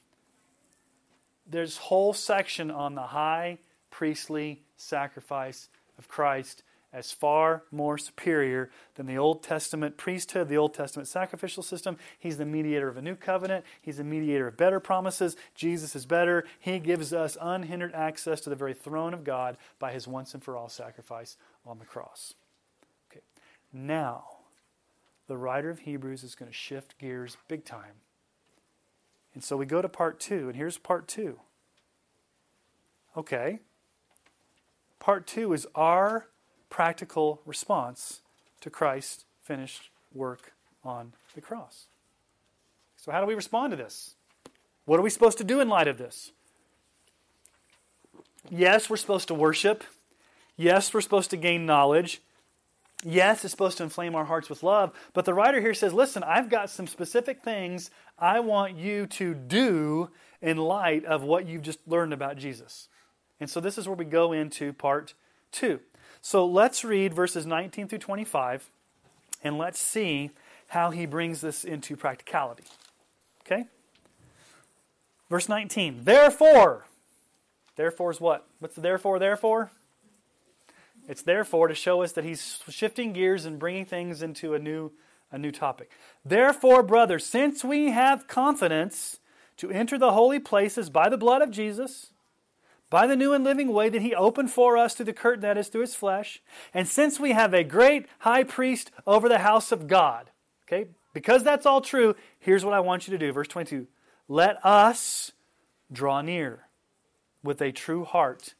There's 1.48 1.76
whole 1.76 2.12
section 2.12 2.70
on 2.70 2.94
the 2.94 3.02
high 3.02 3.58
priestly 3.90 4.62
sacrifice 4.76 5.68
of 5.98 6.08
Christ 6.08 6.62
as 6.92 7.12
far 7.12 7.64
more 7.70 7.98
superior 7.98 8.70
than 8.94 9.06
the 9.06 9.18
Old 9.18 9.42
Testament 9.42 9.98
priesthood, 9.98 10.48
the 10.48 10.56
Old 10.56 10.72
Testament 10.72 11.08
sacrificial 11.08 11.62
system. 11.62 11.98
He's 12.18 12.38
the 12.38 12.46
mediator 12.46 12.88
of 12.88 12.96
a 12.96 13.02
new 13.02 13.16
covenant. 13.16 13.66
He's 13.82 13.98
the 13.98 14.04
mediator 14.04 14.48
of 14.48 14.56
better 14.56 14.80
promises. 14.80 15.36
Jesus 15.54 15.94
is 15.94 16.06
better. 16.06 16.44
He 16.58 16.78
gives 16.78 17.12
us 17.12 17.36
unhindered 17.40 17.92
access 17.94 18.40
to 18.42 18.50
the 18.50 18.56
very 18.56 18.72
throne 18.72 19.12
of 19.12 19.24
God 19.24 19.58
by 19.78 19.92
his 19.92 20.08
once 20.08 20.32
and 20.32 20.42
for 20.42 20.56
all 20.56 20.70
sacrifice 20.70 21.36
on 21.66 21.78
the 21.78 21.84
cross. 21.84 22.34
Okay. 23.10 23.20
Now, 23.72 24.24
the 25.26 25.36
writer 25.36 25.68
of 25.68 25.80
Hebrews 25.80 26.24
is 26.24 26.34
going 26.34 26.50
to 26.50 26.56
shift 26.56 26.98
gears 26.98 27.36
big 27.46 27.64
time. 27.66 28.00
And 29.36 29.44
so 29.44 29.54
we 29.54 29.66
go 29.66 29.82
to 29.82 29.88
part 29.88 30.18
two, 30.18 30.48
and 30.48 30.56
here's 30.56 30.78
part 30.78 31.06
two. 31.06 31.40
Okay. 33.14 33.58
Part 34.98 35.26
two 35.26 35.52
is 35.52 35.66
our 35.74 36.28
practical 36.70 37.42
response 37.44 38.22
to 38.62 38.70
Christ's 38.70 39.26
finished 39.42 39.90
work 40.14 40.54
on 40.82 41.12
the 41.34 41.42
cross. 41.42 41.88
So, 42.96 43.12
how 43.12 43.20
do 43.20 43.26
we 43.26 43.34
respond 43.34 43.72
to 43.72 43.76
this? 43.76 44.14
What 44.86 44.98
are 44.98 45.02
we 45.02 45.10
supposed 45.10 45.36
to 45.36 45.44
do 45.44 45.60
in 45.60 45.68
light 45.68 45.86
of 45.86 45.98
this? 45.98 46.32
Yes, 48.48 48.88
we're 48.88 48.96
supposed 48.96 49.28
to 49.28 49.34
worship. 49.34 49.84
Yes, 50.56 50.94
we're 50.94 51.02
supposed 51.02 51.28
to 51.28 51.36
gain 51.36 51.66
knowledge. 51.66 52.22
Yes, 53.04 53.44
it's 53.44 53.52
supposed 53.52 53.78
to 53.78 53.84
inflame 53.84 54.14
our 54.14 54.24
hearts 54.24 54.48
with 54.48 54.62
love. 54.62 54.92
But 55.12 55.24
the 55.24 55.34
writer 55.34 55.60
here 55.60 55.74
says, 55.74 55.92
listen, 55.92 56.22
I've 56.22 56.48
got 56.48 56.70
some 56.70 56.86
specific 56.86 57.42
things 57.42 57.90
I 58.18 58.40
want 58.40 58.76
you 58.76 59.06
to 59.06 59.34
do 59.34 60.10
in 60.40 60.56
light 60.56 61.04
of 61.04 61.22
what 61.22 61.46
you've 61.46 61.62
just 61.62 61.78
learned 61.86 62.12
about 62.12 62.36
Jesus. 62.36 62.88
And 63.38 63.50
so 63.50 63.60
this 63.60 63.76
is 63.78 63.86
where 63.86 63.96
we 63.96 64.04
go 64.06 64.32
into 64.32 64.72
part 64.72 65.14
two. 65.52 65.80
So 66.22 66.46
let's 66.46 66.84
read 66.84 67.14
verses 67.14 67.46
19 67.46 67.88
through 67.88 67.98
25 67.98 68.70
and 69.42 69.58
let's 69.58 69.78
see 69.78 70.30
how 70.68 70.90
he 70.90 71.06
brings 71.06 71.40
this 71.40 71.64
into 71.64 71.96
practicality. 71.96 72.64
Okay? 73.42 73.66
Verse 75.28 75.48
19. 75.48 76.00
Therefore, 76.04 76.86
therefore 77.76 78.10
is 78.10 78.20
what? 78.20 78.46
What's 78.58 78.74
the 78.74 78.80
therefore, 78.80 79.18
therefore? 79.18 79.70
It's 81.08 81.22
therefore 81.22 81.68
to 81.68 81.74
show 81.74 82.02
us 82.02 82.12
that 82.12 82.24
he's 82.24 82.60
shifting 82.68 83.12
gears 83.12 83.44
and 83.44 83.58
bringing 83.58 83.84
things 83.84 84.22
into 84.22 84.54
a 84.54 84.58
new, 84.58 84.92
a 85.30 85.38
new 85.38 85.52
topic. 85.52 85.90
Therefore, 86.24 86.82
brothers, 86.82 87.24
since 87.24 87.62
we 87.62 87.90
have 87.90 88.26
confidence 88.26 89.20
to 89.58 89.70
enter 89.70 89.98
the 89.98 90.12
holy 90.12 90.38
places 90.38 90.90
by 90.90 91.08
the 91.08 91.16
blood 91.16 91.42
of 91.42 91.50
Jesus, 91.50 92.10
by 92.90 93.06
the 93.06 93.16
new 93.16 93.32
and 93.32 93.44
living 93.44 93.72
way 93.72 93.88
that 93.88 94.02
he 94.02 94.14
opened 94.14 94.50
for 94.50 94.76
us 94.76 94.94
through 94.94 95.06
the 95.06 95.12
curtain 95.12 95.42
that 95.42 95.58
is 95.58 95.68
through 95.68 95.80
his 95.82 95.94
flesh. 95.94 96.42
And 96.72 96.86
since 96.86 97.18
we 97.18 97.32
have 97.32 97.52
a 97.52 97.64
great 97.64 98.06
high 98.20 98.44
priest 98.44 98.90
over 99.06 99.28
the 99.28 99.38
house 99.38 99.72
of 99.72 99.86
God, 99.86 100.30
okay, 100.66 100.88
because 101.12 101.42
that's 101.42 101.66
all 101.66 101.80
true, 101.80 102.14
here's 102.38 102.64
what 102.64 102.74
I 102.74 102.80
want 102.80 103.08
you 103.08 103.12
to 103.12 103.18
do. 103.18 103.32
Verse 103.32 103.48
22 103.48 103.86
Let 104.28 104.64
us 104.64 105.32
draw 105.90 106.20
near 106.20 106.66
with 107.42 107.60
a 107.60 107.72
true 107.72 108.04
heart 108.04 108.54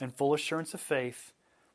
and 0.00 0.14
full 0.14 0.34
assurance 0.34 0.74
of 0.74 0.80
faith, 0.80 1.31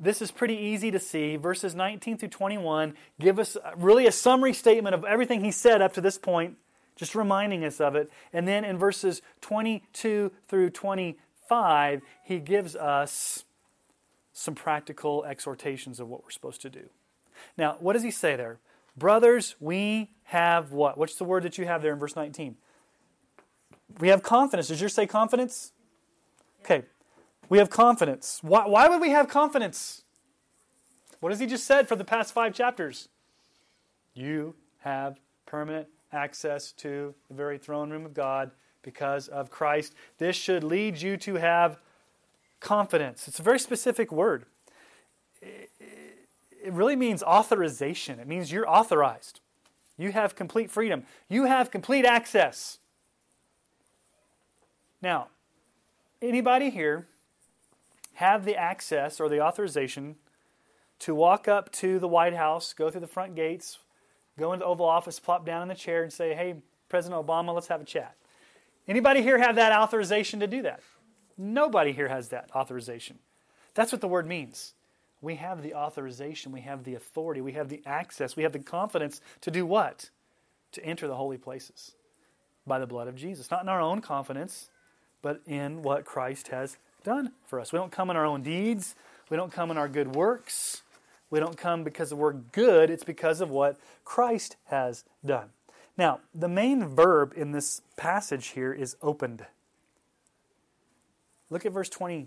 this 0.00 0.22
is 0.22 0.30
pretty 0.30 0.56
easy 0.56 0.90
to 0.90 0.98
see. 0.98 1.36
Verses 1.36 1.74
19 1.74 2.16
through 2.16 2.28
21 2.28 2.94
give 3.20 3.38
us 3.38 3.56
really 3.76 4.06
a 4.06 4.12
summary 4.12 4.54
statement 4.54 4.94
of 4.94 5.04
everything 5.04 5.44
he 5.44 5.52
said 5.52 5.82
up 5.82 5.92
to 5.92 6.00
this 6.00 6.16
point, 6.16 6.56
just 6.96 7.14
reminding 7.14 7.64
us 7.64 7.80
of 7.80 7.94
it. 7.94 8.10
And 8.32 8.48
then 8.48 8.64
in 8.64 8.78
verses 8.78 9.20
22 9.42 10.32
through 10.48 10.70
25, 10.70 12.00
he 12.24 12.38
gives 12.38 12.74
us 12.74 13.44
some 14.32 14.54
practical 14.54 15.24
exhortations 15.24 16.00
of 16.00 16.08
what 16.08 16.24
we're 16.24 16.30
supposed 16.30 16.62
to 16.62 16.70
do. 16.70 16.88
Now, 17.58 17.76
what 17.78 17.92
does 17.92 18.02
he 18.02 18.10
say 18.10 18.36
there? 18.36 18.58
Brothers, 18.96 19.54
we 19.60 20.10
have 20.24 20.72
what? 20.72 20.96
What's 20.96 21.16
the 21.16 21.24
word 21.24 21.42
that 21.42 21.58
you 21.58 21.66
have 21.66 21.82
there 21.82 21.92
in 21.92 21.98
verse 21.98 22.16
19? 22.16 22.56
We 23.98 24.08
have 24.08 24.22
confidence. 24.22 24.68
Does 24.68 24.80
yours 24.80 24.94
say 24.94 25.06
confidence? 25.06 25.72
Okay. 26.64 26.84
We 27.50 27.58
have 27.58 27.68
confidence. 27.68 28.38
Why, 28.42 28.66
why 28.66 28.88
would 28.88 29.00
we 29.00 29.10
have 29.10 29.28
confidence? 29.28 30.04
What 31.18 31.32
has 31.32 31.40
he 31.40 31.46
just 31.46 31.64
said 31.66 31.88
for 31.88 31.96
the 31.96 32.04
past 32.04 32.32
five 32.32 32.54
chapters? 32.54 33.08
You 34.14 34.54
have 34.78 35.20
permanent 35.46 35.88
access 36.12 36.72
to 36.72 37.12
the 37.28 37.34
very 37.34 37.58
throne 37.58 37.90
room 37.90 38.06
of 38.06 38.14
God 38.14 38.52
because 38.82 39.28
of 39.28 39.50
Christ. 39.50 39.94
This 40.18 40.36
should 40.36 40.62
lead 40.62 41.02
you 41.02 41.16
to 41.18 41.34
have 41.34 41.78
confidence. 42.60 43.26
It's 43.26 43.40
a 43.40 43.42
very 43.42 43.58
specific 43.58 44.12
word. 44.12 44.46
It 45.42 46.72
really 46.72 46.96
means 46.96 47.22
authorization. 47.22 48.20
It 48.20 48.28
means 48.28 48.52
you're 48.52 48.68
authorized. 48.70 49.40
You 49.98 50.12
have 50.12 50.36
complete 50.36 50.70
freedom. 50.70 51.02
You 51.28 51.44
have 51.44 51.70
complete 51.70 52.04
access. 52.04 52.78
Now, 55.02 55.28
anybody 56.22 56.70
here 56.70 57.06
have 58.20 58.44
the 58.44 58.54
access 58.54 59.18
or 59.18 59.30
the 59.30 59.40
authorization 59.40 60.16
to 60.98 61.14
walk 61.14 61.48
up 61.48 61.72
to 61.72 61.98
the 61.98 62.06
White 62.06 62.34
House, 62.34 62.74
go 62.74 62.90
through 62.90 63.00
the 63.00 63.06
front 63.06 63.34
gates, 63.34 63.78
go 64.38 64.52
into 64.52 64.62
the 64.62 64.66
Oval 64.66 64.84
Office, 64.86 65.18
plop 65.18 65.46
down 65.46 65.62
in 65.62 65.68
the 65.68 65.74
chair, 65.74 66.02
and 66.02 66.12
say, 66.12 66.34
"Hey, 66.34 66.56
President 66.90 67.26
Obama, 67.26 67.54
let's 67.54 67.68
have 67.68 67.80
a 67.80 67.84
chat." 67.84 68.14
Anybody 68.86 69.22
here 69.22 69.38
have 69.38 69.56
that 69.56 69.72
authorization 69.72 70.38
to 70.40 70.46
do 70.46 70.60
that? 70.62 70.82
Nobody 71.38 71.92
here 71.92 72.08
has 72.08 72.28
that 72.28 72.54
authorization. 72.54 73.18
That's 73.72 73.90
what 73.90 74.02
the 74.02 74.08
word 74.08 74.26
means. 74.26 74.74
We 75.22 75.36
have 75.36 75.62
the 75.62 75.74
authorization, 75.74 76.52
we 76.52 76.60
have 76.60 76.84
the 76.84 76.94
authority, 76.94 77.40
we 77.40 77.52
have 77.52 77.70
the 77.70 77.82
access, 77.86 78.36
we 78.36 78.42
have 78.42 78.52
the 78.52 78.58
confidence 78.58 79.22
to 79.40 79.50
do 79.50 79.64
what? 79.64 80.10
To 80.72 80.84
enter 80.84 81.08
the 81.08 81.16
holy 81.16 81.38
places 81.38 81.94
by 82.66 82.78
the 82.78 82.86
blood 82.86 83.08
of 83.08 83.16
Jesus. 83.16 83.50
Not 83.50 83.62
in 83.62 83.70
our 83.70 83.80
own 83.80 84.02
confidence, 84.02 84.68
but 85.22 85.40
in 85.46 85.82
what 85.82 86.04
Christ 86.04 86.48
has 86.48 86.76
done 87.02 87.32
for 87.46 87.60
us. 87.60 87.72
We 87.72 87.78
don't 87.78 87.92
come 87.92 88.10
in 88.10 88.16
our 88.16 88.26
own 88.26 88.42
deeds, 88.42 88.94
we 89.28 89.36
don't 89.36 89.52
come 89.52 89.70
in 89.70 89.78
our 89.78 89.88
good 89.88 90.14
works. 90.14 90.82
We 91.30 91.38
don't 91.38 91.56
come 91.56 91.84
because 91.84 92.12
we're 92.12 92.32
good, 92.32 92.90
it's 92.90 93.04
because 93.04 93.40
of 93.40 93.50
what 93.50 93.78
Christ 94.04 94.56
has 94.64 95.04
done. 95.24 95.50
Now, 95.96 96.20
the 96.34 96.48
main 96.48 96.86
verb 96.86 97.32
in 97.36 97.52
this 97.52 97.82
passage 97.96 98.48
here 98.48 98.72
is 98.72 98.96
opened. 99.00 99.46
Look 101.50 101.64
at 101.64 101.72
verse 101.72 101.88
20. 101.88 102.26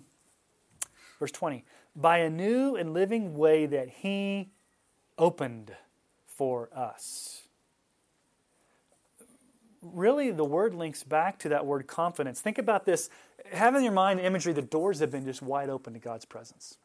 Verse 1.20 1.32
20. 1.32 1.66
By 1.96 2.20
a 2.20 2.30
new 2.30 2.76
and 2.76 2.94
living 2.94 3.36
way 3.36 3.66
that 3.66 3.90
he 3.90 4.52
opened 5.18 5.76
for 6.26 6.70
us. 6.74 7.42
Really, 9.82 10.32
the 10.32 10.46
word 10.46 10.74
links 10.74 11.04
back 11.04 11.38
to 11.40 11.50
that 11.50 11.66
word 11.66 11.88
confidence. 11.88 12.40
Think 12.40 12.58
about 12.58 12.86
this. 12.86 13.10
Have 13.54 13.76
in 13.76 13.84
your 13.84 13.94
mind 13.94 14.20
imagery 14.20 14.52
the 14.52 14.64
doors 14.64 15.00
have 15.00 15.12
been 15.12 15.26
just 15.26 15.42
wide 15.42 15.70
open 15.70 15.94
to 15.94 16.00
God's 16.00 16.26
presence. 16.26 16.78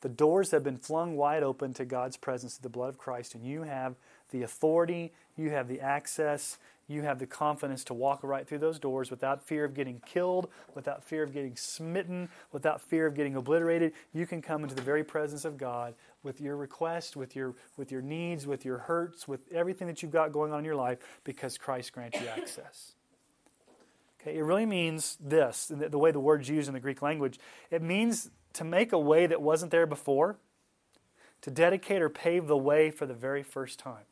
The 0.00 0.08
doors 0.08 0.50
have 0.50 0.64
been 0.64 0.76
flung 0.76 1.16
wide 1.16 1.42
open 1.42 1.72
to 1.74 1.84
God's 1.84 2.16
presence, 2.16 2.56
through 2.56 2.64
the 2.64 2.72
blood 2.72 2.88
of 2.88 2.98
Christ, 2.98 3.34
and 3.34 3.44
you 3.44 3.62
have 3.62 3.94
the 4.30 4.42
authority, 4.42 5.12
you 5.36 5.50
have 5.50 5.68
the 5.68 5.80
access, 5.80 6.58
you 6.88 7.02
have 7.02 7.18
the 7.18 7.26
confidence 7.26 7.84
to 7.84 7.94
walk 7.94 8.20
right 8.22 8.46
through 8.46 8.58
those 8.58 8.78
doors 8.78 9.10
without 9.10 9.42
fear 9.42 9.64
of 9.64 9.74
getting 9.74 10.00
killed, 10.04 10.48
without 10.74 11.02
fear 11.02 11.22
of 11.22 11.32
getting 11.32 11.56
smitten, 11.56 12.28
without 12.52 12.80
fear 12.80 13.06
of 13.06 13.14
getting 13.14 13.36
obliterated. 13.36 13.92
You 14.12 14.26
can 14.26 14.42
come 14.42 14.62
into 14.62 14.74
the 14.74 14.82
very 14.82 15.04
presence 15.04 15.44
of 15.44 15.56
God 15.56 15.94
with 16.22 16.40
your 16.40 16.56
request, 16.56 17.16
with 17.16 17.34
your 17.36 17.54
with 17.76 17.90
your 17.90 18.02
needs, 18.02 18.46
with 18.46 18.64
your 18.64 18.78
hurts, 18.78 19.26
with 19.28 19.50
everything 19.52 19.86
that 19.88 20.02
you've 20.02 20.12
got 20.12 20.32
going 20.32 20.52
on 20.52 20.60
in 20.60 20.64
your 20.64 20.76
life 20.76 20.98
because 21.24 21.56
Christ 21.56 21.92
grants 21.92 22.20
you 22.20 22.28
access. 22.28 22.93
Okay, 24.24 24.38
it 24.38 24.42
really 24.42 24.64
means 24.64 25.18
this, 25.20 25.70
the 25.70 25.98
way 25.98 26.10
the 26.10 26.20
word's 26.20 26.48
used 26.48 26.66
in 26.68 26.74
the 26.74 26.80
Greek 26.80 27.02
language. 27.02 27.38
It 27.70 27.82
means 27.82 28.30
to 28.54 28.64
make 28.64 28.92
a 28.92 28.98
way 28.98 29.26
that 29.26 29.42
wasn't 29.42 29.70
there 29.70 29.86
before, 29.86 30.38
to 31.42 31.50
dedicate 31.50 32.00
or 32.00 32.08
pave 32.08 32.46
the 32.46 32.56
way 32.56 32.90
for 32.90 33.04
the 33.04 33.12
very 33.12 33.42
first 33.42 33.78
time. 33.78 34.04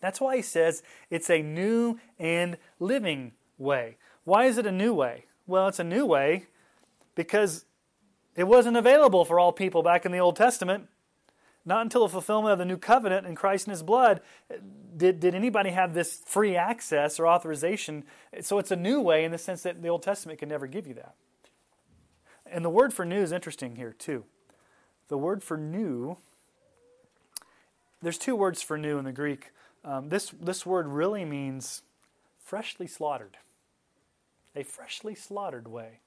That's 0.00 0.20
why 0.20 0.36
he 0.36 0.42
says 0.42 0.82
it's 1.10 1.28
a 1.28 1.42
new 1.42 1.98
and 2.18 2.56
living 2.78 3.32
way. 3.58 3.98
Why 4.24 4.46
is 4.46 4.56
it 4.56 4.64
a 4.64 4.72
new 4.72 4.94
way? 4.94 5.26
Well, 5.46 5.68
it's 5.68 5.80
a 5.80 5.84
new 5.84 6.06
way 6.06 6.46
because 7.14 7.66
it 8.36 8.44
wasn't 8.44 8.76
available 8.78 9.26
for 9.26 9.38
all 9.38 9.52
people 9.52 9.82
back 9.82 10.06
in 10.06 10.12
the 10.12 10.18
Old 10.18 10.36
Testament. 10.36 10.88
Not 11.64 11.82
until 11.82 12.02
the 12.02 12.08
fulfillment 12.08 12.52
of 12.52 12.58
the 12.58 12.64
new 12.64 12.78
covenant 12.78 13.26
in 13.26 13.34
Christ 13.34 13.66
and 13.66 13.72
his 13.72 13.82
blood 13.82 14.20
did, 14.96 15.20
did 15.20 15.34
anybody 15.34 15.70
have 15.70 15.92
this 15.92 16.22
free 16.24 16.56
access 16.56 17.20
or 17.20 17.26
authorization. 17.26 18.04
So 18.40 18.58
it's 18.58 18.70
a 18.70 18.76
new 18.76 19.00
way 19.00 19.24
in 19.24 19.32
the 19.32 19.38
sense 19.38 19.62
that 19.62 19.82
the 19.82 19.88
Old 19.88 20.02
Testament 20.02 20.38
can 20.38 20.48
never 20.48 20.66
give 20.66 20.86
you 20.86 20.94
that. 20.94 21.14
And 22.50 22.64
the 22.64 22.70
word 22.70 22.94
for 22.94 23.04
new 23.04 23.20
is 23.20 23.32
interesting 23.32 23.76
here, 23.76 23.92
too. 23.92 24.24
The 25.08 25.18
word 25.18 25.42
for 25.42 25.56
new, 25.56 26.16
there's 28.00 28.18
two 28.18 28.36
words 28.36 28.62
for 28.62 28.78
new 28.78 28.98
in 28.98 29.04
the 29.04 29.12
Greek. 29.12 29.50
Um, 29.84 30.08
this, 30.08 30.30
this 30.40 30.64
word 30.64 30.86
really 30.86 31.24
means 31.24 31.82
freshly 32.42 32.86
slaughtered, 32.86 33.36
a 34.56 34.62
freshly 34.62 35.14
slaughtered 35.14 35.68
way. 35.68 36.00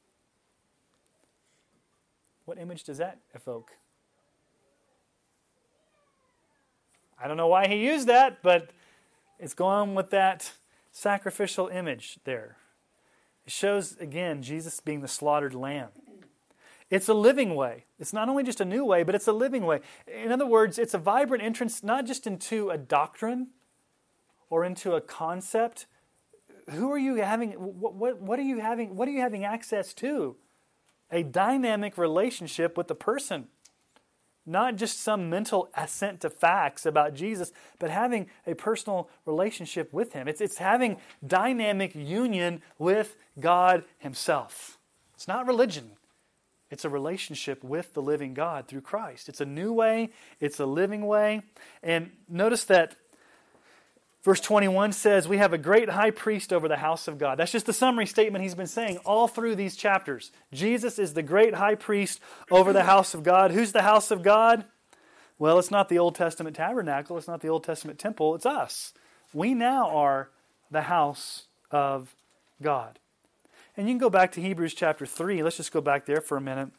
What 2.46 2.58
image 2.58 2.84
does 2.84 2.98
that 2.98 3.20
evoke? 3.36 3.74
I 7.22 7.28
don't 7.28 7.38
know 7.38 7.48
why 7.48 7.68
he 7.68 7.76
used 7.76 8.08
that, 8.08 8.42
but 8.42 8.72
it's 9.40 9.54
going 9.54 9.96
with 9.96 10.10
that 10.12 10.52
sacrificial 10.92 11.68
image 11.68 12.20
there. 12.24 12.58
It 13.46 13.52
shows, 13.52 13.98
again, 13.98 14.42
Jesus 14.42 14.80
being 14.80 15.02
the 15.02 15.08
slaughtered 15.08 15.54
lamb. 15.54 15.90
It's 16.90 17.08
a 17.08 17.14
living 17.14 17.56
way. 17.56 17.86
It's 18.00 18.12
not 18.12 18.28
only 18.28 18.44
just 18.44 18.60
a 18.60 18.66
new 18.66 18.84
way, 18.84 19.04
but 19.04 19.16
it's 19.16 19.28
a 19.28 19.34
living 19.34 19.66
way. 19.66 19.80
In 20.08 20.32
other 20.32 20.46
words, 20.46 20.78
it's 20.78 20.94
a 20.94 20.98
vibrant 20.98 21.44
entrance 21.44 21.84
not 21.84 22.06
just 22.06 22.28
into 22.28 22.70
a 22.70 22.78
doctrine, 22.78 23.48
or 24.52 24.66
into 24.66 24.94
a 24.94 25.02
concept, 25.02 25.88
who 26.70 26.92
are 26.92 26.98
you 26.98 27.16
having 27.16 27.54
what, 27.54 27.96
what, 27.96 28.22
what, 28.22 28.38
are 28.38 28.44
you 28.44 28.60
having 28.60 28.96
what 28.96 29.08
are 29.08 29.12
you 29.12 29.22
having 29.22 29.44
access 29.44 29.94
to? 29.96 30.36
A 31.10 31.24
dynamic 31.24 31.98
relationship 31.98 32.78
with 32.78 32.88
the 32.88 32.96
person. 32.96 33.48
Not 34.46 34.76
just 34.76 35.00
some 35.00 35.30
mental 35.30 35.70
assent 35.76 36.22
to 36.22 36.30
facts 36.30 36.86
about 36.86 37.14
Jesus, 37.14 37.52
but 37.80 37.92
having 37.92 38.28
a 38.48 38.56
personal 38.56 39.10
relationship 39.26 39.94
with 39.94 40.14
Him. 40.14 40.28
It's, 40.28 40.42
it's 40.42 40.58
having 40.58 40.98
dynamic 41.26 41.94
union 41.96 42.62
with 42.80 43.16
God 43.40 43.84
Himself. 44.00 44.80
It's 45.14 45.28
not 45.28 45.46
religion, 45.46 45.92
it's 46.72 46.86
a 46.86 46.90
relationship 46.90 47.64
with 47.64 47.94
the 47.94 48.02
living 48.02 48.34
God 48.34 48.68
through 48.68 48.82
Christ. 48.82 49.30
It's 49.30 49.42
a 49.42 49.46
new 49.46 49.74
way, 49.74 50.10
it's 50.40 50.60
a 50.60 50.66
living 50.66 51.06
way. 51.06 51.44
And 51.84 52.12
notice 52.28 52.64
that 52.66 52.96
Verse 54.24 54.40
21 54.40 54.94
says, 54.94 55.28
We 55.28 55.38
have 55.38 55.54
a 55.54 55.58
great 55.58 55.90
high 55.90 56.12
priest 56.12 56.54
over 56.54 56.68
the 56.68 56.78
house 56.78 57.08
of 57.08 57.18
God. 57.18 57.40
That's 57.40 57.52
just 57.52 57.66
the 57.66 57.74
summary 57.74 58.06
statement 58.06 58.44
he's 58.44 58.56
been 58.56 58.68
saying 58.68 58.98
all 58.98 59.28
through 59.28 59.56
these 59.56 59.76
chapters. 59.76 60.32
Jesus 60.54 61.00
is 61.00 61.14
the 61.14 61.24
great 61.24 61.56
high 61.56 61.76
priest 61.76 62.20
over 62.52 62.72
the 62.72 62.84
house 62.84 63.14
of 63.14 63.24
God. 63.24 63.52
Who's 63.52 63.72
the 63.72 63.82
house 63.82 64.12
of 64.12 64.22
God? 64.22 64.66
Well, 65.40 65.58
it's 65.58 65.72
not 65.72 65.90
the 65.90 65.98
Old 65.98 66.14
Testament 66.14 66.56
tabernacle, 66.56 67.18
it's 67.18 67.28
not 67.28 67.42
the 67.42 67.48
Old 67.48 67.64
Testament 67.64 67.98
temple, 67.98 68.36
it's 68.36 68.46
us. 68.46 68.94
We 69.34 69.56
now 69.56 69.90
are 69.90 70.30
the 70.70 70.84
house 70.84 71.46
of 71.72 72.14
God. 72.62 73.00
And 73.76 73.88
you 73.88 73.94
can 73.94 74.00
go 74.00 74.12
back 74.12 74.34
to 74.34 74.42
Hebrews 74.42 74.76
chapter 74.76 75.08
3. 75.08 75.42
Let's 75.42 75.58
just 75.58 75.72
go 75.72 75.82
back 75.82 76.06
there 76.06 76.22
for 76.22 76.38
a 76.38 76.42
minute. 76.42 76.70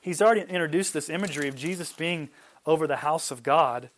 He's 0.00 0.22
already 0.22 0.40
introduced 0.40 0.94
this 0.94 1.10
imagery 1.10 1.48
of 1.48 1.54
Jesus 1.54 1.92
being 1.92 2.30
over 2.64 2.86
the 2.86 2.96
house 2.96 3.30
of 3.30 3.42
God. 3.42 3.90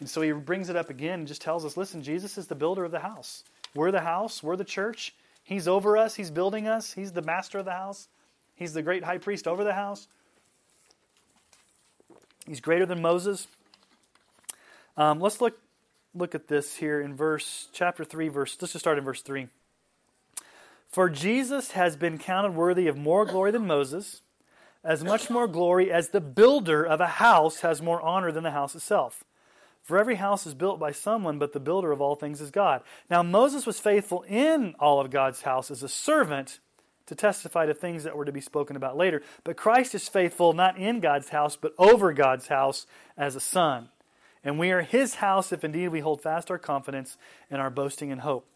And 0.00 0.08
so 0.08 0.20
he 0.20 0.32
brings 0.32 0.68
it 0.68 0.76
up 0.76 0.90
again 0.90 1.20
and 1.20 1.28
just 1.28 1.42
tells 1.42 1.64
us 1.64 1.76
listen, 1.76 2.02
Jesus 2.02 2.36
is 2.36 2.46
the 2.46 2.54
builder 2.54 2.84
of 2.84 2.90
the 2.90 3.00
house. 3.00 3.44
We're 3.74 3.90
the 3.90 4.00
house, 4.00 4.42
we're 4.42 4.56
the 4.56 4.64
church. 4.64 5.14
He's 5.42 5.68
over 5.68 5.96
us, 5.96 6.14
he's 6.14 6.30
building 6.30 6.66
us, 6.66 6.92
he's 6.92 7.12
the 7.12 7.22
master 7.22 7.58
of 7.58 7.64
the 7.64 7.72
house, 7.72 8.08
he's 8.54 8.72
the 8.72 8.82
great 8.82 9.04
high 9.04 9.18
priest 9.18 9.46
over 9.46 9.62
the 9.62 9.74
house. 9.74 10.08
He's 12.46 12.60
greater 12.60 12.86
than 12.86 13.00
Moses. 13.00 13.46
Um, 14.96 15.20
let's 15.20 15.40
look 15.40 15.58
look 16.14 16.34
at 16.34 16.46
this 16.48 16.76
here 16.76 17.00
in 17.00 17.14
verse 17.14 17.68
chapter 17.72 18.04
three, 18.04 18.28
verse. 18.28 18.56
Let's 18.60 18.72
just 18.72 18.84
start 18.84 18.98
in 18.98 19.04
verse 19.04 19.22
three. 19.22 19.48
For 20.88 21.10
Jesus 21.10 21.72
has 21.72 21.96
been 21.96 22.18
counted 22.18 22.54
worthy 22.54 22.86
of 22.86 22.96
more 22.96 23.24
glory 23.24 23.50
than 23.50 23.66
Moses, 23.66 24.22
as 24.84 25.02
much 25.02 25.28
more 25.28 25.48
glory 25.48 25.90
as 25.90 26.10
the 26.10 26.20
builder 26.20 26.84
of 26.84 27.00
a 27.00 27.06
house 27.06 27.60
has 27.60 27.82
more 27.82 28.00
honor 28.00 28.30
than 28.30 28.44
the 28.44 28.52
house 28.52 28.74
itself. 28.76 29.24
For 29.84 29.98
every 29.98 30.14
house 30.14 30.46
is 30.46 30.54
built 30.54 30.80
by 30.80 30.92
someone, 30.92 31.38
but 31.38 31.52
the 31.52 31.60
builder 31.60 31.92
of 31.92 32.00
all 32.00 32.16
things 32.16 32.40
is 32.40 32.50
God. 32.50 32.82
Now, 33.10 33.22
Moses 33.22 33.66
was 33.66 33.78
faithful 33.78 34.22
in 34.22 34.74
all 34.80 34.98
of 34.98 35.10
God's 35.10 35.42
house 35.42 35.70
as 35.70 35.82
a 35.82 35.88
servant 35.88 36.58
to 37.06 37.14
testify 37.14 37.66
to 37.66 37.74
things 37.74 38.04
that 38.04 38.16
were 38.16 38.24
to 38.24 38.32
be 38.32 38.40
spoken 38.40 38.76
about 38.76 38.96
later. 38.96 39.22
But 39.44 39.58
Christ 39.58 39.94
is 39.94 40.08
faithful 40.08 40.54
not 40.54 40.78
in 40.78 41.00
God's 41.00 41.28
house, 41.28 41.54
but 41.54 41.74
over 41.78 42.14
God's 42.14 42.48
house 42.48 42.86
as 43.18 43.36
a 43.36 43.40
son. 43.40 43.90
And 44.42 44.58
we 44.58 44.70
are 44.70 44.80
his 44.80 45.16
house 45.16 45.52
if 45.52 45.64
indeed 45.64 45.88
we 45.88 46.00
hold 46.00 46.22
fast 46.22 46.50
our 46.50 46.58
confidence 46.58 47.18
and 47.50 47.60
our 47.60 47.70
boasting 47.70 48.10
and 48.10 48.22
hope. 48.22 48.46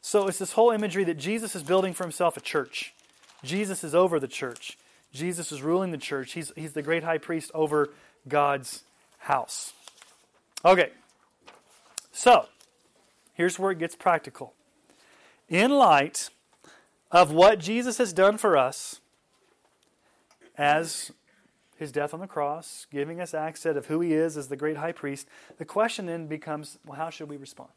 So 0.00 0.26
it's 0.26 0.38
this 0.38 0.52
whole 0.52 0.72
imagery 0.72 1.04
that 1.04 1.16
Jesus 1.16 1.54
is 1.54 1.62
building 1.62 1.94
for 1.94 2.02
himself 2.02 2.36
a 2.36 2.40
church. 2.40 2.92
Jesus 3.44 3.84
is 3.84 3.94
over 3.94 4.18
the 4.18 4.26
church. 4.26 4.76
Jesus 5.12 5.52
is 5.52 5.62
ruling 5.62 5.92
the 5.92 5.98
church. 5.98 6.32
He's, 6.32 6.52
he's 6.56 6.72
the 6.72 6.82
great 6.82 7.04
high 7.04 7.18
priest 7.18 7.52
over 7.54 7.90
God's 8.26 8.82
house. 9.18 9.74
Okay, 10.64 10.90
so 12.12 12.46
here's 13.34 13.58
where 13.58 13.72
it 13.72 13.78
gets 13.78 13.96
practical. 13.96 14.54
In 15.48 15.72
light 15.72 16.30
of 17.10 17.32
what 17.32 17.58
Jesus 17.58 17.98
has 17.98 18.12
done 18.12 18.38
for 18.38 18.56
us 18.56 19.00
as 20.56 21.10
his 21.76 21.90
death 21.90 22.14
on 22.14 22.20
the 22.20 22.28
cross, 22.28 22.86
giving 22.92 23.20
us 23.20 23.34
access 23.34 23.74
of 23.74 23.86
who 23.86 24.00
he 24.00 24.12
is 24.12 24.36
as 24.36 24.46
the 24.46 24.56
great 24.56 24.76
high 24.76 24.92
priest, 24.92 25.26
the 25.58 25.64
question 25.64 26.06
then 26.06 26.28
becomes 26.28 26.78
well, 26.86 26.96
how 26.96 27.10
should 27.10 27.28
we 27.28 27.36
respond? 27.36 27.70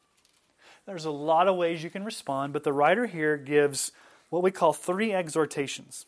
There's 0.85 1.05
a 1.05 1.11
lot 1.11 1.47
of 1.47 1.55
ways 1.55 1.83
you 1.83 1.89
can 1.89 2.05
respond, 2.05 2.53
but 2.53 2.63
the 2.63 2.71
writer 2.71 3.07
here 3.07 3.35
gives 3.35 3.91
what 4.29 4.43
we 4.43 4.51
call 4.51 4.73
three 4.73 5.11
exhortations. 5.11 6.05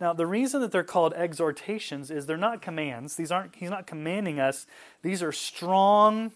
Now, 0.00 0.12
the 0.12 0.26
reason 0.26 0.60
that 0.60 0.72
they're 0.72 0.84
called 0.84 1.14
exhortations 1.14 2.10
is 2.10 2.26
they're 2.26 2.36
not 2.36 2.62
commands. 2.62 3.16
These 3.16 3.30
aren't 3.30 3.54
he's 3.56 3.70
not 3.70 3.86
commanding 3.86 4.40
us. 4.40 4.66
These 5.02 5.22
are 5.22 5.32
strong 5.32 6.32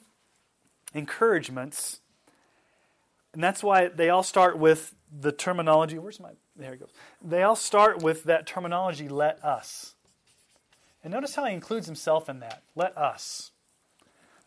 encouragements. 0.94 2.00
And 3.32 3.42
that's 3.42 3.62
why 3.62 3.88
they 3.88 4.10
all 4.10 4.22
start 4.22 4.58
with 4.58 4.94
the 5.12 5.32
terminology. 5.32 5.98
Where's 5.98 6.20
my 6.20 6.30
there 6.56 6.74
it 6.74 6.80
goes. 6.80 6.90
They 7.22 7.42
all 7.42 7.56
start 7.56 8.02
with 8.02 8.24
that 8.24 8.46
terminology, 8.46 9.08
let 9.08 9.42
us. 9.44 9.94
And 11.02 11.12
notice 11.12 11.34
how 11.34 11.46
he 11.46 11.54
includes 11.54 11.86
himself 11.86 12.28
in 12.28 12.40
that. 12.40 12.62
Let 12.74 12.96
us. 12.96 13.52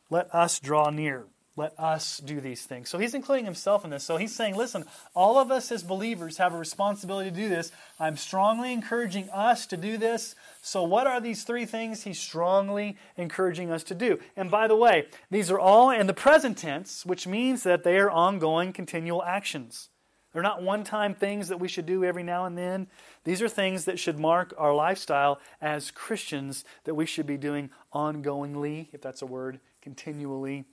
Let 0.10 0.34
us 0.34 0.60
draw 0.60 0.90
near. 0.92 1.26
Let 1.56 1.80
us 1.80 2.18
do 2.18 2.42
these 2.42 2.64
things. 2.66 2.90
So 2.90 2.98
he's 2.98 3.14
including 3.14 3.46
himself 3.46 3.84
in 3.84 3.92
this. 3.92 4.04
So 4.04 4.18
he's 4.18 4.36
saying, 4.36 4.56
listen, 4.56 4.86
all 5.14 5.38
of 5.38 5.52
us 5.52 5.72
as 5.72 5.84
believers 5.84 6.38
have 6.38 6.52
a 6.56 6.58
responsibility 6.58 7.30
to 7.30 7.36
do 7.36 7.48
this. 7.48 7.72
I'm 8.00 8.18
strongly 8.18 8.74
encouraging 8.74 9.30
us 9.30 9.68
to 9.68 9.78
do 9.78 9.98
this. 9.98 10.34
So, 10.64 10.82
what 10.82 11.06
are 11.06 11.22
these 11.22 11.44
three 11.44 11.66
things 11.66 12.04
he's 12.04 12.20
strongly 12.20 12.98
encouraging 13.18 13.70
us 13.70 13.84
to 13.84 13.96
do? 13.96 14.20
And 14.36 14.50
by 14.50 14.68
the 14.68 14.76
way, 14.76 15.06
these 15.30 15.52
are 15.52 15.60
all 15.60 15.92
in 15.92 16.08
the 16.08 16.14
present 16.14 16.58
tense, 16.58 17.06
which 17.06 17.28
means 17.28 17.62
that 17.64 17.84
they 17.84 18.00
are 18.00 18.10
ongoing, 18.10 18.74
continual 18.74 19.24
actions. 19.24 19.90
They're 20.32 20.42
not 20.42 20.64
one 20.64 20.84
time 20.84 21.14
things 21.14 21.50
that 21.50 21.60
we 21.60 21.68
should 21.68 21.86
do 21.86 22.04
every 22.04 22.24
now 22.24 22.46
and 22.46 22.58
then. 22.58 22.88
These 23.24 23.44
are 23.44 23.50
things 23.50 23.86
that 23.86 24.00
should 24.00 24.18
mark 24.18 24.56
our 24.58 24.74
lifestyle 24.74 25.40
as 25.62 25.92
Christians 25.92 26.66
that 26.86 26.96
we 26.96 27.06
should 27.06 27.28
be 27.28 27.38
doing 27.38 27.70
ongoingly, 27.94 28.88
if 28.92 29.02
that's 29.02 29.22
a 29.22 29.28
word, 29.28 29.60
continually 29.84 30.66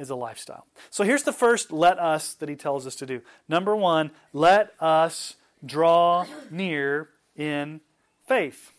is 0.00 0.10
a 0.10 0.14
lifestyle. 0.14 0.66
So 0.88 1.04
here's 1.04 1.22
the 1.24 1.32
first 1.32 1.70
let 1.70 1.98
us 1.98 2.34
that 2.34 2.48
he 2.48 2.56
tells 2.56 2.86
us 2.86 2.96
to 2.96 3.06
do. 3.06 3.20
Number 3.48 3.76
one, 3.76 4.10
let 4.32 4.72
us 4.80 5.36
draw 5.64 6.26
near 6.50 7.10
in 7.36 7.80
faith. 8.26 8.72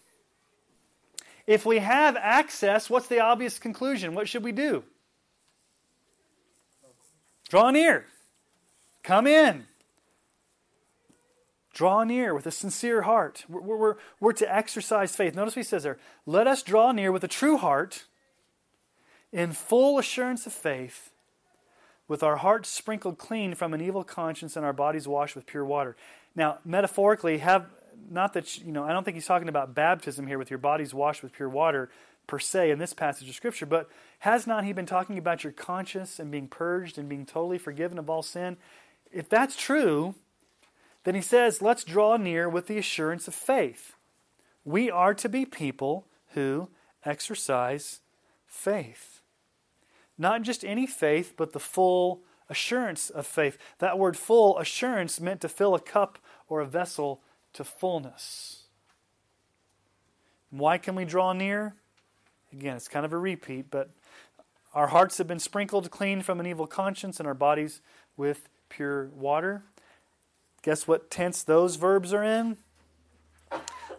If 1.45 1.65
we 1.65 1.77
have 1.79 2.17
access, 2.17 2.89
what's 2.89 3.07
the 3.07 3.19
obvious 3.19 3.59
conclusion? 3.59 4.15
What 4.15 4.27
should 4.27 4.43
we 4.43 4.51
do? 4.51 4.83
Draw 7.49 7.71
near. 7.71 8.05
Come 9.03 9.27
in. 9.27 9.65
Draw 11.73 12.03
near 12.05 12.33
with 12.33 12.45
a 12.45 12.51
sincere 12.51 13.03
heart. 13.03 13.45
We're, 13.47 13.61
we're, 13.61 13.95
we're 14.19 14.33
to 14.33 14.55
exercise 14.55 15.15
faith. 15.15 15.35
Notice 15.35 15.55
what 15.55 15.65
he 15.65 15.69
says 15.69 15.83
there. 15.83 15.97
Let 16.25 16.47
us 16.47 16.63
draw 16.63 16.91
near 16.91 17.11
with 17.11 17.23
a 17.23 17.27
true 17.27 17.57
heart 17.57 18.05
in 19.31 19.53
full 19.53 19.97
assurance 19.97 20.45
of 20.45 20.53
faith 20.53 21.10
with 22.07 22.23
our 22.23 22.37
hearts 22.37 22.69
sprinkled 22.69 23.17
clean 23.17 23.55
from 23.55 23.73
an 23.73 23.81
evil 23.81 24.03
conscience 24.03 24.55
and 24.55 24.65
our 24.65 24.73
bodies 24.73 25.07
washed 25.07 25.35
with 25.35 25.45
pure 25.45 25.65
water. 25.65 25.95
Now, 26.35 26.59
metaphorically, 26.65 27.39
have 27.39 27.67
not 28.09 28.33
that 28.33 28.57
you 28.57 28.71
know, 28.71 28.83
I 28.83 28.93
don't 28.93 29.03
think 29.03 29.15
he's 29.15 29.25
talking 29.25 29.49
about 29.49 29.75
baptism 29.75 30.27
here 30.27 30.37
with 30.37 30.49
your 30.49 30.57
bodies 30.57 30.93
washed 30.93 31.23
with 31.23 31.33
pure 31.33 31.49
water 31.49 31.89
per 32.27 32.39
se 32.39 32.71
in 32.71 32.79
this 32.79 32.93
passage 32.93 33.27
of 33.29 33.35
scripture, 33.35 33.65
but 33.65 33.89
has 34.19 34.47
not 34.47 34.63
he 34.63 34.73
been 34.73 34.85
talking 34.85 35.17
about 35.17 35.43
your 35.43 35.53
conscience 35.53 36.19
and 36.19 36.31
being 36.31 36.47
purged 36.47 36.97
and 36.97 37.09
being 37.09 37.25
totally 37.25 37.57
forgiven 37.57 37.97
of 37.97 38.09
all 38.09 38.21
sin? 38.21 38.57
If 39.11 39.27
that's 39.27 39.55
true, 39.55 40.15
then 41.03 41.15
he 41.15 41.21
says, 41.21 41.61
let's 41.61 41.83
draw 41.83 42.17
near 42.17 42.47
with 42.47 42.67
the 42.67 42.77
assurance 42.77 43.27
of 43.27 43.33
faith. 43.33 43.95
We 44.63 44.89
are 44.89 45.13
to 45.15 45.27
be 45.27 45.45
people 45.45 46.05
who 46.33 46.69
exercise 47.03 47.99
faith. 48.45 49.10
Not 50.17 50.43
just 50.43 50.63
any 50.63 50.85
faith, 50.85 51.33
but 51.35 51.53
the 51.53 51.59
full 51.59 52.21
assurance 52.49 53.09
of 53.09 53.25
faith. 53.25 53.57
That 53.79 53.97
word 53.97 54.17
full 54.17 54.57
assurance 54.59 55.19
meant 55.19 55.41
to 55.41 55.49
fill 55.49 55.73
a 55.73 55.79
cup 55.79 56.19
or 56.47 56.59
a 56.59 56.65
vessel 56.65 57.21
to 57.53 57.63
fullness. 57.63 58.65
Why 60.49 60.77
can 60.77 60.95
we 60.95 61.05
draw 61.05 61.33
near? 61.33 61.75
Again, 62.51 62.75
it's 62.75 62.89
kind 62.89 63.05
of 63.05 63.13
a 63.13 63.17
repeat, 63.17 63.71
but 63.71 63.89
our 64.73 64.87
hearts 64.87 65.17
have 65.17 65.27
been 65.27 65.39
sprinkled 65.39 65.89
clean 65.91 66.21
from 66.21 66.39
an 66.39 66.45
evil 66.45 66.67
conscience 66.67 67.19
and 67.19 67.27
our 67.27 67.33
bodies 67.33 67.81
with 68.17 68.49
pure 68.69 69.07
water. 69.15 69.63
Guess 70.61 70.87
what 70.87 71.09
tense 71.09 71.43
those 71.43 71.77
verbs 71.77 72.13
are 72.13 72.23
in? 72.23 72.57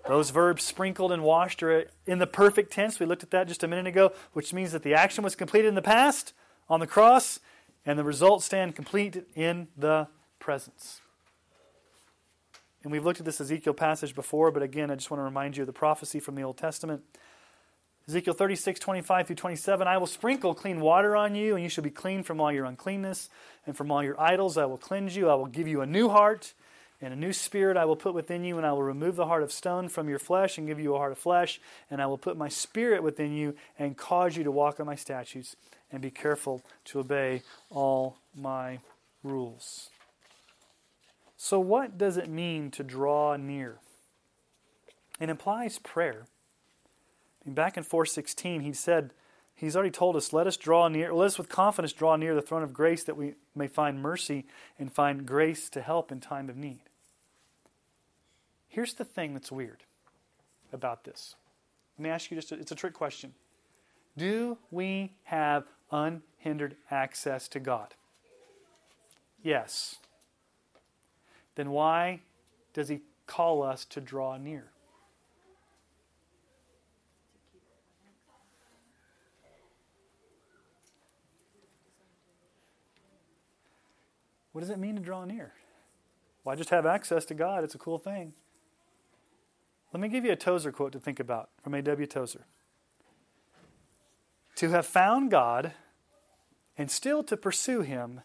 Those 0.06 0.30
verbs 0.30 0.64
sprinkled 0.64 1.12
and 1.12 1.22
washed 1.22 1.62
are 1.62 1.86
in 2.06 2.18
the 2.18 2.26
perfect 2.26 2.72
tense. 2.72 2.98
We 2.98 3.06
looked 3.06 3.22
at 3.22 3.30
that 3.30 3.46
just 3.46 3.62
a 3.62 3.68
minute 3.68 3.86
ago, 3.86 4.12
which 4.32 4.52
means 4.52 4.72
that 4.72 4.82
the 4.82 4.94
action 4.94 5.22
was 5.22 5.36
completed 5.36 5.68
in 5.68 5.74
the 5.74 5.82
past 5.82 6.32
on 6.68 6.80
the 6.80 6.86
cross, 6.86 7.38
and 7.86 7.98
the 7.98 8.04
results 8.04 8.44
stand 8.44 8.74
complete 8.74 9.24
in 9.34 9.68
the 9.76 10.08
presence. 10.38 11.00
And 12.82 12.90
we've 12.90 13.04
looked 13.04 13.20
at 13.20 13.26
this 13.26 13.40
Ezekiel 13.40 13.74
passage 13.74 14.14
before, 14.14 14.50
but 14.50 14.62
again, 14.62 14.90
I 14.90 14.96
just 14.96 15.10
want 15.10 15.20
to 15.20 15.24
remind 15.24 15.56
you 15.56 15.62
of 15.62 15.68
the 15.68 15.72
prophecy 15.72 16.18
from 16.18 16.34
the 16.34 16.42
Old 16.42 16.56
Testament. 16.56 17.02
Ezekiel 18.08 18.34
36, 18.34 18.80
25 18.80 19.26
through 19.28 19.36
27 19.36 19.86
I 19.86 19.96
will 19.96 20.08
sprinkle 20.08 20.54
clean 20.54 20.80
water 20.80 21.14
on 21.14 21.36
you, 21.36 21.54
and 21.54 21.62
you 21.62 21.68
shall 21.68 21.84
be 21.84 21.90
clean 21.90 22.24
from 22.24 22.40
all 22.40 22.50
your 22.50 22.64
uncleanness, 22.64 23.28
and 23.66 23.76
from 23.76 23.92
all 23.92 24.02
your 24.02 24.20
idols 24.20 24.58
I 24.58 24.64
will 24.64 24.78
cleanse 24.78 25.14
you. 25.14 25.28
I 25.28 25.34
will 25.34 25.46
give 25.46 25.68
you 25.68 25.80
a 25.80 25.86
new 25.86 26.08
heart 26.08 26.54
and 27.02 27.12
a 27.12 27.16
new 27.16 27.32
spirit 27.32 27.76
I 27.76 27.84
will 27.84 27.96
put 27.96 28.14
within 28.14 28.44
you, 28.44 28.56
and 28.56 28.64
I 28.64 28.72
will 28.72 28.84
remove 28.84 29.16
the 29.16 29.26
heart 29.26 29.42
of 29.42 29.50
stone 29.50 29.88
from 29.88 30.08
your 30.08 30.20
flesh 30.20 30.56
and 30.56 30.68
give 30.68 30.78
you 30.78 30.94
a 30.94 30.98
heart 30.98 31.10
of 31.10 31.18
flesh. 31.18 31.60
And 31.90 32.00
I 32.00 32.06
will 32.06 32.16
put 32.16 32.36
my 32.36 32.48
spirit 32.48 33.02
within 33.02 33.32
you 33.32 33.56
and 33.76 33.96
cause 33.96 34.36
you 34.36 34.44
to 34.44 34.52
walk 34.52 34.78
in 34.78 34.86
my 34.86 34.94
statutes 34.94 35.56
and 35.90 36.00
be 36.00 36.12
careful 36.12 36.62
to 36.86 37.00
obey 37.00 37.42
all 37.70 38.18
my 38.36 38.78
rules. 39.24 39.90
So, 41.36 41.58
what 41.58 41.98
does 41.98 42.16
it 42.16 42.30
mean 42.30 42.70
to 42.70 42.84
draw 42.84 43.34
near? 43.34 43.78
It 45.18 45.28
implies 45.28 45.80
prayer. 45.80 46.26
back 47.44 47.76
in 47.76 47.82
416, 47.82 48.60
he 48.60 48.72
said, 48.72 49.10
He's 49.56 49.76
already 49.76 49.90
told 49.90 50.16
us, 50.16 50.32
let 50.32 50.46
us 50.46 50.56
draw 50.56 50.88
near, 50.88 51.12
let 51.12 51.26
us 51.26 51.38
with 51.38 51.48
confidence 51.48 51.92
draw 51.92 52.16
near 52.16 52.34
the 52.34 52.42
throne 52.42 52.62
of 52.62 52.72
grace 52.72 53.04
that 53.04 53.16
we 53.16 53.34
may 53.54 53.66
find 53.66 54.00
mercy 54.00 54.46
and 54.78 54.90
find 54.90 55.26
grace 55.26 55.68
to 55.70 55.82
help 55.82 56.10
in 56.10 56.20
time 56.20 56.48
of 56.48 56.56
need. 56.56 56.80
Here's 58.72 58.94
the 58.94 59.04
thing 59.04 59.34
that's 59.34 59.52
weird 59.52 59.82
about 60.72 61.04
this. 61.04 61.36
Let 61.98 62.04
me 62.04 62.08
ask 62.08 62.30
you 62.30 62.38
just 62.38 62.52
a, 62.52 62.54
it's 62.54 62.72
a 62.72 62.74
trick 62.74 62.94
question. 62.94 63.34
Do 64.16 64.56
we 64.70 65.12
have 65.24 65.64
unhindered 65.90 66.76
access 66.90 67.48
to 67.48 67.60
God? 67.60 67.92
Yes. 69.42 69.96
Then 71.54 71.70
why 71.70 72.20
does 72.72 72.88
he 72.88 73.00
call 73.26 73.62
us 73.62 73.84
to 73.84 74.00
draw 74.00 74.38
near? 74.38 74.70
What 84.52 84.62
does 84.62 84.70
it 84.70 84.78
mean 84.78 84.96
to 84.96 85.02
draw 85.02 85.26
near? 85.26 85.52
Well, 86.42 86.54
I 86.54 86.56
just 86.56 86.70
have 86.70 86.86
access 86.86 87.26
to 87.26 87.34
God. 87.34 87.64
It's 87.64 87.74
a 87.74 87.78
cool 87.78 87.98
thing. 87.98 88.32
Let 89.92 90.00
me 90.00 90.08
give 90.08 90.24
you 90.24 90.32
a 90.32 90.36
Tozer 90.36 90.72
quote 90.72 90.92
to 90.92 90.98
think 90.98 91.20
about 91.20 91.50
from 91.62 91.74
A.W. 91.74 92.06
Tozer. 92.06 92.46
To 94.56 94.70
have 94.70 94.86
found 94.86 95.30
God 95.30 95.72
and 96.78 96.90
still 96.90 97.22
to 97.24 97.36
pursue 97.36 97.82
Him 97.82 98.22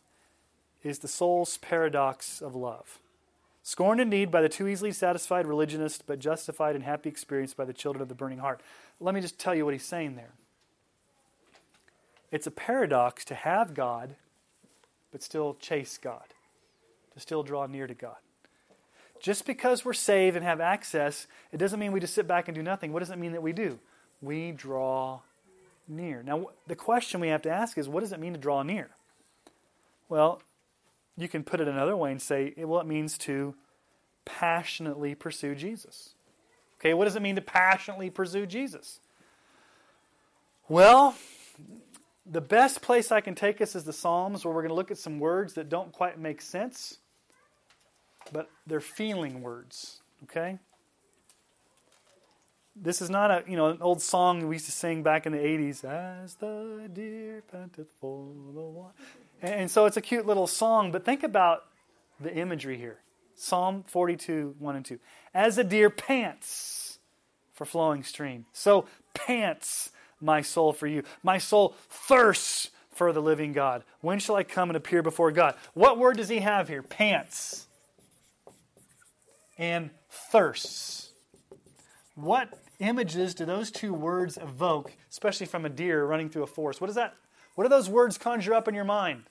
is 0.83 0.99
the 0.99 1.07
soul's 1.07 1.57
paradox 1.57 2.41
of 2.41 2.55
love. 2.55 2.99
Scorned 3.63 3.99
indeed 3.99 4.31
by 4.31 4.41
the 4.41 4.47
too 4.47 4.67
easily 4.67 4.93
satisfied 4.93 5.45
religionist, 5.45 6.07
but 6.07 6.19
justified 6.19 6.75
and 6.75 6.85
happy 6.85 7.09
experience 7.09 7.53
by 7.53 7.65
the 7.65 7.73
children 7.73 8.01
of 8.01 8.07
the 8.07 8.15
burning 8.15 8.39
heart. 8.39 8.61
Let 9.01 9.13
me 9.13 9.19
just 9.19 9.37
tell 9.37 9.53
you 9.53 9.65
what 9.65 9.73
he's 9.73 9.83
saying 9.83 10.15
there. 10.15 10.31
It's 12.31 12.47
a 12.47 12.51
paradox 12.51 13.25
to 13.25 13.35
have 13.35 13.73
God, 13.73 14.15
but 15.11 15.21
still 15.21 15.55
chase 15.59 15.97
God, 15.97 16.33
to 17.13 17.19
still 17.19 17.43
draw 17.43 17.65
near 17.65 17.87
to 17.87 17.93
God. 17.93 18.15
Just 19.19 19.45
because 19.45 19.83
we're 19.83 19.93
saved 19.93 20.35
and 20.35 20.45
have 20.45 20.61
access, 20.61 21.27
it 21.51 21.57
doesn't 21.57 21.79
mean 21.79 21.91
we 21.91 21.99
just 21.99 22.13
sit 22.13 22.27
back 22.27 22.47
and 22.47 22.55
do 22.55 22.63
nothing. 22.63 22.93
What 22.93 22.99
does 22.99 23.09
it 23.09 23.17
mean 23.17 23.31
that 23.31 23.41
we 23.41 23.53
do? 23.53 23.79
We 24.21 24.51
draw 24.51 25.19
near. 25.87 26.23
Now, 26.23 26.47
the 26.67 26.75
question 26.75 27.19
we 27.19 27.29
have 27.29 27.41
to 27.43 27.49
ask 27.49 27.77
is 27.77 27.87
what 27.87 28.01
does 28.01 28.11
it 28.11 28.19
mean 28.19 28.33
to 28.33 28.39
draw 28.39 28.63
near? 28.63 28.89
Well, 30.09 30.41
you 31.17 31.27
can 31.27 31.43
put 31.43 31.59
it 31.59 31.67
another 31.67 31.95
way 31.95 32.11
and 32.11 32.21
say, 32.21 32.53
well, 32.57 32.79
it 32.79 32.87
means 32.87 33.17
to 33.19 33.55
passionately 34.25 35.15
pursue 35.15 35.55
Jesus. 35.55 36.13
Okay, 36.79 36.93
what 36.93 37.05
does 37.05 37.15
it 37.15 37.21
mean 37.21 37.35
to 37.35 37.41
passionately 37.41 38.09
pursue 38.09 38.45
Jesus? 38.45 38.99
Well, 40.69 41.15
the 42.25 42.41
best 42.41 42.81
place 42.81 43.11
I 43.11 43.21
can 43.21 43.35
take 43.35 43.61
us 43.61 43.75
is 43.75 43.83
the 43.83 43.93
Psalms, 43.93 44.45
where 44.45 44.53
we're 44.53 44.61
going 44.61 44.69
to 44.69 44.75
look 44.75 44.91
at 44.91 44.97
some 44.97 45.19
words 45.19 45.53
that 45.53 45.69
don't 45.69 45.91
quite 45.91 46.19
make 46.19 46.41
sense, 46.41 46.97
but 48.31 48.49
they're 48.65 48.79
feeling 48.79 49.41
words. 49.41 50.01
Okay? 50.23 50.59
This 52.79 53.01
is 53.01 53.09
not 53.09 53.31
a 53.31 53.43
you 53.47 53.55
know 53.57 53.67
an 53.67 53.79
old 53.81 54.01
song 54.01 54.47
we 54.47 54.55
used 54.55 54.67
to 54.67 54.71
sing 54.71 55.01
back 55.01 55.25
in 55.25 55.31
the 55.31 55.39
'80s. 55.39 55.83
As 55.83 56.35
the 56.35 56.89
deer 56.93 57.43
panteth 57.51 57.87
for 57.99 58.27
the 58.53 58.61
water, 58.61 58.93
and 59.41 59.69
so 59.69 59.85
it's 59.85 59.97
a 59.97 60.01
cute 60.01 60.27
little 60.27 60.47
song. 60.47 60.91
But 60.91 61.03
think 61.03 61.23
about 61.23 61.63
the 62.19 62.33
imagery 62.33 62.77
here. 62.77 62.99
Psalm 63.35 63.83
42, 63.87 64.55
1 64.57 64.75
and 64.75 64.85
2. 64.85 64.99
As 65.33 65.57
a 65.57 65.63
deer 65.63 65.89
pants 65.91 66.99
for 67.53 67.65
flowing 67.65 68.03
stream, 68.03 68.45
so 68.53 68.85
pants 69.13 69.91
my 70.19 70.41
soul 70.41 70.73
for 70.73 70.87
you. 70.87 71.03
My 71.23 71.37
soul 71.37 71.75
thirsts 71.89 72.71
for 72.91 73.13
the 73.13 73.21
living 73.21 73.53
God. 73.53 73.83
When 74.01 74.19
shall 74.19 74.35
I 74.35 74.43
come 74.43 74.69
and 74.69 74.77
appear 74.77 75.03
before 75.03 75.31
God? 75.31 75.55
What 75.73 75.97
word 75.99 76.17
does 76.17 76.29
he 76.29 76.39
have 76.39 76.67
here? 76.67 76.81
Pants 76.81 77.67
and 79.57 79.89
thirsts. 80.09 81.11
What 82.15 82.49
images 82.79 83.33
do 83.35 83.45
those 83.45 83.71
two 83.71 83.93
words 83.93 84.37
evoke, 84.37 84.93
especially 85.09 85.45
from 85.45 85.65
a 85.65 85.69
deer 85.69 86.05
running 86.05 86.29
through 86.29 86.43
a 86.43 86.47
forest? 86.47 86.81
What 86.81 86.89
is 86.89 86.95
that? 86.95 87.15
What 87.55 87.63
do 87.63 87.69
those 87.69 87.89
words 87.89 88.17
conjure 88.17 88.53
up 88.53 88.67
in 88.67 88.75
your 88.75 88.83
mind? 88.85 89.23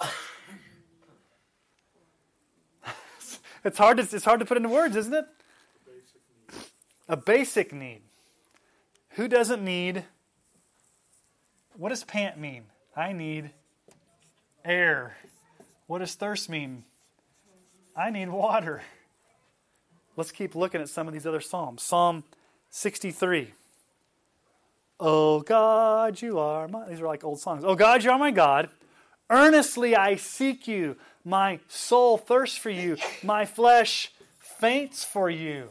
It's 3.66 3.78
hard 3.78 3.96
to, 3.96 4.02
it's 4.02 4.26
hard 4.26 4.40
to 4.40 4.46
put 4.46 4.58
into 4.58 4.68
words, 4.68 4.94
isn't 4.94 5.14
it? 5.14 5.24
A 7.08 7.16
basic 7.16 7.72
need. 7.72 8.02
Who 9.12 9.26
doesn't 9.26 9.64
need? 9.64 10.04
What 11.76 11.88
does 11.88 12.04
pant 12.04 12.38
mean? 12.38 12.64
I 12.96 13.12
need 13.12 13.50
air. 14.64 15.16
What 15.86 15.98
does 15.98 16.14
thirst 16.14 16.48
mean? 16.48 16.84
I 17.96 18.10
need 18.10 18.28
water. 18.28 18.82
Let's 20.16 20.30
keep 20.30 20.54
looking 20.54 20.80
at 20.80 20.88
some 20.88 21.08
of 21.08 21.12
these 21.12 21.26
other 21.26 21.40
Psalms. 21.40 21.82
Psalm 21.82 22.24
63. 22.70 23.52
Oh 25.00 25.40
God, 25.40 26.22
you 26.22 26.38
are 26.38 26.68
my. 26.68 26.88
These 26.88 27.00
are 27.00 27.06
like 27.06 27.24
old 27.24 27.40
songs. 27.40 27.64
Oh 27.66 27.74
God, 27.74 28.04
you 28.04 28.10
are 28.10 28.18
my 28.18 28.30
God. 28.30 28.68
Earnestly 29.28 29.96
I 29.96 30.14
seek 30.14 30.68
you. 30.68 30.96
My 31.24 31.58
soul 31.66 32.16
thirsts 32.18 32.56
for 32.56 32.70
you. 32.70 32.96
My 33.22 33.44
flesh 33.44 34.12
faints 34.38 35.02
for 35.02 35.28
you. 35.28 35.70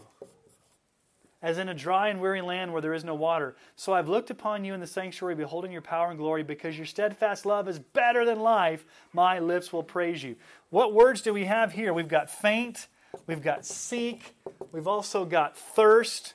As 1.43 1.57
in 1.57 1.67
a 1.67 1.73
dry 1.73 2.07
and 2.07 2.21
weary 2.21 2.41
land 2.41 2.71
where 2.71 2.81
there 2.81 2.93
is 2.93 3.03
no 3.03 3.15
water. 3.15 3.57
So 3.75 3.93
I've 3.93 4.07
looked 4.07 4.29
upon 4.29 4.63
you 4.63 4.73
in 4.73 4.79
the 4.79 4.87
sanctuary, 4.87 5.35
beholding 5.35 5.73
your 5.73 5.81
power 5.81 6.09
and 6.09 6.17
glory, 6.17 6.41
because 6.41 6.77
your 6.77 6.85
steadfast 6.85 7.45
love 7.45 7.67
is 7.67 7.79
better 7.79 8.23
than 8.23 8.39
life. 8.39 8.85
My 9.11 9.39
lips 9.39 9.73
will 9.73 9.83
praise 9.83 10.23
you. 10.23 10.37
What 10.69 10.93
words 10.93 11.21
do 11.21 11.33
we 11.33 11.43
have 11.43 11.73
here? 11.73 11.93
We've 11.93 12.07
got 12.07 12.29
faint, 12.29 12.87
we've 13.27 13.43
got 13.43 13.65
seek, 13.65 14.35
we've 14.71 14.87
also 14.87 15.25
got 15.25 15.57
thirst. 15.57 16.33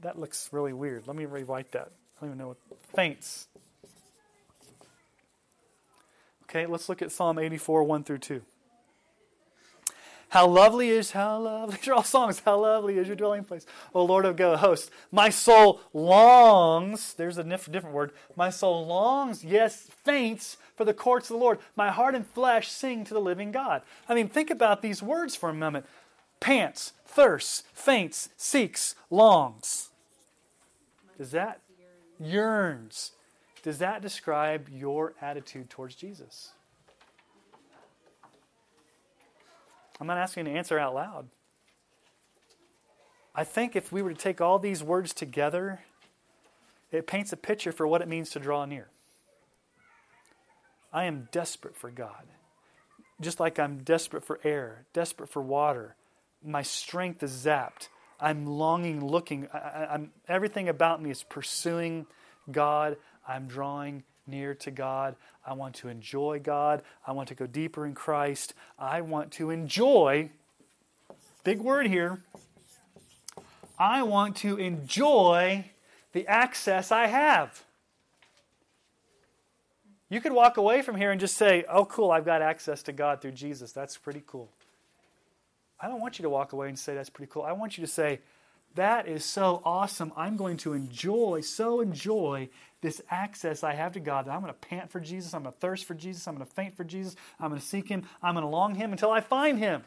That 0.00 0.18
looks 0.18 0.48
really 0.50 0.72
weird. 0.72 1.06
Let 1.06 1.16
me 1.16 1.26
rewrite 1.26 1.72
that. 1.72 1.90
I 2.16 2.20
don't 2.20 2.30
even 2.30 2.38
know 2.38 2.48
what 2.48 2.58
faints. 2.94 3.48
Okay, 6.44 6.64
let's 6.64 6.88
look 6.88 7.02
at 7.02 7.12
Psalm 7.12 7.38
84, 7.38 7.84
1 7.84 8.04
through 8.04 8.18
2. 8.18 8.42
How 10.28 10.46
lovely 10.46 10.88
is, 10.88 11.12
how 11.12 11.38
lovely, 11.38 11.76
these 11.80 11.88
are 11.88 11.94
all 11.94 12.02
songs. 12.02 12.42
How 12.44 12.60
lovely 12.60 12.98
is 12.98 13.06
your 13.06 13.16
dwelling 13.16 13.44
place, 13.44 13.64
O 13.94 14.04
Lord 14.04 14.24
of 14.24 14.38
hosts. 14.58 14.90
My 15.12 15.28
soul 15.28 15.80
longs, 15.92 17.14
there's 17.14 17.38
a 17.38 17.44
different 17.44 17.94
word. 17.94 18.12
My 18.34 18.50
soul 18.50 18.86
longs, 18.86 19.44
yes, 19.44 19.88
faints 20.04 20.56
for 20.74 20.84
the 20.84 20.94
courts 20.94 21.30
of 21.30 21.34
the 21.34 21.42
Lord. 21.42 21.58
My 21.76 21.90
heart 21.90 22.14
and 22.14 22.26
flesh 22.26 22.68
sing 22.70 23.04
to 23.04 23.14
the 23.14 23.20
living 23.20 23.52
God. 23.52 23.82
I 24.08 24.14
mean, 24.14 24.28
think 24.28 24.50
about 24.50 24.82
these 24.82 25.02
words 25.02 25.36
for 25.36 25.48
a 25.48 25.54
moment 25.54 25.86
pants, 26.40 26.92
thirsts, 27.06 27.62
faints, 27.72 28.28
seeks, 28.36 28.94
longs. 29.10 29.90
Does 31.16 31.30
that 31.30 31.60
yearns? 32.20 33.12
Does 33.62 33.78
that 33.78 34.02
describe 34.02 34.68
your 34.70 35.14
attitude 35.20 35.70
towards 35.70 35.94
Jesus? 35.94 36.52
I'm 40.00 40.06
not 40.06 40.18
asking 40.18 40.46
you 40.46 40.52
to 40.52 40.58
answer 40.58 40.78
out 40.78 40.94
loud. 40.94 41.28
I 43.34 43.44
think 43.44 43.76
if 43.76 43.92
we 43.92 44.02
were 44.02 44.12
to 44.12 44.16
take 44.20 44.40
all 44.40 44.58
these 44.58 44.82
words 44.82 45.12
together, 45.12 45.80
it 46.90 47.06
paints 47.06 47.32
a 47.32 47.36
picture 47.36 47.72
for 47.72 47.86
what 47.86 48.00
it 48.00 48.08
means 48.08 48.30
to 48.30 48.40
draw 48.40 48.64
near. 48.64 48.88
I 50.92 51.04
am 51.04 51.28
desperate 51.32 51.76
for 51.76 51.90
God. 51.90 52.24
Just 53.20 53.40
like 53.40 53.58
I'm 53.58 53.78
desperate 53.78 54.24
for 54.24 54.40
air, 54.44 54.86
desperate 54.92 55.28
for 55.28 55.42
water. 55.42 55.96
My 56.44 56.62
strength 56.62 57.22
is 57.22 57.32
zapped. 57.32 57.88
I'm 58.18 58.46
longing, 58.46 59.04
looking. 59.04 59.48
I, 59.52 59.94
am 59.94 60.12
everything 60.28 60.68
about 60.68 61.02
me 61.02 61.10
is 61.10 61.22
pursuing 61.22 62.06
God. 62.50 62.96
I'm 63.26 63.46
drawing 63.46 64.04
near 64.26 64.54
to 64.54 64.70
God. 64.70 65.16
I 65.44 65.52
want 65.54 65.74
to 65.76 65.88
enjoy 65.88 66.40
God. 66.42 66.82
I 67.06 67.12
want 67.12 67.28
to 67.28 67.34
go 67.34 67.46
deeper 67.46 67.86
in 67.86 67.94
Christ. 67.94 68.54
I 68.78 69.00
want 69.00 69.30
to 69.32 69.50
enjoy, 69.50 70.30
big 71.44 71.60
word 71.60 71.86
here, 71.86 72.20
I 73.78 74.02
want 74.02 74.36
to 74.36 74.56
enjoy 74.56 75.66
the 76.12 76.26
access 76.26 76.90
I 76.90 77.06
have. 77.06 77.62
You 80.08 80.20
could 80.20 80.32
walk 80.32 80.56
away 80.56 80.82
from 80.82 80.96
here 80.96 81.10
and 81.10 81.20
just 81.20 81.36
say, 81.36 81.64
oh, 81.68 81.84
cool, 81.84 82.10
I've 82.10 82.24
got 82.24 82.40
access 82.40 82.82
to 82.84 82.92
God 82.92 83.20
through 83.20 83.32
Jesus. 83.32 83.72
That's 83.72 83.96
pretty 83.96 84.22
cool. 84.26 84.48
I 85.80 85.88
don't 85.88 86.00
want 86.00 86.18
you 86.18 86.22
to 86.22 86.30
walk 86.30 86.52
away 86.52 86.68
and 86.68 86.78
say, 86.78 86.94
that's 86.94 87.10
pretty 87.10 87.30
cool. 87.30 87.42
I 87.42 87.52
want 87.52 87.76
you 87.76 87.84
to 87.84 87.90
say, 87.90 88.20
that 88.76 89.08
is 89.08 89.24
so 89.24 89.60
awesome. 89.64 90.12
I'm 90.16 90.36
going 90.36 90.56
to 90.58 90.72
enjoy, 90.72 91.40
so 91.42 91.80
enjoy 91.80 92.48
this 92.80 93.02
access 93.10 93.64
I 93.64 93.74
have 93.74 93.92
to 93.92 94.00
God 94.00 94.26
that 94.26 94.32
I'm 94.32 94.40
going 94.40 94.52
to 94.52 94.58
pant 94.58 94.90
for 94.90 95.00
Jesus, 95.00 95.34
I'm 95.34 95.42
going 95.42 95.52
to 95.52 95.58
thirst 95.58 95.84
for 95.84 95.94
Jesus, 95.94 96.26
I'm 96.26 96.34
going 96.34 96.46
to 96.46 96.52
faint 96.52 96.76
for 96.76 96.84
Jesus, 96.84 97.16
I'm 97.40 97.48
going 97.48 97.60
to 97.60 97.66
seek 97.66 97.88
Him, 97.88 98.04
I'm 98.22 98.34
going 98.34 98.44
to 98.44 98.48
long 98.48 98.74
Him 98.74 98.92
until 98.92 99.10
I 99.10 99.20
find 99.20 99.58
Him. 99.58 99.82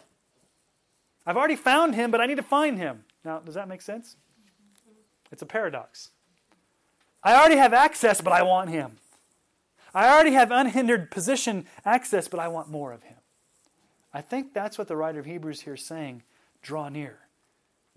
I've 1.25 1.37
already 1.37 1.55
found 1.55 1.95
Him, 1.95 2.11
but 2.11 2.19
I 2.19 2.25
need 2.25 2.37
to 2.37 2.43
find 2.43 2.77
Him. 2.77 3.05
Now, 3.23 3.39
does 3.39 3.55
that 3.55 3.67
make 3.67 3.81
sense? 3.81 4.15
It's 5.31 5.41
a 5.41 5.45
paradox. 5.45 6.09
I 7.23 7.35
already 7.35 7.57
have 7.57 7.73
access, 7.73 8.21
but 8.21 8.33
I 8.33 8.41
want 8.41 8.69
Him. 8.69 8.97
I 9.93 10.09
already 10.09 10.31
have 10.31 10.51
unhindered 10.51 11.11
position 11.11 11.65
access, 11.85 12.27
but 12.27 12.39
I 12.39 12.47
want 12.47 12.69
more 12.69 12.91
of 12.91 13.03
Him. 13.03 13.17
I 14.13 14.21
think 14.21 14.53
that's 14.53 14.77
what 14.77 14.87
the 14.87 14.97
writer 14.97 15.19
of 15.19 15.25
Hebrews 15.25 15.61
here 15.61 15.75
is 15.75 15.85
saying. 15.85 16.23
Draw 16.61 16.89
near 16.89 17.19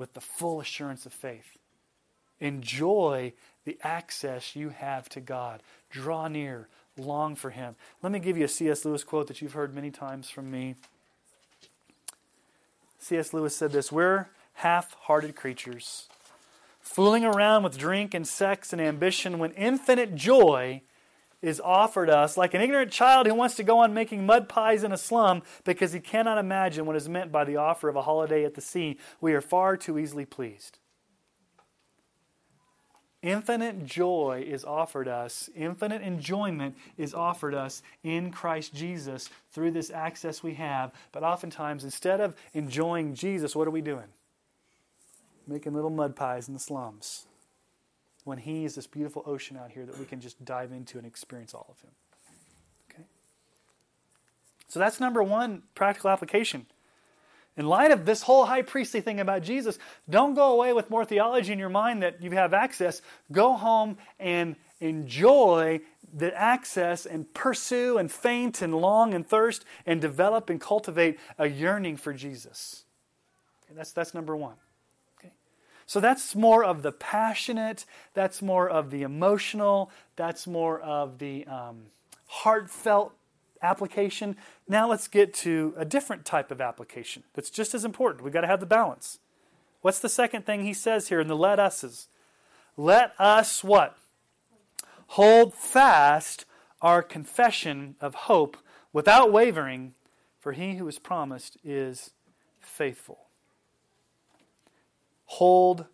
with 0.02 0.14
the 0.14 0.20
full 0.20 0.60
assurance 0.60 1.06
of 1.06 1.12
faith. 1.12 1.56
Enjoy 2.40 3.32
the 3.64 3.78
access 3.84 4.56
you 4.56 4.70
have 4.70 5.08
to 5.10 5.20
God. 5.20 5.62
Draw 5.90 6.26
near, 6.26 6.68
long 6.98 7.36
for 7.36 7.50
Him. 7.50 7.76
Let 8.02 8.10
me 8.10 8.18
give 8.18 8.36
you 8.36 8.46
a 8.46 8.48
C.S. 8.48 8.84
Lewis 8.84 9.04
quote 9.04 9.28
that 9.28 9.40
you've 9.40 9.52
heard 9.52 9.72
many 9.72 9.92
times 9.92 10.28
from 10.28 10.50
me. 10.50 10.74
C.S. 12.98 13.32
Lewis 13.32 13.54
said 13.54 13.70
this 13.70 13.92
We're 13.92 14.28
half 14.54 14.94
hearted 15.02 15.36
creatures, 15.36 16.08
fooling 16.80 17.24
around 17.24 17.62
with 17.62 17.78
drink 17.78 18.12
and 18.12 18.26
sex 18.26 18.72
and 18.72 18.82
ambition 18.82 19.38
when 19.38 19.52
infinite 19.52 20.16
joy 20.16 20.82
is 21.42 21.60
offered 21.60 22.08
us, 22.08 22.36
like 22.36 22.54
an 22.54 22.60
ignorant 22.60 22.92
child 22.92 23.26
who 23.26 23.34
wants 23.34 23.56
to 23.56 23.64
go 23.64 23.80
on 23.80 23.92
making 23.92 24.24
mud 24.24 24.48
pies 24.48 24.84
in 24.84 24.92
a 24.92 24.96
slum 24.96 25.42
because 25.64 25.92
he 25.92 26.00
cannot 26.00 26.38
imagine 26.38 26.86
what 26.86 26.96
is 26.96 27.08
meant 27.08 27.32
by 27.32 27.44
the 27.44 27.56
offer 27.56 27.88
of 27.88 27.96
a 27.96 28.02
holiday 28.02 28.44
at 28.44 28.54
the 28.54 28.60
sea, 28.60 28.96
we 29.20 29.34
are 29.34 29.40
far 29.40 29.76
too 29.76 29.98
easily 29.98 30.24
pleased. 30.24 30.78
Infinite 33.22 33.84
joy 33.84 34.44
is 34.44 34.64
offered 34.64 35.06
us, 35.06 35.48
infinite 35.54 36.02
enjoyment 36.02 36.76
is 36.96 37.14
offered 37.14 37.54
us 37.54 37.80
in 38.02 38.32
Christ 38.32 38.74
Jesus 38.74 39.30
through 39.50 39.70
this 39.70 39.90
access 39.90 40.42
we 40.42 40.54
have. 40.54 40.92
But 41.12 41.22
oftentimes, 41.22 41.84
instead 41.84 42.20
of 42.20 42.34
enjoying 42.52 43.14
Jesus, 43.14 43.54
what 43.54 43.68
are 43.68 43.72
we 43.72 43.80
doing? 43.80 44.08
Making 45.46 45.74
little 45.74 45.90
mud 45.90 46.16
pies 46.16 46.48
in 46.48 46.54
the 46.54 46.60
slums. 46.60 47.26
When 48.24 48.38
He 48.38 48.64
is 48.64 48.74
this 48.74 48.86
beautiful 48.86 49.22
ocean 49.26 49.56
out 49.56 49.70
here 49.72 49.84
that 49.84 49.98
we 49.98 50.04
can 50.04 50.20
just 50.20 50.44
dive 50.44 50.72
into 50.72 50.98
and 50.98 51.06
experience 51.06 51.54
all 51.54 51.66
of 51.68 51.80
Him. 51.80 51.90
Okay? 52.90 53.02
So 54.68 54.78
that's 54.78 55.00
number 55.00 55.22
one 55.22 55.62
practical 55.74 56.10
application. 56.10 56.66
In 57.56 57.66
light 57.66 57.90
of 57.90 58.06
this 58.06 58.22
whole 58.22 58.46
high 58.46 58.62
priestly 58.62 59.02
thing 59.02 59.20
about 59.20 59.42
Jesus, 59.42 59.78
don't 60.08 60.34
go 60.34 60.52
away 60.52 60.72
with 60.72 60.88
more 60.88 61.04
theology 61.04 61.52
in 61.52 61.58
your 61.58 61.68
mind 61.68 62.02
that 62.02 62.22
you 62.22 62.30
have 62.30 62.54
access. 62.54 63.02
Go 63.30 63.52
home 63.54 63.98
and 64.18 64.56
enjoy 64.80 65.80
the 66.14 66.34
access 66.34 67.04
and 67.04 67.32
pursue 67.34 67.98
and 67.98 68.10
faint 68.10 68.62
and 68.62 68.74
long 68.74 69.12
and 69.12 69.26
thirst 69.26 69.64
and 69.84 70.00
develop 70.00 70.48
and 70.48 70.60
cultivate 70.60 71.18
a 71.38 71.46
yearning 71.46 71.96
for 71.96 72.14
Jesus. 72.14 72.84
Okay, 73.64 73.74
that's, 73.76 73.92
that's 73.92 74.14
number 74.14 74.34
one. 74.34 74.56
So 75.92 76.00
that's 76.00 76.34
more 76.34 76.64
of 76.64 76.80
the 76.80 76.90
passionate, 76.90 77.84
that's 78.14 78.40
more 78.40 78.66
of 78.66 78.90
the 78.90 79.02
emotional, 79.02 79.90
that's 80.16 80.46
more 80.46 80.80
of 80.80 81.18
the 81.18 81.46
um, 81.46 81.88
heartfelt 82.28 83.12
application. 83.60 84.36
Now 84.66 84.88
let's 84.88 85.06
get 85.06 85.34
to 85.34 85.74
a 85.76 85.84
different 85.84 86.24
type 86.24 86.50
of 86.50 86.62
application 86.62 87.24
that's 87.34 87.50
just 87.50 87.74
as 87.74 87.84
important. 87.84 88.24
We've 88.24 88.32
got 88.32 88.40
to 88.40 88.46
have 88.46 88.60
the 88.60 88.64
balance. 88.64 89.18
What's 89.82 89.98
the 89.98 90.08
second 90.08 90.46
thing 90.46 90.64
he 90.64 90.72
says 90.72 91.08
here 91.08 91.20
in 91.20 91.28
the 91.28 91.36
let 91.36 91.58
us's? 91.58 92.08
Let 92.78 93.12
us 93.18 93.62
what? 93.62 93.98
Hold 95.08 95.52
fast 95.52 96.46
our 96.80 97.02
confession 97.02 97.96
of 98.00 98.14
hope 98.14 98.56
without 98.94 99.30
wavering, 99.30 99.92
for 100.40 100.52
he 100.52 100.76
who 100.76 100.88
is 100.88 100.98
promised 100.98 101.58
is 101.62 102.12
faithful. 102.60 103.21
Hold 105.36 105.86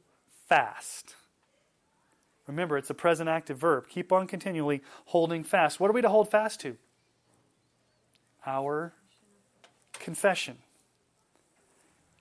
fast. 0.48 1.14
Remember, 2.46 2.78
it's 2.78 2.90
a 2.90 2.94
present 2.94 3.28
active 3.28 3.58
verb. 3.58 3.88
Keep 3.88 4.12
on 4.12 4.26
continually 4.26 4.82
holding 5.06 5.44
fast. 5.44 5.78
What 5.78 5.90
are 5.90 5.94
we 5.94 6.02
to 6.02 6.08
hold 6.08 6.30
fast 6.30 6.60
to? 6.60 6.76
our 8.48 8.94
confession. 9.92 10.58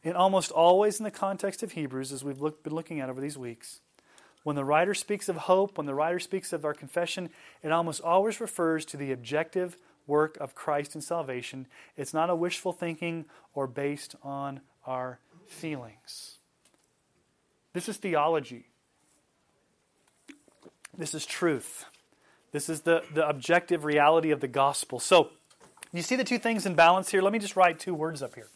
And 0.03 0.15
almost 0.15 0.51
always 0.51 0.99
in 0.99 1.03
the 1.03 1.11
context 1.11 1.63
of 1.63 1.71
Hebrews, 1.71 2.11
as 2.11 2.23
we've 2.23 2.39
been 2.39 2.73
looking 2.73 2.99
at 2.99 3.09
over 3.09 3.21
these 3.21 3.37
weeks, 3.37 3.81
when 4.43 4.55
the 4.55 4.65
writer 4.65 4.93
speaks 4.93 5.27
of 5.27 5.35
hope, 5.35 5.77
when 5.77 5.87
the 5.87 5.95
writer 5.95 6.19
speaks 6.19 6.53
of 6.53 6.63
our 6.63 6.73
confession, 6.73 7.29
it 7.63 7.71
almost 7.71 8.01
always 8.01 8.39
refers 8.39 8.85
to 8.85 8.97
the 8.97 9.11
objective 9.11 9.77
work 10.05 10.37
of 10.37 10.55
Christ 10.55 10.95
in 10.95 11.01
salvation. 11.01 11.67
It's 11.97 12.13
not 12.13 12.29
a 12.29 12.35
wishful 12.35 12.71
thinking 12.71 13.25
or 13.53 13.67
based 13.67 14.15
on 14.23 14.61
our 14.85 15.19
feelings. 15.47 16.36
This 17.77 17.87
is 17.87 17.97
theology. 17.97 18.65
This 20.97 21.13
is 21.13 21.27
truth. 21.27 21.85
This 22.51 22.69
is 22.69 22.81
the, 22.81 23.03
the 23.13 23.29
objective 23.29 23.85
reality 23.85 24.31
of 24.31 24.39
the 24.39 24.47
gospel. 24.47 24.99
So, 24.99 25.29
you 25.93 26.01
see 26.01 26.15
the 26.15 26.23
two 26.23 26.39
things 26.39 26.65
in 26.65 26.73
balance 26.73 27.11
here? 27.11 27.21
Let 27.21 27.33
me 27.33 27.37
just 27.37 27.55
write 27.55 27.79
two 27.79 27.93
words 27.93 28.23
up 28.23 28.33
here. 28.33 28.47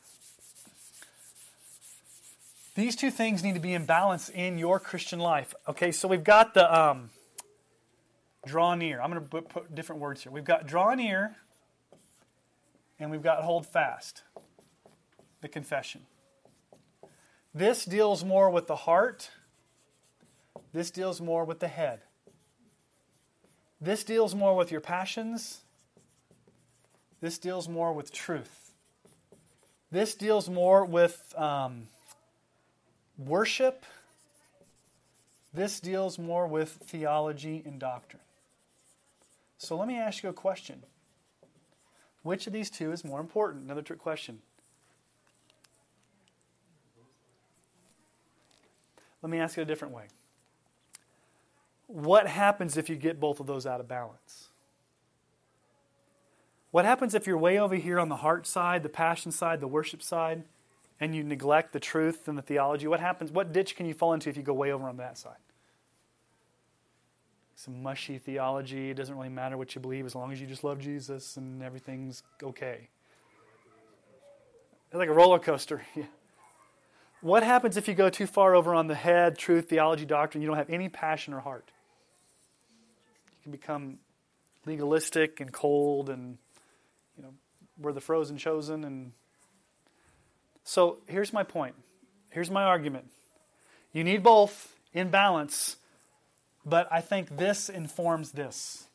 These 2.74 2.96
two 2.96 3.12
things 3.12 3.44
need 3.44 3.54
to 3.54 3.60
be 3.60 3.76
in 3.76 3.86
balance 3.86 4.28
in 4.28 4.58
your 4.58 4.80
Christian 4.80 5.20
life. 5.20 5.54
Okay, 5.68 5.92
so 5.92 6.08
we've 6.08 6.24
got 6.24 6.56
the 6.56 6.76
um, 6.76 7.12
draw 8.48 8.74
near. 8.74 9.00
I'm 9.04 9.12
going 9.12 9.24
to 9.24 9.42
put 9.44 9.76
different 9.76 10.02
words 10.02 10.24
here. 10.24 10.32
We've 10.32 10.44
got 10.44 10.66
draw 10.66 10.96
near, 10.96 11.36
and 13.00 13.12
we've 13.12 13.22
got 13.22 13.44
hold 13.44 13.68
fast, 13.68 14.24
the 15.42 15.48
confession. 15.48 16.08
This 17.54 17.86
deals 17.86 18.24
more 18.24 18.50
with 18.50 18.68
the 18.68 18.76
heart, 18.76 19.30
this 20.74 20.90
deals 20.90 21.20
more 21.20 21.44
with 21.44 21.60
the 21.60 21.68
head. 21.68 22.02
This 23.80 24.04
deals 24.04 24.36
more 24.36 24.56
with 24.56 24.72
your 24.72 24.82
passions, 24.82 25.62
this 27.20 27.38
deals 27.38 27.68
more 27.68 27.94
with 27.94 28.12
truth. 28.12 28.62
This 29.92 30.16
deals 30.16 30.50
more 30.50 30.86
with 30.86 31.34
um, 31.38 31.88
worship. 33.18 33.86
This 35.54 35.82
deals 35.82 36.18
more 36.18 36.48
with 36.48 36.70
theology 36.70 37.62
and 37.66 37.78
doctrine. 37.78 38.22
So 39.58 39.76
let 39.76 39.88
me 39.88 39.98
ask 39.98 40.24
you 40.24 40.30
a 40.30 40.34
question. 40.34 40.84
Which 42.24 42.48
of 42.48 42.54
these 42.54 42.70
two 42.70 42.94
is 42.94 43.04
more 43.04 43.20
important? 43.20 43.66
Another 43.66 43.82
trick 43.82 44.00
question. 44.00 44.40
Let 49.22 49.30
me 49.30 49.40
ask 49.40 49.58
it 49.58 49.62
a 49.62 49.66
different 49.66 49.94
way. 49.94 50.06
What 51.88 52.28
happens 52.28 52.78
if 52.78 52.90
you 52.90 52.96
get 52.96 53.20
both 53.20 53.40
of 53.40 53.48
those 53.48 53.66
out 53.66 53.80
of 53.80 53.88
balance? 53.88 54.50
What 56.72 56.86
happens 56.86 57.14
if 57.14 57.28
you're 57.28 57.38
way 57.38 57.60
over 57.60 57.76
here 57.76 58.00
on 58.00 58.08
the 58.08 58.18
heart 58.18 58.48
side, 58.48 58.82
the 58.82 58.90
passion 58.90 59.32
side, 59.32 59.60
the 59.60 59.68
worship 59.68 60.02
side, 60.02 60.44
and 61.02 61.14
you 61.14 61.24
neglect 61.24 61.74
the 61.74 61.82
truth 61.82 62.28
and 62.28 62.38
the 62.38 62.42
theology? 62.42 62.88
What 62.88 63.02
happens? 63.02 63.30
What 63.32 63.52
ditch 63.52 63.76
can 63.76 63.86
you 63.86 63.94
fall 63.94 64.14
into 64.14 64.30
if 64.30 64.38
you 64.38 64.44
go 64.44 64.54
way 64.54 64.72
over 64.72 64.88
on 64.88 64.98
that 64.98 65.18
side? 65.18 65.36
Some 67.56 67.84
mushy 67.84 68.18
theology. 68.18 68.90
It 68.90 68.96
doesn't 68.96 69.14
really 69.14 69.30
matter 69.30 69.58
what 69.58 69.76
you 69.76 69.82
believe 69.82 70.06
as 70.06 70.16
long 70.16 70.32
as 70.32 70.40
you 70.40 70.48
just 70.48 70.64
love 70.64 70.80
Jesus 70.80 71.36
and 71.36 71.62
everything's 71.62 72.24
okay. 72.42 72.88
It's 74.88 74.98
like 74.98 75.10
a 75.10 75.14
roller 75.14 75.40
coaster. 75.40 75.82
Yeah. 75.96 76.06
What 77.22 77.44
happens 77.44 77.78
if 77.78 77.88
you 77.88 77.94
go 77.94 78.10
too 78.10 78.26
far 78.26 78.56
over 78.56 78.74
on 78.74 78.88
the 78.88 78.96
head, 78.96 79.38
truth, 79.38 79.70
theology, 79.70 80.06
doctrine? 80.06 80.42
You 80.42 80.48
don't 80.48 80.58
have 80.58 80.72
any 80.72 80.90
passion 80.90 81.34
or 81.34 81.40
heart. 81.40 81.72
You 83.28 83.44
can 83.44 83.52
become 83.52 84.00
legalistic 84.66 85.40
and 85.40 85.52
cold 85.52 86.10
and 86.10 86.38
you 87.16 87.24
know, 87.24 87.34
we're 87.80 87.94
the 87.94 88.02
frozen 88.02 88.38
chosen. 88.38 88.84
And 88.84 89.12
so 90.64 90.98
here's 91.06 91.32
my 91.32 91.44
point. 91.44 91.76
Here's 92.32 92.50
my 92.50 92.64
argument. 92.64 93.10
You 93.94 94.04
need 94.04 94.24
both 94.24 94.76
in 94.94 95.10
balance, 95.10 95.78
but 96.66 96.88
I 96.92 97.02
think 97.02 97.38
this 97.38 97.70
informs 97.70 98.32
this. 98.32 98.88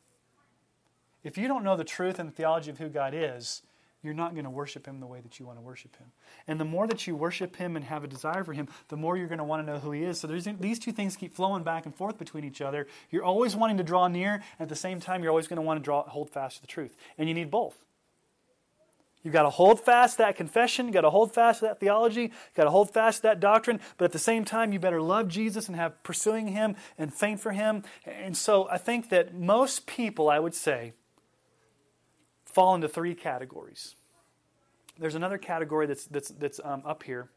If 1.22 1.36
you 1.36 1.46
don't 1.48 1.64
know 1.64 1.76
the 1.76 1.84
truth 1.84 2.18
and 2.18 2.28
the 2.28 2.32
theology 2.32 2.70
of 2.70 2.78
who 2.78 2.88
God 2.88 3.14
is, 3.14 3.62
you're 4.06 4.14
not 4.14 4.32
going 4.32 4.44
to 4.44 4.50
worship 4.50 4.86
Him 4.86 5.00
the 5.00 5.06
way 5.06 5.20
that 5.20 5.38
you 5.38 5.46
want 5.46 5.58
to 5.58 5.62
worship 5.62 5.96
Him. 5.96 6.06
And 6.46 6.58
the 6.58 6.64
more 6.64 6.86
that 6.86 7.06
you 7.06 7.14
worship 7.14 7.56
Him 7.56 7.76
and 7.76 7.84
have 7.84 8.04
a 8.04 8.06
desire 8.06 8.44
for 8.44 8.52
Him, 8.52 8.68
the 8.88 8.96
more 8.96 9.16
you're 9.16 9.26
going 9.26 9.38
to 9.38 9.44
want 9.44 9.66
to 9.66 9.72
know 9.72 9.78
who 9.78 9.90
He 9.92 10.04
is. 10.04 10.20
So 10.20 10.26
these 10.28 10.78
two 10.78 10.92
things 10.92 11.16
keep 11.16 11.34
flowing 11.34 11.62
back 11.62 11.84
and 11.84 11.94
forth 11.94 12.18
between 12.18 12.44
each 12.44 12.60
other. 12.60 12.86
You're 13.10 13.24
always 13.24 13.54
wanting 13.54 13.76
to 13.78 13.84
draw 13.84 14.08
near, 14.08 14.34
and 14.34 14.42
at 14.60 14.68
the 14.68 14.76
same 14.76 15.00
time, 15.00 15.22
you're 15.22 15.30
always 15.30 15.48
going 15.48 15.56
to 15.56 15.62
want 15.62 15.80
to 15.80 15.84
draw, 15.84 16.04
hold 16.04 16.30
fast 16.30 16.56
to 16.56 16.62
the 16.62 16.68
truth. 16.68 16.96
And 17.18 17.28
you 17.28 17.34
need 17.34 17.50
both. 17.50 17.76
You've 19.22 19.32
got 19.32 19.42
to 19.42 19.50
hold 19.50 19.80
fast 19.80 20.18
that 20.18 20.36
confession. 20.36 20.86
You've 20.86 20.94
got 20.94 21.00
to 21.00 21.10
hold 21.10 21.34
fast 21.34 21.58
to 21.58 21.66
that 21.66 21.80
theology. 21.80 22.22
You've 22.22 22.54
got 22.54 22.64
to 22.64 22.70
hold 22.70 22.92
fast 22.92 23.18
to 23.18 23.22
that 23.22 23.40
doctrine. 23.40 23.80
But 23.98 24.04
at 24.04 24.12
the 24.12 24.20
same 24.20 24.44
time, 24.44 24.72
you 24.72 24.78
better 24.78 25.02
love 25.02 25.26
Jesus 25.26 25.66
and 25.66 25.76
have 25.76 26.00
pursuing 26.04 26.46
Him 26.46 26.76
and 26.96 27.12
faint 27.12 27.40
for 27.40 27.50
Him. 27.50 27.82
And 28.04 28.36
so 28.36 28.68
I 28.70 28.78
think 28.78 29.08
that 29.08 29.34
most 29.34 29.86
people, 29.86 30.30
I 30.30 30.38
would 30.38 30.54
say, 30.54 30.92
fall 32.56 32.74
into 32.74 32.88
three 32.88 33.14
categories. 33.14 33.94
There's 34.98 35.14
another 35.14 35.36
category 35.36 35.86
that's, 35.86 36.06
that's, 36.06 36.30
that's 36.30 36.58
um, 36.64 36.80
up 36.86 37.02
here, 37.02 37.28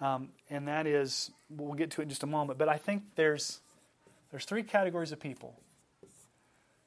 um, 0.00 0.28
and 0.48 0.68
that 0.68 0.86
is, 0.86 1.32
we'll 1.50 1.74
get 1.74 1.90
to 1.90 2.02
it 2.02 2.04
in 2.04 2.08
just 2.08 2.22
a 2.22 2.28
moment, 2.28 2.56
but 2.56 2.68
I 2.68 2.76
think 2.76 3.02
there's, 3.16 3.58
there's 4.30 4.44
three 4.44 4.62
categories 4.62 5.10
of 5.10 5.18
people 5.18 5.58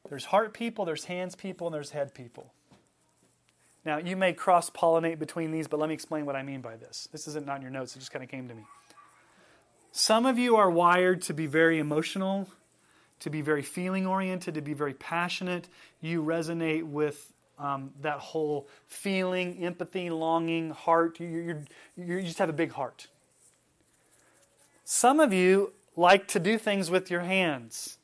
there's 0.07 0.23
heart 0.23 0.53
people, 0.53 0.85
there's 0.85 1.03
hands 1.03 1.35
people, 1.35 1.67
and 1.67 1.73
there's 1.73 1.89
head 1.89 2.13
people. 2.13 2.53
Now, 3.83 3.97
you 3.97 4.15
may 4.15 4.31
cross 4.31 4.69
pollinate 4.69 5.19
between 5.19 5.51
these, 5.51 5.67
but 5.67 5.81
let 5.81 5.89
me 5.89 5.93
explain 5.93 6.25
what 6.25 6.37
I 6.37 6.43
mean 6.43 6.61
by 6.61 6.77
this. 6.77 7.09
This 7.11 7.27
isn't 7.27 7.49
in 7.49 7.61
your 7.61 7.71
notes, 7.71 7.93
it 7.97 7.99
just 7.99 8.13
kind 8.13 8.23
of 8.23 8.31
came 8.31 8.47
to 8.47 8.55
me. 8.55 8.63
Some 9.91 10.25
of 10.25 10.39
you 10.39 10.55
are 10.55 10.71
wired 10.71 11.23
to 11.23 11.33
be 11.33 11.47
very 11.47 11.79
emotional, 11.79 12.47
to 13.19 13.29
be 13.29 13.41
very 13.41 13.61
feeling 13.61 14.07
oriented, 14.07 14.53
to 14.53 14.61
be 14.61 14.73
very 14.73 14.93
passionate. 14.93 15.67
You 15.99 16.23
resonate 16.23 16.83
with 16.83 17.33
um, 17.59 17.91
that 18.01 18.19
whole 18.19 18.67
feeling, 18.87 19.63
empathy, 19.63 20.09
longing, 20.09 20.71
heart. 20.71 21.19
You, 21.19 21.63
you 21.95 22.21
just 22.21 22.39
have 22.39 22.49
a 22.49 22.53
big 22.53 22.71
heart. 22.71 23.07
Some 24.83 25.19
of 25.19 25.33
you 25.33 25.73
like 25.95 26.27
to 26.29 26.39
do 26.39 26.57
things 26.57 26.89
with 26.89 27.09
your 27.11 27.21
hands. 27.21 27.97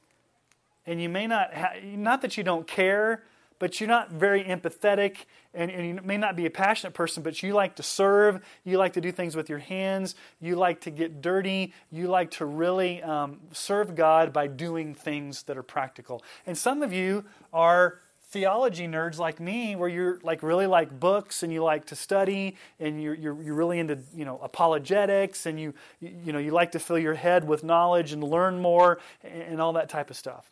and 0.86 1.02
you 1.02 1.08
may 1.08 1.28
not, 1.28 1.54
ha- 1.54 1.76
not 1.84 2.22
that 2.22 2.36
you 2.36 2.44
don't 2.44 2.68
care, 2.68 3.24
but 3.60 3.80
you're 3.80 3.88
not 3.88 4.12
very 4.12 4.44
empathetic 4.44 5.20
and, 5.54 5.72
and, 5.72 5.88
you 5.88 6.00
may 6.04 6.18
not 6.18 6.36
be 6.36 6.46
a 6.46 6.50
passionate 6.50 6.94
person, 6.94 7.22
but 7.22 7.44
you 7.44 7.54
like 7.54 7.76
to 7.76 7.84
serve, 7.84 8.42
you 8.66 8.78
like 8.78 8.94
to 8.94 9.02
do 9.02 9.12
things 9.12 9.36
with 9.36 9.50
your 9.50 9.60
hands, 9.60 10.16
you 10.42 10.56
like 10.56 10.82
to 10.82 10.90
get 10.90 11.22
dirty, 11.22 11.74
you 11.92 12.08
like 12.08 12.32
to 12.32 12.46
really 12.46 13.04
um, 13.04 13.40
serve 13.52 13.96
God 13.96 14.34
by 14.34 14.48
doing 14.48 14.96
things 14.96 15.44
that 15.44 15.58
are 15.58 15.64
practical. 15.64 16.24
And 16.48 16.58
some 16.58 16.82
of 16.82 16.92
you 16.92 17.24
are 17.54 18.00
theology 18.34 18.88
nerds 18.88 19.20
like 19.20 19.40
me 19.40 19.76
where 19.76 19.88
you're 19.88 20.20
like 20.24 20.44
really 20.44 20.68
like 20.68 21.00
books 21.00 21.44
and 21.44 21.54
you 21.54 21.64
like 21.64 21.86
to 21.86 21.96
study 21.96 22.58
and 22.80 23.02
you're, 23.02 23.14
you're, 23.14 23.42
you're 23.42 23.56
really 23.56 23.80
into 23.80 24.00
you 24.14 24.26
know 24.26 24.40
apologetics 24.44 25.46
and 25.46 25.60
you, 25.60 25.74
you 26.02 26.34
know 26.34 26.40
you 26.40 26.52
like 26.52 26.72
to 26.72 26.80
fill 26.80 27.00
your 27.00 27.14
head 27.14 27.48
with 27.48 27.64
knowledge 27.64 28.12
and 28.12 28.24
learn 28.24 28.60
more 28.60 29.00
and, 29.24 29.42
and 29.44 29.62
all 29.62 29.74
that 29.74 29.88
type 29.88 30.10
of 30.10 30.18
stuff 30.18 30.52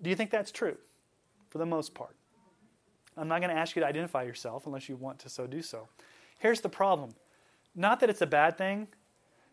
do 0.00 0.08
you 0.08 0.16
think 0.16 0.30
that's 0.30 0.52
true 0.52 0.76
for 1.56 1.58
the 1.58 1.66
most 1.66 1.94
part. 1.94 2.14
I'm 3.16 3.28
not 3.28 3.40
going 3.40 3.48
to 3.48 3.58
ask 3.58 3.74
you 3.76 3.80
to 3.80 3.86
identify 3.86 4.24
yourself 4.24 4.66
unless 4.66 4.90
you 4.90 4.96
want 4.96 5.18
to 5.20 5.30
so 5.30 5.46
do 5.46 5.62
so. 5.62 5.88
Here's 6.38 6.60
the 6.60 6.68
problem. 6.68 7.14
Not 7.74 8.00
that 8.00 8.10
it's 8.10 8.20
a 8.20 8.26
bad 8.26 8.58
thing, 8.58 8.88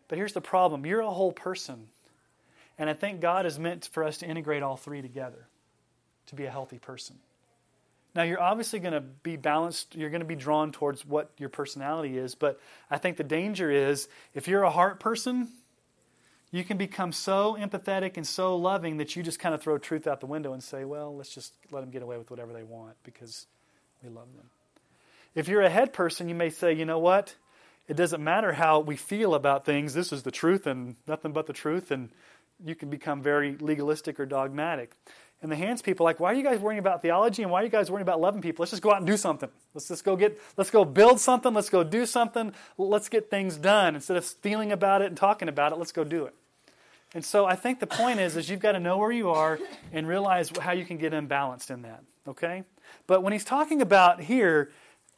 but 0.08 0.18
here's 0.18 0.34
the 0.34 0.42
problem. 0.42 0.84
You're 0.84 1.00
a 1.00 1.10
whole 1.10 1.32
person. 1.32 1.86
And 2.76 2.90
I 2.90 2.92
think 2.92 3.20
God 3.20 3.46
is 3.46 3.58
meant 3.58 3.88
for 3.90 4.04
us 4.04 4.18
to 4.18 4.26
integrate 4.26 4.62
all 4.62 4.76
three 4.76 5.00
together 5.00 5.46
to 6.34 6.42
be 6.42 6.46
a 6.46 6.50
healthy 6.50 6.78
person. 6.78 7.16
Now, 8.14 8.22
you're 8.22 8.40
obviously 8.40 8.78
going 8.78 8.94
to 8.94 9.00
be 9.00 9.36
balanced, 9.36 9.96
you're 9.96 10.10
going 10.10 10.20
to 10.20 10.26
be 10.26 10.36
drawn 10.36 10.70
towards 10.70 11.04
what 11.04 11.30
your 11.36 11.48
personality 11.48 12.16
is, 12.16 12.36
but 12.36 12.60
I 12.88 12.98
think 12.98 13.16
the 13.16 13.24
danger 13.24 13.70
is 13.70 14.08
if 14.34 14.46
you're 14.46 14.62
a 14.62 14.70
heart 14.70 15.00
person, 15.00 15.48
you 16.52 16.62
can 16.62 16.76
become 16.76 17.10
so 17.10 17.56
empathetic 17.58 18.16
and 18.16 18.24
so 18.24 18.56
loving 18.56 18.98
that 18.98 19.16
you 19.16 19.24
just 19.24 19.40
kind 19.40 19.52
of 19.52 19.60
throw 19.60 19.76
truth 19.78 20.06
out 20.06 20.20
the 20.20 20.26
window 20.26 20.52
and 20.52 20.62
say, 20.62 20.84
well, 20.84 21.16
let's 21.16 21.34
just 21.34 21.52
let 21.72 21.80
them 21.80 21.90
get 21.90 22.02
away 22.02 22.16
with 22.16 22.30
whatever 22.30 22.52
they 22.52 22.62
want 22.62 22.94
because 23.02 23.46
we 24.04 24.08
love 24.08 24.28
them. 24.36 24.48
If 25.34 25.48
you're 25.48 25.62
a 25.62 25.70
head 25.70 25.92
person, 25.92 26.28
you 26.28 26.34
may 26.36 26.50
say, 26.50 26.72
you 26.72 26.84
know 26.84 27.00
what? 27.00 27.34
It 27.88 27.96
doesn't 27.96 28.22
matter 28.22 28.52
how 28.52 28.78
we 28.78 28.96
feel 28.96 29.34
about 29.34 29.64
things. 29.64 29.94
This 29.94 30.12
is 30.12 30.22
the 30.22 30.30
truth 30.30 30.68
and 30.68 30.94
nothing 31.08 31.32
but 31.32 31.46
the 31.46 31.52
truth. 31.52 31.90
And 31.90 32.10
you 32.64 32.76
can 32.76 32.88
become 32.88 33.20
very 33.20 33.56
legalistic 33.56 34.20
or 34.20 34.26
dogmatic. 34.26 34.92
And 35.42 35.52
the 35.52 35.56
hands 35.56 35.82
people 35.82 36.04
like, 36.04 36.20
why 36.20 36.32
are 36.32 36.34
you 36.34 36.42
guys 36.42 36.58
worrying 36.58 36.78
about 36.78 37.02
theology 37.02 37.42
and 37.42 37.52
why 37.52 37.60
are 37.60 37.64
you 37.64 37.70
guys 37.70 37.90
worrying 37.90 38.02
about 38.02 38.18
loving 38.18 38.40
people? 38.40 38.62
Let's 38.62 38.70
just 38.70 38.82
go 38.82 38.90
out 38.90 38.98
and 38.98 39.06
do 39.06 39.18
something. 39.18 39.50
Let's 39.74 39.88
just 39.88 40.02
go 40.02 40.16
get, 40.16 40.40
let's 40.56 40.70
go 40.70 40.86
build 40.86 41.20
something. 41.20 41.52
Let's 41.52 41.68
go 41.68 41.84
do 41.84 42.06
something. 42.06 42.54
Let's 42.78 43.10
get 43.10 43.28
things 43.28 43.58
done. 43.58 43.94
Instead 43.94 44.16
of 44.16 44.24
feeling 44.24 44.72
about 44.72 45.02
it 45.02 45.08
and 45.08 45.16
talking 45.16 45.48
about 45.50 45.72
it, 45.72 45.78
let's 45.78 45.92
go 45.92 46.02
do 46.02 46.24
it. 46.24 46.34
And 47.14 47.24
so 47.24 47.44
I 47.44 47.56
think 47.56 47.78
the 47.78 47.86
point 47.86 48.20
is, 48.20 48.36
is 48.36 48.48
you've 48.48 48.60
got 48.60 48.72
to 48.72 48.80
know 48.80 48.96
where 48.96 49.12
you 49.12 49.30
are 49.30 49.60
and 49.92 50.08
realize 50.08 50.50
how 50.60 50.72
you 50.72 50.84
can 50.84 50.96
get 50.96 51.12
imbalanced 51.12 51.70
in 51.70 51.82
that. 51.82 52.02
Okay? 52.26 52.64
But 53.06 53.22
when 53.22 53.32
he's 53.32 53.44
talking 53.44 53.82
about 53.82 54.22
here, 54.22 54.70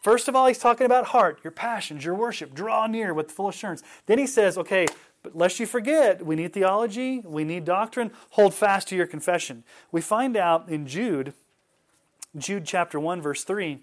first 0.03 0.29
of 0.29 0.37
all, 0.37 0.47
he's 0.47 0.59
talking 0.59 0.85
about 0.87 1.07
heart, 1.07 1.41
your 1.43 1.53
passions, 1.53 2.05
your 2.05 2.15
worship. 2.15 2.53
Draw 2.53 2.89
near 2.89 3.15
with 3.15 3.31
full 3.31 3.49
assurance. 3.49 3.83
Then 4.07 4.19
he 4.19 4.27
says, 4.27 4.59
okay, 4.59 4.87
but 5.27 5.37
lest 5.37 5.59
you 5.59 5.67
forget, 5.67 6.25
we 6.25 6.37
need 6.37 6.53
theology, 6.53 7.21
we 7.25 7.43
need 7.43 7.65
doctrine. 7.65 8.13
Hold 8.31 8.55
fast 8.55 8.87
to 8.89 8.97
your 8.97 9.09
confession. 9.09 9.65
We 9.91 10.01
find 10.01 10.37
out 10.37 10.69
in 10.69 10.87
Jude, 10.87 11.35
Jude 12.39 12.65
chapter 12.65 13.01
1, 13.01 13.21
verse 13.21 13.43
3. 13.43 13.81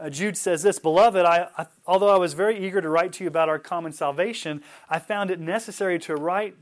Uh, 0.00 0.10
Jude 0.10 0.36
says 0.36 0.64
this, 0.64 0.80
Beloved, 0.80 1.24
I, 1.24 1.46
I, 1.56 1.66
although 1.86 2.12
I 2.12 2.18
was 2.18 2.32
very 2.32 2.58
eager 2.58 2.80
to 2.80 2.88
write 2.88 3.12
to 3.12 3.22
you 3.22 3.28
about 3.28 3.48
our 3.48 3.60
common 3.60 3.92
salvation, 3.92 4.64
I 4.88 4.98
found 4.98 5.30
it 5.30 5.38
necessary 5.38 6.00
to 6.00 6.16
write 6.16 6.56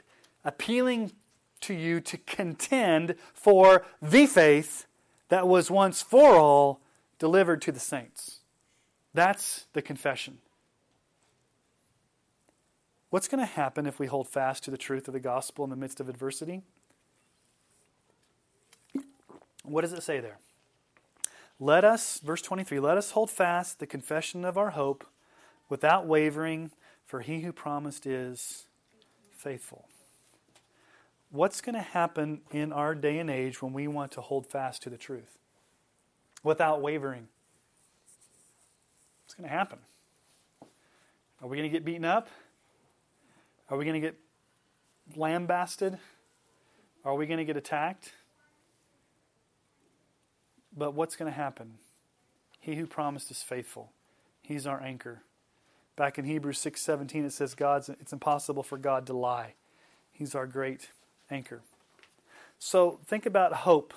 appealing 0.45 1.12
to 1.62 1.72
you 1.72 1.99
to 2.03 2.18
contend 2.18 3.14
for 3.33 3.87
the 4.03 4.26
faith 4.26 4.85
that 5.31 5.49
was 5.49 5.70
once 5.70 6.03
for 6.03 6.37
all 6.37 6.83
delivered 7.18 7.62
to 7.62 7.72
the 7.72 7.81
saints. 7.81 8.41
That's 9.14 9.64
the 9.72 9.81
confession. 9.81 10.37
What's 13.11 13.28
going 13.28 13.40
to 13.40 13.46
happen 13.46 13.86
if 13.86 13.98
we 13.98 14.06
hold 14.06 14.28
fast 14.28 14.64
to 14.64 14.70
the 14.70 14.76
truth 14.76 15.09
of 15.09 15.14
the 15.14 15.20
gospel 15.20 15.64
in 15.64 15.70
the 15.70 15.76
midst 15.76 16.00
of 16.00 16.09
adversity? 16.09 16.62
What 19.62 19.82
does 19.82 19.92
it 19.92 20.02
say 20.02 20.20
there? 20.20 20.38
Let 21.61 21.84
us, 21.84 22.20
verse 22.20 22.42
23, 22.42 22.80
let 22.80 22.98
us 22.98 23.12
hold 23.12 23.30
fast 23.30 23.80
the 23.80 23.86
confession 23.86 24.44
of 24.44 24.56
our 24.56 24.70
hope 24.70 25.06
without 25.68 26.06
wavering, 26.06 26.70
for 27.04 27.20
he 27.20 27.40
who 27.40 27.52
promised 27.52 28.06
is 28.06 28.66
faithful 29.32 29.86
what's 31.30 31.61
going 31.61 31.74
to 31.74 31.80
happen 31.80 32.40
in 32.50 32.72
our 32.72 32.94
day 32.94 33.18
and 33.18 33.30
age 33.30 33.61
when 33.61 33.72
we 33.72 33.86
want 33.86 34.12
to 34.12 34.20
hold 34.20 34.46
fast 34.46 34.82
to 34.82 34.90
the 34.90 34.96
truth 34.96 35.38
without 36.42 36.80
wavering? 36.80 37.28
What's 39.24 39.34
going 39.34 39.48
to 39.48 39.54
happen? 39.54 39.78
Are 41.42 41.48
we 41.48 41.56
going 41.56 41.68
to 41.68 41.72
get 41.72 41.84
beaten 41.84 42.04
up? 42.04 42.28
Are 43.70 43.76
we 43.76 43.84
going 43.84 44.00
to 44.00 44.06
get 44.06 44.16
lambasted? 45.16 45.98
Are 47.04 47.14
we 47.14 47.26
going 47.26 47.38
to 47.38 47.44
get 47.44 47.56
attacked? 47.56 48.12
But 50.76 50.94
what's 50.94 51.16
going 51.16 51.30
to 51.30 51.36
happen? 51.36 51.74
He 52.60 52.76
who 52.76 52.86
promised 52.86 53.30
is 53.30 53.42
faithful. 53.42 53.92
He's 54.42 54.66
our 54.66 54.82
anchor. 54.82 55.22
Back 55.96 56.18
in 56.18 56.24
Hebrews 56.24 56.58
6:17 56.58 57.24
it 57.24 57.32
says 57.32 57.54
God's 57.54 57.88
it's 57.88 58.12
impossible 58.12 58.62
for 58.62 58.78
God 58.78 59.06
to 59.06 59.12
lie. 59.12 59.54
He's 60.12 60.34
our 60.34 60.46
great 60.46 60.90
anchor. 61.30 61.60
So 62.58 63.00
think 63.04 63.26
about 63.26 63.52
hope 63.52 63.92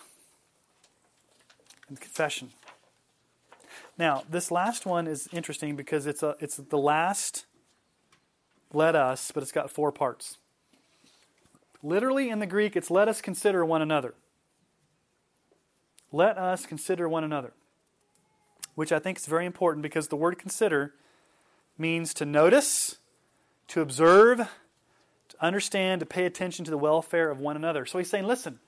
and 1.87 1.99
confession. 1.99 2.51
Now, 3.97 4.23
this 4.29 4.51
last 4.51 4.85
one 4.85 5.07
is 5.07 5.29
interesting 5.31 5.75
because 5.75 6.07
it's 6.07 6.23
a 6.23 6.35
it's 6.39 6.57
the 6.57 6.77
last 6.77 7.45
let 8.73 8.95
us, 8.95 9.31
but 9.31 9.43
it's 9.43 9.51
got 9.51 9.69
four 9.69 9.91
parts. 9.91 10.37
Literally 11.83 12.29
in 12.29 12.39
the 12.39 12.45
Greek, 12.45 12.75
it's 12.75 12.91
let 12.91 13.07
us 13.07 13.21
consider 13.21 13.65
one 13.65 13.81
another. 13.81 14.13
Let 16.11 16.37
us 16.37 16.65
consider 16.65 17.07
one 17.07 17.23
another. 17.23 17.53
Which 18.75 18.91
I 18.91 18.99
think 18.99 19.17
is 19.17 19.25
very 19.25 19.45
important 19.45 19.83
because 19.83 20.07
the 20.07 20.15
word 20.15 20.37
consider 20.37 20.93
means 21.77 22.13
to 22.15 22.25
notice, 22.25 22.97
to 23.69 23.81
observe, 23.81 24.37
to 24.37 25.37
understand, 25.41 25.99
to 25.99 26.05
pay 26.05 26.25
attention 26.25 26.65
to 26.65 26.71
the 26.71 26.77
welfare 26.77 27.29
of 27.29 27.39
one 27.39 27.55
another. 27.55 27.85
So 27.85 27.97
he's 27.97 28.09
saying, 28.09 28.25
listen, 28.25 28.59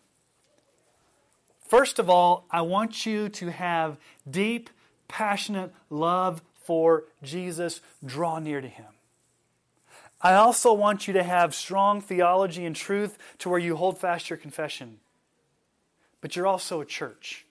first 1.68 2.00
of 2.00 2.10
all, 2.10 2.46
I 2.50 2.62
want 2.62 3.06
you 3.06 3.30
to 3.30 3.52
have 3.52 3.98
deep, 4.30 4.70
passionate 5.08 5.74
love 5.90 6.42
for 6.56 7.06
Jesus. 7.22 7.82
Draw 8.04 8.40
near 8.40 8.62
to 8.62 8.68
him. 8.68 8.93
I 10.24 10.36
also 10.36 10.72
want 10.72 11.06
you 11.06 11.14
to 11.14 11.24
have 11.24 11.54
strong 11.54 12.00
theology 12.00 12.66
and 12.66 12.76
truth 12.76 13.18
to 13.40 13.50
where 13.50 13.60
you 13.60 13.76
hold 13.76 13.98
fast 13.98 14.30
your 14.30 14.38
confession. 14.38 15.00
But 16.22 16.38
you're 16.38 16.48
also 16.48 16.80
a 16.80 16.86
church. 16.86 17.46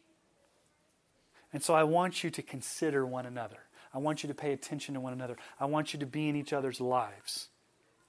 And 1.52 1.62
so 1.62 1.74
I 1.74 1.84
want 1.84 2.24
you 2.24 2.30
to 2.30 2.40
consider 2.40 3.04
one 3.04 3.26
another. 3.26 3.58
I 3.92 3.98
want 3.98 4.22
you 4.22 4.28
to 4.28 4.34
pay 4.34 4.54
attention 4.54 4.94
to 4.94 5.00
one 5.00 5.12
another. 5.12 5.36
I 5.60 5.66
want 5.66 5.92
you 5.92 6.00
to 6.00 6.06
be 6.06 6.30
in 6.30 6.34
each 6.34 6.54
other's 6.54 6.80
lives. 6.80 7.48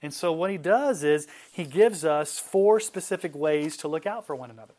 And 0.00 0.12
so, 0.12 0.32
what 0.32 0.50
he 0.50 0.58
does 0.58 1.02
is 1.02 1.26
he 1.52 1.64
gives 1.64 2.04
us 2.04 2.38
four 2.38 2.78
specific 2.78 3.34
ways 3.34 3.76
to 3.78 3.88
look 3.88 4.06
out 4.06 4.26
for 4.26 4.36
one 4.36 4.50
another, 4.50 4.74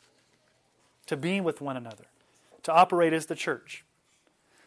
to 1.07 1.17
be 1.17 1.41
with 1.41 1.61
one 1.61 1.77
another, 1.77 2.05
to 2.63 2.71
operate 2.71 3.11
as 3.11 3.25
the 3.25 3.33
church. 3.33 3.83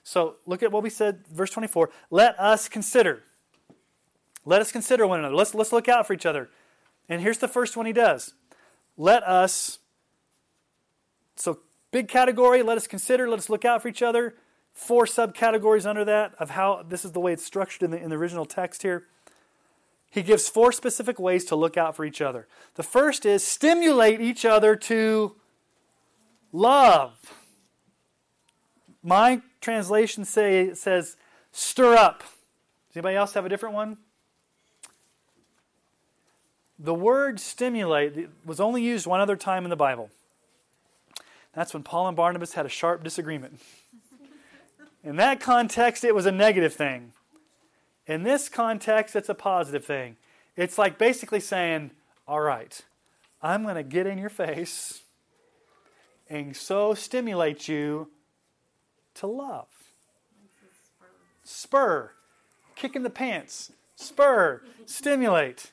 So, 0.03 0.35
look 0.47 0.65
at 0.65 0.73
what 0.73 0.83
we 0.83 0.91
said, 0.91 1.25
verse 1.29 1.51
24. 1.51 1.91
Let 2.11 2.39
us 2.41 2.69
consider. 2.69 3.23
Let 4.49 4.63
us 4.63 4.73
consider 4.73 5.07
one 5.07 5.19
another. 5.19 5.35
Let's, 5.35 5.55
let's 5.55 5.75
look 5.75 5.91
out 5.91 6.07
for 6.07 6.15
each 6.15 6.25
other. 6.25 6.49
And 7.07 7.21
here's 7.21 7.37
the 7.37 7.49
first 7.49 7.77
one 7.77 7.85
he 7.85 7.93
does. 7.93 8.33
Let 8.97 9.23
us, 9.25 9.79
so 11.37 11.59
big 11.91 12.09
category, 12.09 12.63
let 12.63 12.79
us 12.79 12.87
consider, 12.87 13.29
let 13.29 13.39
us 13.39 13.51
look 13.51 13.67
out 13.67 13.83
for 13.83 13.89
each 13.89 14.01
other. 14.01 14.37
Four 14.73 15.05
subcategories 15.05 15.85
under 15.85 16.03
that 16.07 16.33
of 16.39 16.49
how 16.49 16.83
this 16.83 17.05
is 17.05 17.13
the 17.13 17.21
way 17.21 17.35
it's 17.35 17.45
structured 17.45 17.83
in 17.83 17.91
the, 17.91 18.03
in 18.03 18.09
the 18.09 18.17
original 18.17 18.47
text 18.47 18.81
here. 18.81 19.05
He 20.11 20.23
gives 20.23 20.49
four 20.49 20.73
specific 20.73 21.19
ways 21.21 21.45
to 21.45 21.55
look 21.55 21.77
out 21.77 21.95
for 21.95 22.07
each 22.07 22.23
other. 22.23 22.49
The 22.77 22.83
first 22.83 23.27
is 23.27 23.45
stimulate 23.45 24.23
each 24.23 24.47
other 24.47 24.77
to 24.77 25.37
love. 26.55 27.35
My 29.03 29.43
translation 29.61 30.25
say, 30.25 30.73
says 30.73 31.17
stir 31.53 31.97
up. 31.97 32.21
Does 32.21 32.97
anybody 32.97 33.17
else 33.17 33.35
have 33.35 33.45
a 33.45 33.51
different 33.51 33.75
one? 33.75 33.99
The 36.79 36.95
word 36.95 37.41
stimulate 37.41 38.29
was 38.45 38.61
only 38.61 38.83
used 38.83 39.07
one 39.07 39.21
other 39.21 39.37
time 39.37 39.65
in 39.65 39.71
the 39.71 39.77
Bible. 39.77 40.11
That's 41.53 41.75
when 41.75 41.83
Paul 41.83 42.09
and 42.09 42.17
Barnabas 42.17 42.53
had 42.53 42.67
a 42.67 42.69
sharp 42.69 43.03
disagreement. 43.03 43.61
In 45.03 45.17
that 45.17 45.41
context, 45.41 46.05
it 46.05 46.15
was 46.15 46.27
a 46.27 46.33
negative 46.33 46.75
thing. 46.75 47.13
In 48.07 48.23
this 48.23 48.49
context, 48.49 49.17
it's 49.17 49.29
a 49.29 49.35
positive 49.35 49.85
thing. 49.85 50.17
It's 50.57 50.79
like 50.79 50.99
basically 50.99 51.41
saying, 51.41 51.91
all 52.27 52.41
right, 52.41 52.81
I'm 53.43 53.63
going 53.63 53.77
to 53.77 53.83
get 53.83 54.07
in 54.07 54.19
your 54.19 54.31
face 54.31 55.03
and 56.29 56.57
so 56.57 56.95
stimulate 56.95 57.69
you 57.69 58.09
to 59.15 59.27
love. 59.27 59.69
Spur, 61.43 62.13
kick 62.77 62.95
in 62.95 63.03
the 63.03 63.11
pants, 63.11 63.73
spur, 63.97 64.63
stimulate. 64.85 65.73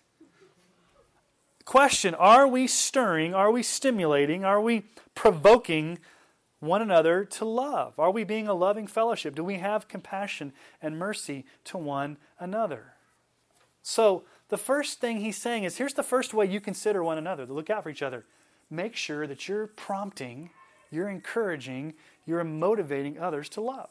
Question 1.65 2.13
Are 2.13 2.47
we 2.47 2.67
stirring? 2.67 3.33
Are 3.33 3.51
we 3.51 3.63
stimulating? 3.63 4.45
Are 4.45 4.61
we 4.61 4.83
provoking 5.15 5.97
one 6.59 6.81
another 6.81 7.25
to 7.25 7.45
love? 7.45 7.99
Are 7.99 8.11
we 8.11 8.23
being 8.23 8.47
a 8.47 8.53
loving 8.53 8.87
fellowship? 8.87 9.35
Do 9.35 9.43
we 9.43 9.55
have 9.55 9.87
compassion 9.87 10.53
and 10.81 10.97
mercy 10.97 11.45
to 11.65 11.77
one 11.77 12.17
another? 12.39 12.93
So, 13.81 14.23
the 14.49 14.57
first 14.57 14.99
thing 14.99 15.19
he's 15.19 15.37
saying 15.37 15.63
is 15.63 15.77
here's 15.77 15.93
the 15.93 16.03
first 16.03 16.33
way 16.33 16.45
you 16.45 16.61
consider 16.61 17.03
one 17.03 17.17
another, 17.17 17.45
to 17.45 17.53
look 17.53 17.69
out 17.69 17.83
for 17.83 17.89
each 17.89 18.03
other. 18.03 18.25
Make 18.69 18.95
sure 18.95 19.27
that 19.27 19.47
you're 19.47 19.67
prompting, 19.67 20.51
you're 20.91 21.09
encouraging, 21.09 21.93
you're 22.25 22.43
motivating 22.43 23.19
others 23.19 23.49
to 23.49 23.61
love. 23.61 23.89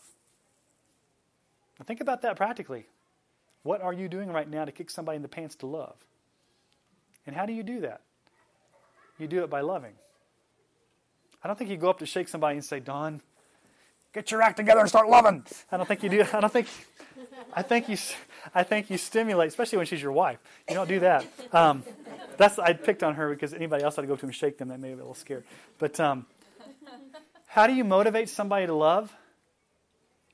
Now, 1.79 1.85
think 1.85 2.01
about 2.01 2.23
that 2.23 2.37
practically. 2.37 2.87
What 3.63 3.83
are 3.83 3.93
you 3.93 4.09
doing 4.09 4.31
right 4.31 4.49
now 4.49 4.65
to 4.65 4.73
kick 4.73 4.91
somebody 4.91 5.17
in 5.17 5.23
the 5.23 5.29
pants 5.29 5.57
to 5.57 5.67
love? 5.67 6.05
And 7.27 7.35
how 7.35 7.47
do 7.47 7.53
you 7.53 7.63
do 7.63 7.81
that? 7.81 8.01
You 9.19 9.27
do 9.27 9.45
it 9.45 9.51
by 9.51 9.61
loving. 9.61 9.95
I 11.43 11.47
don't 11.47 11.59
think 11.59 11.71
you 11.71 11.77
go 11.77 11.91
up 11.91 11.99
to 11.99 12.07
shake 12.07 12.29
somebody 12.29 12.57
and 12.57 12.65
say, 12.65 12.81
Don, 12.81 13.21
get 14.13 14.31
your 14.31 14.43
act 14.43 14.57
together 14.57 14.81
and 14.81 14.89
start 14.89 15.09
loving. 15.09 15.45
I 15.71 15.77
don't 15.77 15.87
think 15.87 16.03
you 16.03 16.09
do. 16.09 16.25
I 16.33 16.41
don't 16.41 16.53
think. 16.53 16.69
I 17.53 17.63
think 17.63 17.89
you. 17.89 17.97
I 18.55 18.63
think 18.63 18.91
you 18.91 18.99
stimulate, 18.99 19.49
especially 19.49 19.79
when 19.79 19.87
she's 19.87 20.03
your 20.03 20.13
wife. 20.13 20.39
You 20.69 20.75
don't 20.75 20.89
do 20.89 21.01
that. 21.01 21.27
Um, 21.53 21.83
that's 22.37 22.59
I 22.59 22.73
picked 22.73 23.03
on 23.03 23.15
her 23.15 23.31
because 23.31 23.55
anybody 23.55 23.85
else 23.85 23.95
to 23.97 24.07
go 24.07 24.15
up 24.15 24.21
to 24.21 24.27
and 24.27 24.35
shake 24.35 24.59
them, 24.59 24.69
they 24.69 24.77
may 24.77 24.89
be 24.89 24.95
a 24.95 24.97
little 24.97 25.15
scared. 25.15 25.45
But 25.79 26.01
um, 26.01 26.27
how 27.47 27.67
do 27.67 27.75
you 27.75 27.85
motivate 27.85 28.29
somebody 28.29 28.67
to 28.67 28.75
love? 28.75 29.15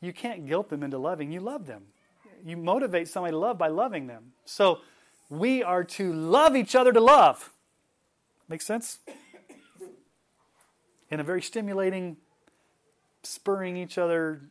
You 0.00 0.12
can't 0.12 0.46
guilt 0.46 0.70
them 0.70 0.82
into 0.82 0.98
loving. 0.98 1.30
You 1.30 1.40
love 1.40 1.66
them. 1.66 1.82
You 2.44 2.56
motivate 2.56 3.08
somebody 3.08 3.32
to 3.32 3.38
love 3.38 3.58
by 3.58 3.68
loving 3.68 4.06
them. 4.06 4.32
So 4.46 4.78
we 5.30 5.62
are 5.62 5.84
to 5.84 6.12
love 6.12 6.54
each 6.54 6.74
other 6.74 6.92
to 6.92 7.00
love. 7.00 7.50
Make 8.48 8.60
sense? 8.60 8.98
in 11.10 11.20
a 11.20 11.24
very 11.24 11.42
stimulating, 11.42 12.16
spurring 13.22 13.76
each 13.76 13.98
other 13.98 14.42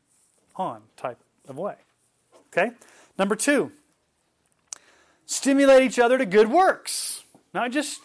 on 0.56 0.82
type 0.98 1.20
of 1.48 1.58
way. 1.58 1.76
Okay? 2.48 2.72
Number 3.18 3.36
two, 3.36 3.72
stimulate 5.26 5.84
each 5.84 6.00
other 6.00 6.18
to 6.18 6.26
good 6.26 6.52
works. 6.52 7.24
Not 7.54 7.72
just 7.72 8.02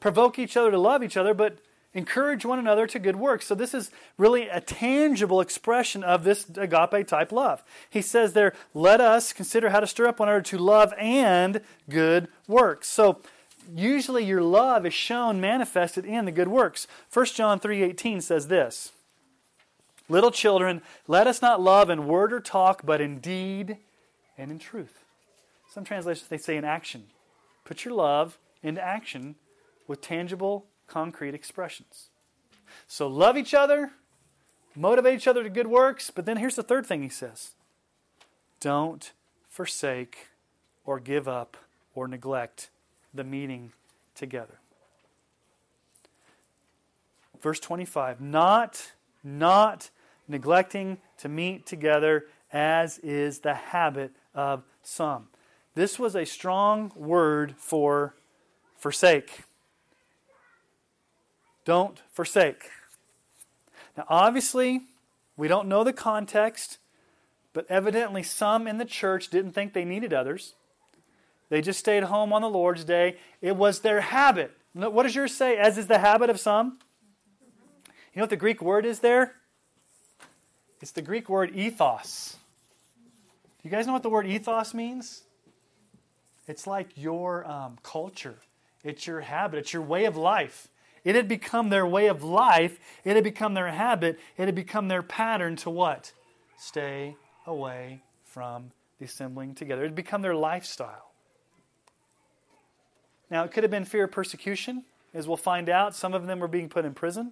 provoke 0.00 0.38
each 0.38 0.56
other 0.56 0.70
to 0.70 0.78
love 0.78 1.02
each 1.02 1.16
other, 1.16 1.34
but 1.34 1.58
encourage 1.96 2.44
one 2.44 2.58
another 2.58 2.86
to 2.86 2.98
good 2.98 3.16
works. 3.16 3.46
So, 3.46 3.54
this 3.54 3.72
is 3.72 3.90
really 4.18 4.48
a 4.48 4.60
tangible 4.60 5.40
expression 5.40 6.04
of 6.04 6.24
this 6.24 6.46
agape 6.56 7.08
type 7.08 7.32
love. 7.32 7.64
He 7.88 8.02
says 8.02 8.34
there, 8.34 8.52
let 8.74 9.00
us 9.00 9.32
consider 9.32 9.70
how 9.70 9.80
to 9.80 9.86
stir 9.86 10.06
up 10.06 10.20
one 10.20 10.28
another 10.28 10.42
to 10.42 10.58
love 10.58 10.92
and 10.98 11.62
good 11.88 12.28
works. 12.46 12.86
So, 12.86 13.22
usually 13.74 14.24
your 14.24 14.42
love 14.42 14.84
is 14.84 14.94
shown 14.94 15.40
manifested 15.40 16.04
in 16.04 16.24
the 16.24 16.30
good 16.30 16.46
works 16.46 16.86
1 17.12 17.26
john 17.26 17.58
3.18 17.58 18.22
says 18.22 18.46
this 18.46 18.92
little 20.08 20.30
children 20.30 20.80
let 21.08 21.26
us 21.26 21.42
not 21.42 21.60
love 21.60 21.90
in 21.90 22.06
word 22.06 22.32
or 22.32 22.38
talk 22.38 22.82
but 22.84 23.00
in 23.00 23.18
deed 23.18 23.76
and 24.38 24.52
in 24.52 24.58
truth 24.60 25.04
some 25.68 25.82
translations 25.82 26.28
they 26.28 26.38
say 26.38 26.56
in 26.56 26.64
action 26.64 27.04
put 27.64 27.84
your 27.84 27.94
love 27.94 28.38
into 28.62 28.80
action 28.80 29.34
with 29.88 30.00
tangible 30.00 30.66
concrete 30.86 31.34
expressions 31.34 32.10
so 32.86 33.06
love 33.06 33.36
each 33.36 33.54
other 33.54 33.92
motivate 34.74 35.14
each 35.14 35.28
other 35.28 35.42
to 35.42 35.50
good 35.50 35.66
works 35.66 36.10
but 36.10 36.26
then 36.26 36.36
here's 36.36 36.56
the 36.56 36.62
third 36.62 36.86
thing 36.86 37.02
he 37.02 37.08
says 37.08 37.52
don't 38.60 39.12
forsake 39.48 40.28
or 40.84 41.00
give 41.00 41.26
up 41.26 41.56
or 41.94 42.06
neglect 42.06 42.70
the 43.12 43.24
meeting 43.24 43.72
together. 44.14 44.60
Verse 47.42 47.60
25, 47.60 48.20
not, 48.20 48.92
not 49.22 49.90
neglecting 50.28 50.98
to 51.18 51.28
meet 51.28 51.66
together 51.66 52.26
as 52.52 52.98
is 52.98 53.40
the 53.40 53.54
habit 53.54 54.12
of 54.34 54.62
some. 54.82 55.28
This 55.74 55.98
was 55.98 56.14
a 56.14 56.24
strong 56.24 56.92
word 56.94 57.54
for 57.58 58.14
forsake. 58.76 59.42
Don't 61.66 62.00
forsake. 62.12 62.70
Now, 63.96 64.04
obviously, 64.08 64.82
we 65.36 65.48
don't 65.48 65.68
know 65.68 65.84
the 65.84 65.92
context, 65.92 66.78
but 67.52 67.66
evidently 67.68 68.22
some 68.22 68.66
in 68.66 68.78
the 68.78 68.84
church 68.84 69.28
didn't 69.28 69.52
think 69.52 69.74
they 69.74 69.84
needed 69.84 70.14
others. 70.14 70.54
They 71.48 71.60
just 71.60 71.80
stayed 71.80 72.04
home 72.04 72.32
on 72.32 72.40
the 72.40 72.48
Lord's 72.48 72.84
day. 72.84 73.16
It 73.42 73.56
was 73.56 73.80
their 73.80 74.00
habit. 74.00 74.56
What 74.74 75.02
does 75.02 75.14
yours 75.14 75.34
say? 75.34 75.56
As 75.56 75.76
is 75.76 75.88
the 75.88 75.98
habit 75.98 76.30
of 76.30 76.38
some? 76.38 76.78
You 78.14 78.20
know 78.20 78.22
what 78.22 78.30
the 78.30 78.36
Greek 78.36 78.62
word 78.62 78.86
is 78.86 79.00
there? 79.00 79.34
It's 80.80 80.92
the 80.92 81.02
Greek 81.02 81.28
word 81.28 81.56
ethos. 81.56 82.36
Do 83.62 83.68
you 83.68 83.70
guys 83.70 83.86
know 83.86 83.92
what 83.92 84.02
the 84.02 84.10
word 84.10 84.26
ethos 84.26 84.72
means? 84.72 85.24
It's 86.46 86.66
like 86.66 86.90
your 86.94 87.44
um, 87.50 87.78
culture, 87.82 88.36
it's 88.84 89.06
your 89.06 89.20
habit, 89.20 89.58
it's 89.58 89.72
your 89.72 89.82
way 89.82 90.04
of 90.04 90.16
life. 90.16 90.68
It 91.06 91.14
had 91.14 91.28
become 91.28 91.68
their 91.68 91.86
way 91.86 92.08
of 92.08 92.24
life, 92.24 92.80
it 93.04 93.14
had 93.14 93.22
become 93.22 93.54
their 93.54 93.68
habit, 93.68 94.18
it 94.36 94.46
had 94.46 94.56
become 94.56 94.88
their 94.88 95.04
pattern 95.04 95.54
to 95.58 95.70
what? 95.70 96.12
Stay 96.58 97.14
away 97.46 98.02
from 98.24 98.72
the 98.98 99.04
assembling 99.04 99.54
together. 99.54 99.82
It 99.82 99.86
had 99.86 99.94
become 99.94 100.20
their 100.20 100.34
lifestyle. 100.34 101.12
Now, 103.30 103.44
it 103.44 103.52
could 103.52 103.62
have 103.62 103.70
been 103.70 103.84
fear 103.84 104.06
of 104.06 104.10
persecution, 104.10 104.82
as 105.14 105.28
we'll 105.28 105.36
find 105.36 105.68
out. 105.68 105.94
Some 105.94 106.12
of 106.12 106.26
them 106.26 106.40
were 106.40 106.48
being 106.48 106.68
put 106.68 106.84
in 106.84 106.92
prison. 106.92 107.30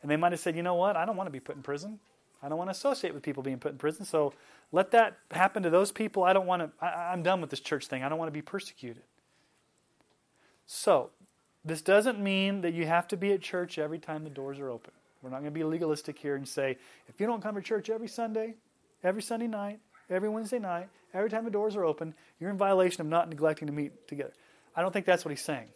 And 0.00 0.08
they 0.08 0.16
might 0.16 0.30
have 0.30 0.40
said, 0.40 0.54
you 0.54 0.62
know 0.62 0.76
what? 0.76 0.96
I 0.96 1.04
don't 1.04 1.16
want 1.16 1.26
to 1.26 1.32
be 1.32 1.40
put 1.40 1.56
in 1.56 1.62
prison. 1.62 1.98
I 2.40 2.48
don't 2.48 2.58
want 2.58 2.68
to 2.68 2.72
associate 2.72 3.14
with 3.14 3.24
people 3.24 3.42
being 3.42 3.58
put 3.58 3.72
in 3.72 3.78
prison. 3.78 4.04
So 4.04 4.32
let 4.70 4.92
that 4.92 5.18
happen 5.32 5.64
to 5.64 5.70
those 5.70 5.90
people. 5.90 6.22
I 6.22 6.32
don't 6.32 6.46
want 6.46 6.62
to, 6.62 6.84
I, 6.84 7.12
I'm 7.12 7.24
done 7.24 7.40
with 7.40 7.50
this 7.50 7.58
church 7.58 7.88
thing. 7.88 8.04
I 8.04 8.08
don't 8.08 8.18
want 8.18 8.28
to 8.28 8.32
be 8.32 8.42
persecuted. 8.42 9.02
So, 10.66 11.10
this 11.64 11.82
doesn't 11.82 12.18
mean 12.18 12.62
that 12.62 12.74
you 12.74 12.86
have 12.86 13.06
to 13.08 13.16
be 13.16 13.32
at 13.32 13.40
church 13.40 13.78
every 13.78 13.98
time 13.98 14.24
the 14.24 14.30
doors 14.30 14.58
are 14.58 14.68
open. 14.68 14.92
We're 15.22 15.30
not 15.30 15.36
going 15.40 15.52
to 15.52 15.58
be 15.58 15.62
legalistic 15.62 16.18
here 16.18 16.34
and 16.34 16.46
say, 16.46 16.76
if 17.08 17.20
you 17.20 17.26
don't 17.26 17.40
come 17.42 17.54
to 17.54 17.62
church 17.62 17.88
every 17.88 18.08
Sunday, 18.08 18.54
every 19.04 19.22
Sunday 19.22 19.46
night, 19.46 19.78
every 20.10 20.28
Wednesday 20.28 20.58
night, 20.58 20.88
every 21.14 21.30
time 21.30 21.44
the 21.44 21.50
doors 21.50 21.76
are 21.76 21.84
open, 21.84 22.14
you're 22.40 22.50
in 22.50 22.58
violation 22.58 23.00
of 23.00 23.06
not 23.06 23.28
neglecting 23.28 23.66
to 23.68 23.72
meet 23.72 24.08
together. 24.08 24.32
I 24.74 24.82
don't 24.82 24.92
think 24.92 25.06
that's 25.06 25.24
what 25.24 25.30
he's 25.30 25.42
saying. 25.42 25.68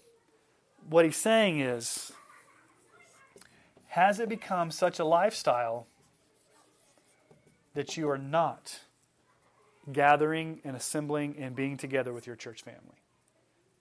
What 0.88 1.04
he's 1.04 1.16
saying 1.16 1.60
is, 1.60 2.12
has 3.88 4.18
it 4.18 4.28
become 4.28 4.70
such 4.70 4.98
a 4.98 5.04
lifestyle 5.04 5.86
that 7.74 7.96
you 7.96 8.10
are 8.10 8.18
not 8.18 8.80
gathering 9.92 10.60
and 10.64 10.76
assembling 10.76 11.36
and 11.38 11.54
being 11.54 11.76
together 11.76 12.12
with 12.12 12.26
your 12.26 12.36
church 12.36 12.62
family? 12.62 13.00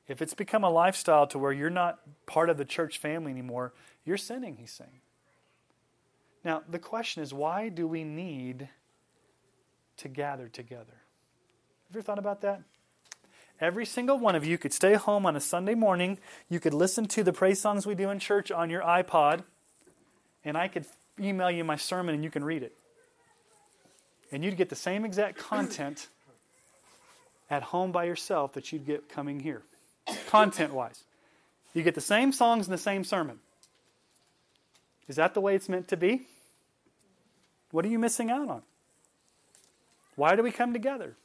If 0.07 0.22
it's 0.22 0.34
become 0.34 0.64
a 0.64 0.69
lifestyle 0.69 1.26
to 1.27 1.40
where 1.40 1.52
you're 1.52 1.69
not 1.69 1.99
part 2.26 2.49
of 2.49 2.57
the 2.57 2.65
church 2.65 2.98
family 2.98 3.32
anymore, 3.32 3.73
you're 4.06 4.18
sinning, 4.18 4.57
he's 4.57 4.72
saying. 4.72 5.02
Now, 6.44 6.61
the 6.69 6.80
question 6.80 7.23
is 7.23 7.34
why 7.34 7.69
do 7.69 7.88
we 7.88 8.03
need 8.03 8.69
to 9.98 10.07
gather 10.07 10.48
together? 10.48 10.84
Have 11.88 11.95
you 11.95 11.99
ever 11.99 12.02
thought 12.02 12.19
about 12.19 12.41
that? 12.41 12.61
Every 13.60 13.86
single 13.86 14.19
one 14.19 14.36
of 14.36 14.45
you 14.45 14.57
could 14.57 14.73
stay 14.73 14.95
home 14.95 15.26
on 15.26 15.36
a 15.36 15.40
Sunday 15.40 15.76
morning. 15.76 16.19
You 16.49 16.60
could 16.60 16.73
listen 16.73 17.07
to 17.10 17.23
the 17.23 17.32
praise 17.32 17.61
songs 17.61 17.88
we 17.88 17.95
do 17.95 18.10
in 18.10 18.19
church 18.19 18.52
on 18.52 18.69
your 18.69 18.82
iPod, 18.82 19.44
and 20.44 20.57
I 20.57 20.68
could 20.68 20.86
email 21.19 21.49
you 21.49 21.64
my 21.64 21.77
sermon 21.77 22.14
and 22.14 22.23
you 22.23 22.30
can 22.30 22.44
read 22.44 22.64
it. 22.64 22.77
And 24.32 24.44
you'd 24.44 24.57
get 24.57 24.69
the 24.69 24.76
same 24.76 25.06
exact 25.06 25.38
content 25.38 26.10
at 27.49 27.64
home 27.64 27.91
by 27.91 28.03
yourself 28.03 28.53
that 28.53 28.72
you'd 28.72 28.86
get 28.86 29.07
coming 29.07 29.40
here, 29.40 29.64
content 30.27 30.73
wise. 30.73 31.03
You 31.73 31.84
get 31.84 31.95
the 31.95 32.02
same 32.02 32.32
songs 32.32 32.68
and 32.68 32.73
the 32.73 32.82
same 32.82 33.03
sermon. 33.03 33.40
Is 35.07 35.18
that 35.18 35.34
the 35.34 35.41
way 35.41 35.56
it's 35.56 35.69
meant 35.69 35.88
to 35.90 35.98
be? 35.98 36.27
What 37.72 37.86
are 37.86 37.90
you 37.90 37.99
missing 37.99 38.32
out 38.32 38.48
on? 38.49 38.61
Why 40.15 40.36
do 40.36 40.44
we 40.44 40.52
come 40.52 40.73
together? 40.73 41.15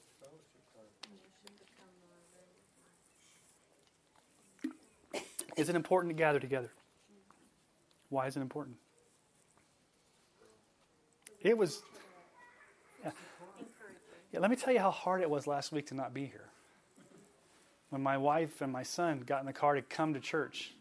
Is 5.56 5.68
it 5.68 5.76
important 5.76 6.10
to 6.10 6.14
gather 6.16 6.40
together? 6.40 6.70
Why 8.08 8.26
is 8.26 8.36
it 8.36 8.40
important? 8.40 8.76
It 11.40 11.56
was. 11.56 11.82
Yeah. 13.04 13.12
yeah, 14.32 14.40
let 14.40 14.50
me 14.50 14.56
tell 14.56 14.72
you 14.72 14.80
how 14.80 14.90
hard 14.90 15.22
it 15.22 15.30
was 15.30 15.46
last 15.46 15.72
week 15.72 15.86
to 15.88 15.94
not 15.94 16.12
be 16.12 16.26
here. 16.26 16.49
When 17.90 18.02
my 18.02 18.16
wife 18.16 18.60
and 18.62 18.72
my 18.72 18.84
son 18.84 19.20
got 19.26 19.40
in 19.40 19.46
the 19.46 19.52
car 19.52 19.74
to 19.74 19.82
come 19.82 20.14
to 20.14 20.20
church, 20.20 20.72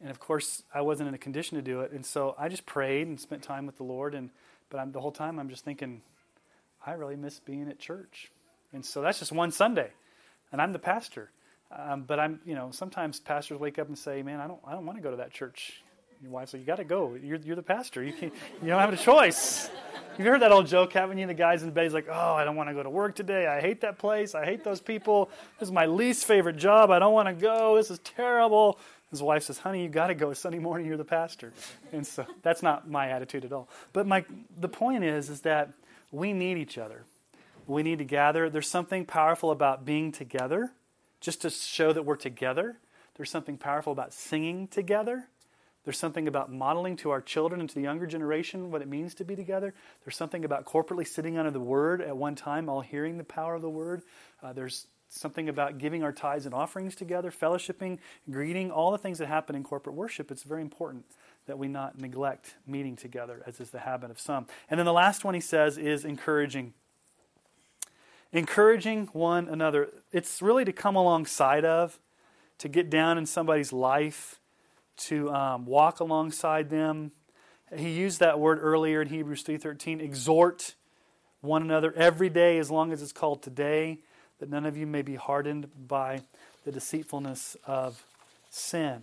And 0.00 0.10
of 0.10 0.20
course, 0.20 0.62
I 0.72 0.82
wasn't 0.82 1.08
in 1.08 1.14
a 1.14 1.18
condition 1.18 1.56
to 1.56 1.62
do 1.62 1.80
it. 1.80 1.90
And 1.92 2.06
so 2.06 2.34
I 2.38 2.48
just 2.48 2.66
prayed 2.66 3.08
and 3.08 3.18
spent 3.18 3.42
time 3.42 3.66
with 3.66 3.76
the 3.76 3.84
Lord. 3.84 4.14
And 4.14 4.30
but 4.70 4.78
I'm, 4.78 4.92
the 4.92 5.00
whole 5.00 5.12
time 5.12 5.38
I'm 5.38 5.48
just 5.48 5.64
thinking, 5.64 6.02
I 6.84 6.92
really 6.92 7.16
miss 7.16 7.40
being 7.40 7.68
at 7.68 7.78
church. 7.78 8.30
And 8.72 8.84
so 8.84 9.00
that's 9.00 9.18
just 9.18 9.32
one 9.32 9.50
Sunday, 9.50 9.90
and 10.52 10.60
I'm 10.60 10.72
the 10.72 10.78
pastor. 10.78 11.30
Um, 11.74 12.02
but 12.02 12.20
I'm, 12.20 12.40
you 12.44 12.54
know, 12.54 12.70
sometimes 12.70 13.18
pastors 13.18 13.58
wake 13.58 13.78
up 13.78 13.88
and 13.88 13.96
say, 13.98 14.22
"Man, 14.22 14.40
I 14.40 14.46
don't, 14.46 14.60
I 14.66 14.72
don't 14.72 14.84
want 14.84 14.98
to 14.98 15.02
go 15.02 15.10
to 15.10 15.16
that 15.18 15.32
church." 15.32 15.82
Your 16.22 16.32
wife 16.32 16.50
says, 16.50 16.60
"You 16.60 16.66
got 16.66 16.76
to 16.76 16.84
go. 16.84 17.14
You're, 17.14 17.38
you're 17.38 17.56
the 17.56 17.62
pastor. 17.62 18.02
You 18.04 18.12
can't, 18.12 18.32
you 18.62 18.68
don't 18.68 18.78
have 18.78 18.92
a 18.92 18.96
choice." 18.96 19.70
You've 20.18 20.26
heard 20.26 20.42
that 20.42 20.50
old 20.50 20.66
joke, 20.66 20.94
haven't 20.94 21.18
you? 21.18 21.28
The 21.28 21.34
guys 21.34 21.62
in 21.62 21.70
bed 21.70 21.86
is 21.86 21.94
like, 21.94 22.08
"Oh, 22.10 22.34
I 22.34 22.44
don't 22.44 22.56
want 22.56 22.68
to 22.68 22.74
go 22.74 22.82
to 22.82 22.90
work 22.90 23.14
today. 23.14 23.46
I 23.46 23.60
hate 23.60 23.82
that 23.82 23.98
place. 23.98 24.34
I 24.34 24.44
hate 24.44 24.64
those 24.64 24.80
people. 24.80 25.30
This 25.60 25.68
is 25.68 25.72
my 25.72 25.86
least 25.86 26.24
favorite 26.24 26.56
job. 26.56 26.90
I 26.90 26.98
don't 26.98 27.12
want 27.12 27.28
to 27.28 27.34
go. 27.34 27.76
This 27.76 27.88
is 27.88 28.00
terrible." 28.00 28.80
His 29.10 29.22
wife 29.22 29.44
says, 29.44 29.58
"Honey, 29.58 29.84
you 29.84 29.88
got 29.88 30.08
to 30.08 30.14
go. 30.14 30.30
It's 30.30 30.40
Sunday 30.40 30.58
morning. 30.58 30.88
You're 30.88 30.96
the 30.96 31.04
pastor." 31.04 31.52
And 31.92 32.04
so 32.04 32.26
that's 32.42 32.64
not 32.64 32.90
my 32.90 33.10
attitude 33.10 33.44
at 33.44 33.52
all. 33.52 33.68
But 33.92 34.08
my 34.08 34.24
the 34.58 34.68
point 34.68 35.04
is, 35.04 35.30
is 35.30 35.42
that 35.42 35.70
we 36.10 36.32
need 36.32 36.58
each 36.58 36.78
other. 36.78 37.04
We 37.68 37.84
need 37.84 37.98
to 37.98 38.04
gather. 38.04 38.50
There's 38.50 38.68
something 38.68 39.06
powerful 39.06 39.52
about 39.52 39.84
being 39.84 40.10
together, 40.10 40.72
just 41.20 41.42
to 41.42 41.50
show 41.50 41.92
that 41.92 42.02
we're 42.02 42.16
together. 42.16 42.78
There's 43.14 43.30
something 43.30 43.56
powerful 43.56 43.92
about 43.92 44.12
singing 44.12 44.66
together. 44.66 45.28
There's 45.88 45.96
something 45.96 46.28
about 46.28 46.52
modeling 46.52 46.96
to 46.96 47.08
our 47.08 47.22
children 47.22 47.62
and 47.62 47.68
to 47.70 47.74
the 47.74 47.80
younger 47.80 48.06
generation 48.06 48.70
what 48.70 48.82
it 48.82 48.88
means 48.88 49.14
to 49.14 49.24
be 49.24 49.34
together. 49.34 49.72
There's 50.04 50.18
something 50.18 50.44
about 50.44 50.66
corporately 50.66 51.06
sitting 51.06 51.38
under 51.38 51.50
the 51.50 51.60
Word 51.60 52.02
at 52.02 52.14
one 52.14 52.34
time, 52.34 52.68
all 52.68 52.82
hearing 52.82 53.16
the 53.16 53.24
power 53.24 53.54
of 53.54 53.62
the 53.62 53.70
Word. 53.70 54.02
Uh, 54.42 54.52
there's 54.52 54.86
something 55.08 55.48
about 55.48 55.78
giving 55.78 56.02
our 56.02 56.12
tithes 56.12 56.44
and 56.44 56.54
offerings 56.54 56.94
together, 56.94 57.30
fellowshipping, 57.30 58.00
greeting, 58.30 58.70
all 58.70 58.90
the 58.92 58.98
things 58.98 59.16
that 59.16 59.28
happen 59.28 59.56
in 59.56 59.64
corporate 59.64 59.96
worship. 59.96 60.30
It's 60.30 60.42
very 60.42 60.60
important 60.60 61.06
that 61.46 61.58
we 61.58 61.68
not 61.68 61.98
neglect 61.98 62.56
meeting 62.66 62.94
together, 62.94 63.42
as 63.46 63.58
is 63.58 63.70
the 63.70 63.78
habit 63.78 64.10
of 64.10 64.20
some. 64.20 64.44
And 64.68 64.78
then 64.78 64.84
the 64.84 64.92
last 64.92 65.24
one 65.24 65.32
he 65.32 65.40
says 65.40 65.78
is 65.78 66.04
encouraging. 66.04 66.74
Encouraging 68.30 69.06
one 69.14 69.48
another. 69.48 69.88
It's 70.12 70.42
really 70.42 70.66
to 70.66 70.72
come 70.74 70.96
alongside 70.96 71.64
of, 71.64 71.98
to 72.58 72.68
get 72.68 72.90
down 72.90 73.16
in 73.16 73.24
somebody's 73.24 73.72
life, 73.72 74.38
to 74.98 75.32
um, 75.32 75.64
walk 75.66 76.00
alongside 76.00 76.70
them. 76.70 77.12
He 77.74 77.90
used 77.90 78.20
that 78.20 78.38
word 78.38 78.58
earlier 78.60 79.02
in 79.02 79.08
Hebrews 79.08 79.42
3:13, 79.44 80.00
exhort 80.00 80.74
one 81.40 81.62
another 81.62 81.92
every 81.94 82.28
day 82.28 82.58
as 82.58 82.70
long 82.70 82.92
as 82.92 83.02
it's 83.02 83.12
called 83.12 83.42
today 83.42 84.00
that 84.38 84.48
none 84.48 84.66
of 84.66 84.76
you 84.76 84.86
may 84.86 85.02
be 85.02 85.16
hardened 85.16 85.68
by 85.88 86.22
the 86.64 86.72
deceitfulness 86.72 87.56
of 87.66 88.04
sin. 88.50 89.02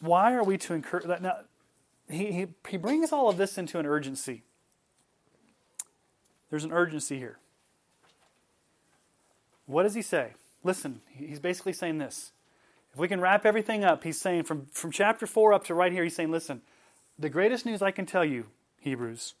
Why 0.00 0.34
are 0.34 0.44
we 0.44 0.58
to 0.58 0.74
encourage 0.74 1.06
that? 1.06 1.22
Now, 1.22 1.38
he, 2.08 2.32
he, 2.32 2.46
he 2.68 2.76
brings 2.76 3.12
all 3.12 3.28
of 3.28 3.36
this 3.36 3.58
into 3.58 3.78
an 3.78 3.86
urgency. 3.86 4.42
There's 6.50 6.64
an 6.64 6.72
urgency 6.72 7.18
here. 7.18 7.38
What 9.66 9.82
does 9.82 9.94
he 9.94 10.02
say? 10.02 10.34
Listen, 10.62 11.00
he's 11.08 11.40
basically 11.40 11.72
saying 11.72 11.98
this. 11.98 12.32
If 12.96 13.00
we 13.00 13.08
can 13.08 13.20
wrap 13.20 13.44
everything 13.44 13.84
up, 13.84 14.04
he's 14.04 14.18
saying 14.18 14.44
from, 14.44 14.68
from 14.72 14.90
chapter 14.90 15.26
4 15.26 15.52
up 15.52 15.64
to 15.64 15.74
right 15.74 15.92
here, 15.92 16.02
he's 16.02 16.16
saying, 16.16 16.30
listen, 16.30 16.62
the 17.18 17.28
greatest 17.28 17.66
news 17.66 17.82
I 17.82 17.90
can 17.90 18.06
tell 18.06 18.24
you, 18.24 18.46
Hebrews, 18.80 19.34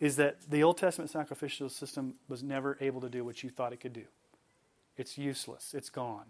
is 0.00 0.16
that 0.16 0.38
the 0.48 0.62
Old 0.62 0.78
Testament 0.78 1.10
sacrificial 1.10 1.68
system 1.68 2.14
was 2.30 2.42
never 2.42 2.78
able 2.80 3.02
to 3.02 3.10
do 3.10 3.26
what 3.26 3.42
you 3.42 3.50
thought 3.50 3.74
it 3.74 3.80
could 3.80 3.92
do. 3.92 4.04
It's 4.96 5.18
useless, 5.18 5.74
it's 5.74 5.90
gone. 5.90 6.24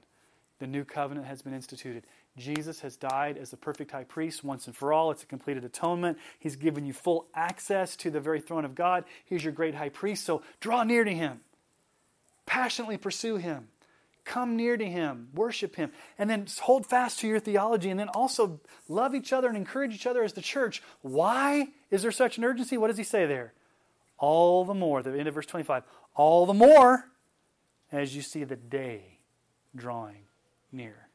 The 0.58 0.66
new 0.66 0.84
covenant 0.84 1.28
has 1.28 1.42
been 1.42 1.54
instituted. 1.54 2.02
Jesus 2.36 2.80
has 2.80 2.96
died 2.96 3.38
as 3.38 3.50
the 3.50 3.56
perfect 3.56 3.92
high 3.92 4.02
priest 4.02 4.42
once 4.42 4.66
and 4.66 4.74
for 4.74 4.92
all. 4.92 5.12
It's 5.12 5.22
a 5.22 5.26
completed 5.26 5.64
atonement. 5.64 6.18
He's 6.40 6.56
given 6.56 6.84
you 6.84 6.92
full 6.92 7.28
access 7.36 7.94
to 7.98 8.10
the 8.10 8.18
very 8.18 8.40
throne 8.40 8.64
of 8.64 8.74
God. 8.74 9.04
He's 9.24 9.44
your 9.44 9.52
great 9.52 9.76
high 9.76 9.90
priest, 9.90 10.24
so 10.24 10.42
draw 10.58 10.82
near 10.82 11.04
to 11.04 11.14
him. 11.14 11.38
Passionately 12.46 12.96
pursue 12.96 13.36
him. 13.36 13.68
Come 14.28 14.56
near 14.56 14.76
to 14.76 14.84
him, 14.84 15.30
worship 15.34 15.76
him, 15.76 15.90
and 16.18 16.28
then 16.28 16.46
hold 16.60 16.84
fast 16.84 17.18
to 17.20 17.26
your 17.26 17.40
theology, 17.40 17.88
and 17.88 17.98
then 17.98 18.10
also 18.10 18.60
love 18.86 19.14
each 19.14 19.32
other 19.32 19.48
and 19.48 19.56
encourage 19.56 19.94
each 19.94 20.06
other 20.06 20.22
as 20.22 20.34
the 20.34 20.42
church. 20.42 20.82
Why 21.00 21.68
is 21.90 22.02
there 22.02 22.12
such 22.12 22.36
an 22.36 22.44
urgency? 22.44 22.76
What 22.76 22.88
does 22.88 22.98
he 22.98 23.04
say 23.04 23.24
there? 23.24 23.54
All 24.18 24.66
the 24.66 24.74
more, 24.74 25.02
the 25.02 25.18
end 25.18 25.28
of 25.28 25.34
verse 25.34 25.46
25, 25.46 25.82
all 26.14 26.44
the 26.44 26.52
more 26.52 27.08
as 27.90 28.14
you 28.14 28.20
see 28.20 28.44
the 28.44 28.54
day 28.54 29.20
drawing 29.74 30.24
near. 30.72 31.08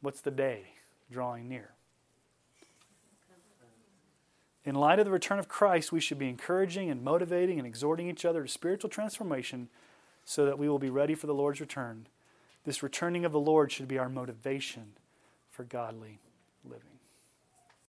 What's 0.00 0.20
the 0.20 0.30
day 0.30 0.74
drawing 1.10 1.48
near? 1.48 1.72
In 4.64 4.76
light 4.76 5.00
of 5.00 5.06
the 5.06 5.10
return 5.10 5.40
of 5.40 5.48
Christ, 5.48 5.90
we 5.90 5.98
should 5.98 6.20
be 6.20 6.28
encouraging 6.28 6.88
and 6.88 7.02
motivating 7.02 7.58
and 7.58 7.66
exhorting 7.66 8.08
each 8.08 8.24
other 8.24 8.42
to 8.44 8.48
spiritual 8.48 8.90
transformation 8.90 9.70
so 10.24 10.46
that 10.46 10.58
we 10.58 10.68
will 10.68 10.78
be 10.78 10.90
ready 10.90 11.14
for 11.14 11.26
the 11.26 11.34
Lord's 11.34 11.60
return. 11.60 12.06
This 12.64 12.82
returning 12.82 13.24
of 13.24 13.32
the 13.32 13.40
Lord 13.40 13.72
should 13.72 13.88
be 13.88 13.98
our 13.98 14.08
motivation 14.08 14.92
for 15.48 15.64
godly 15.64 16.20
living. 16.64 16.99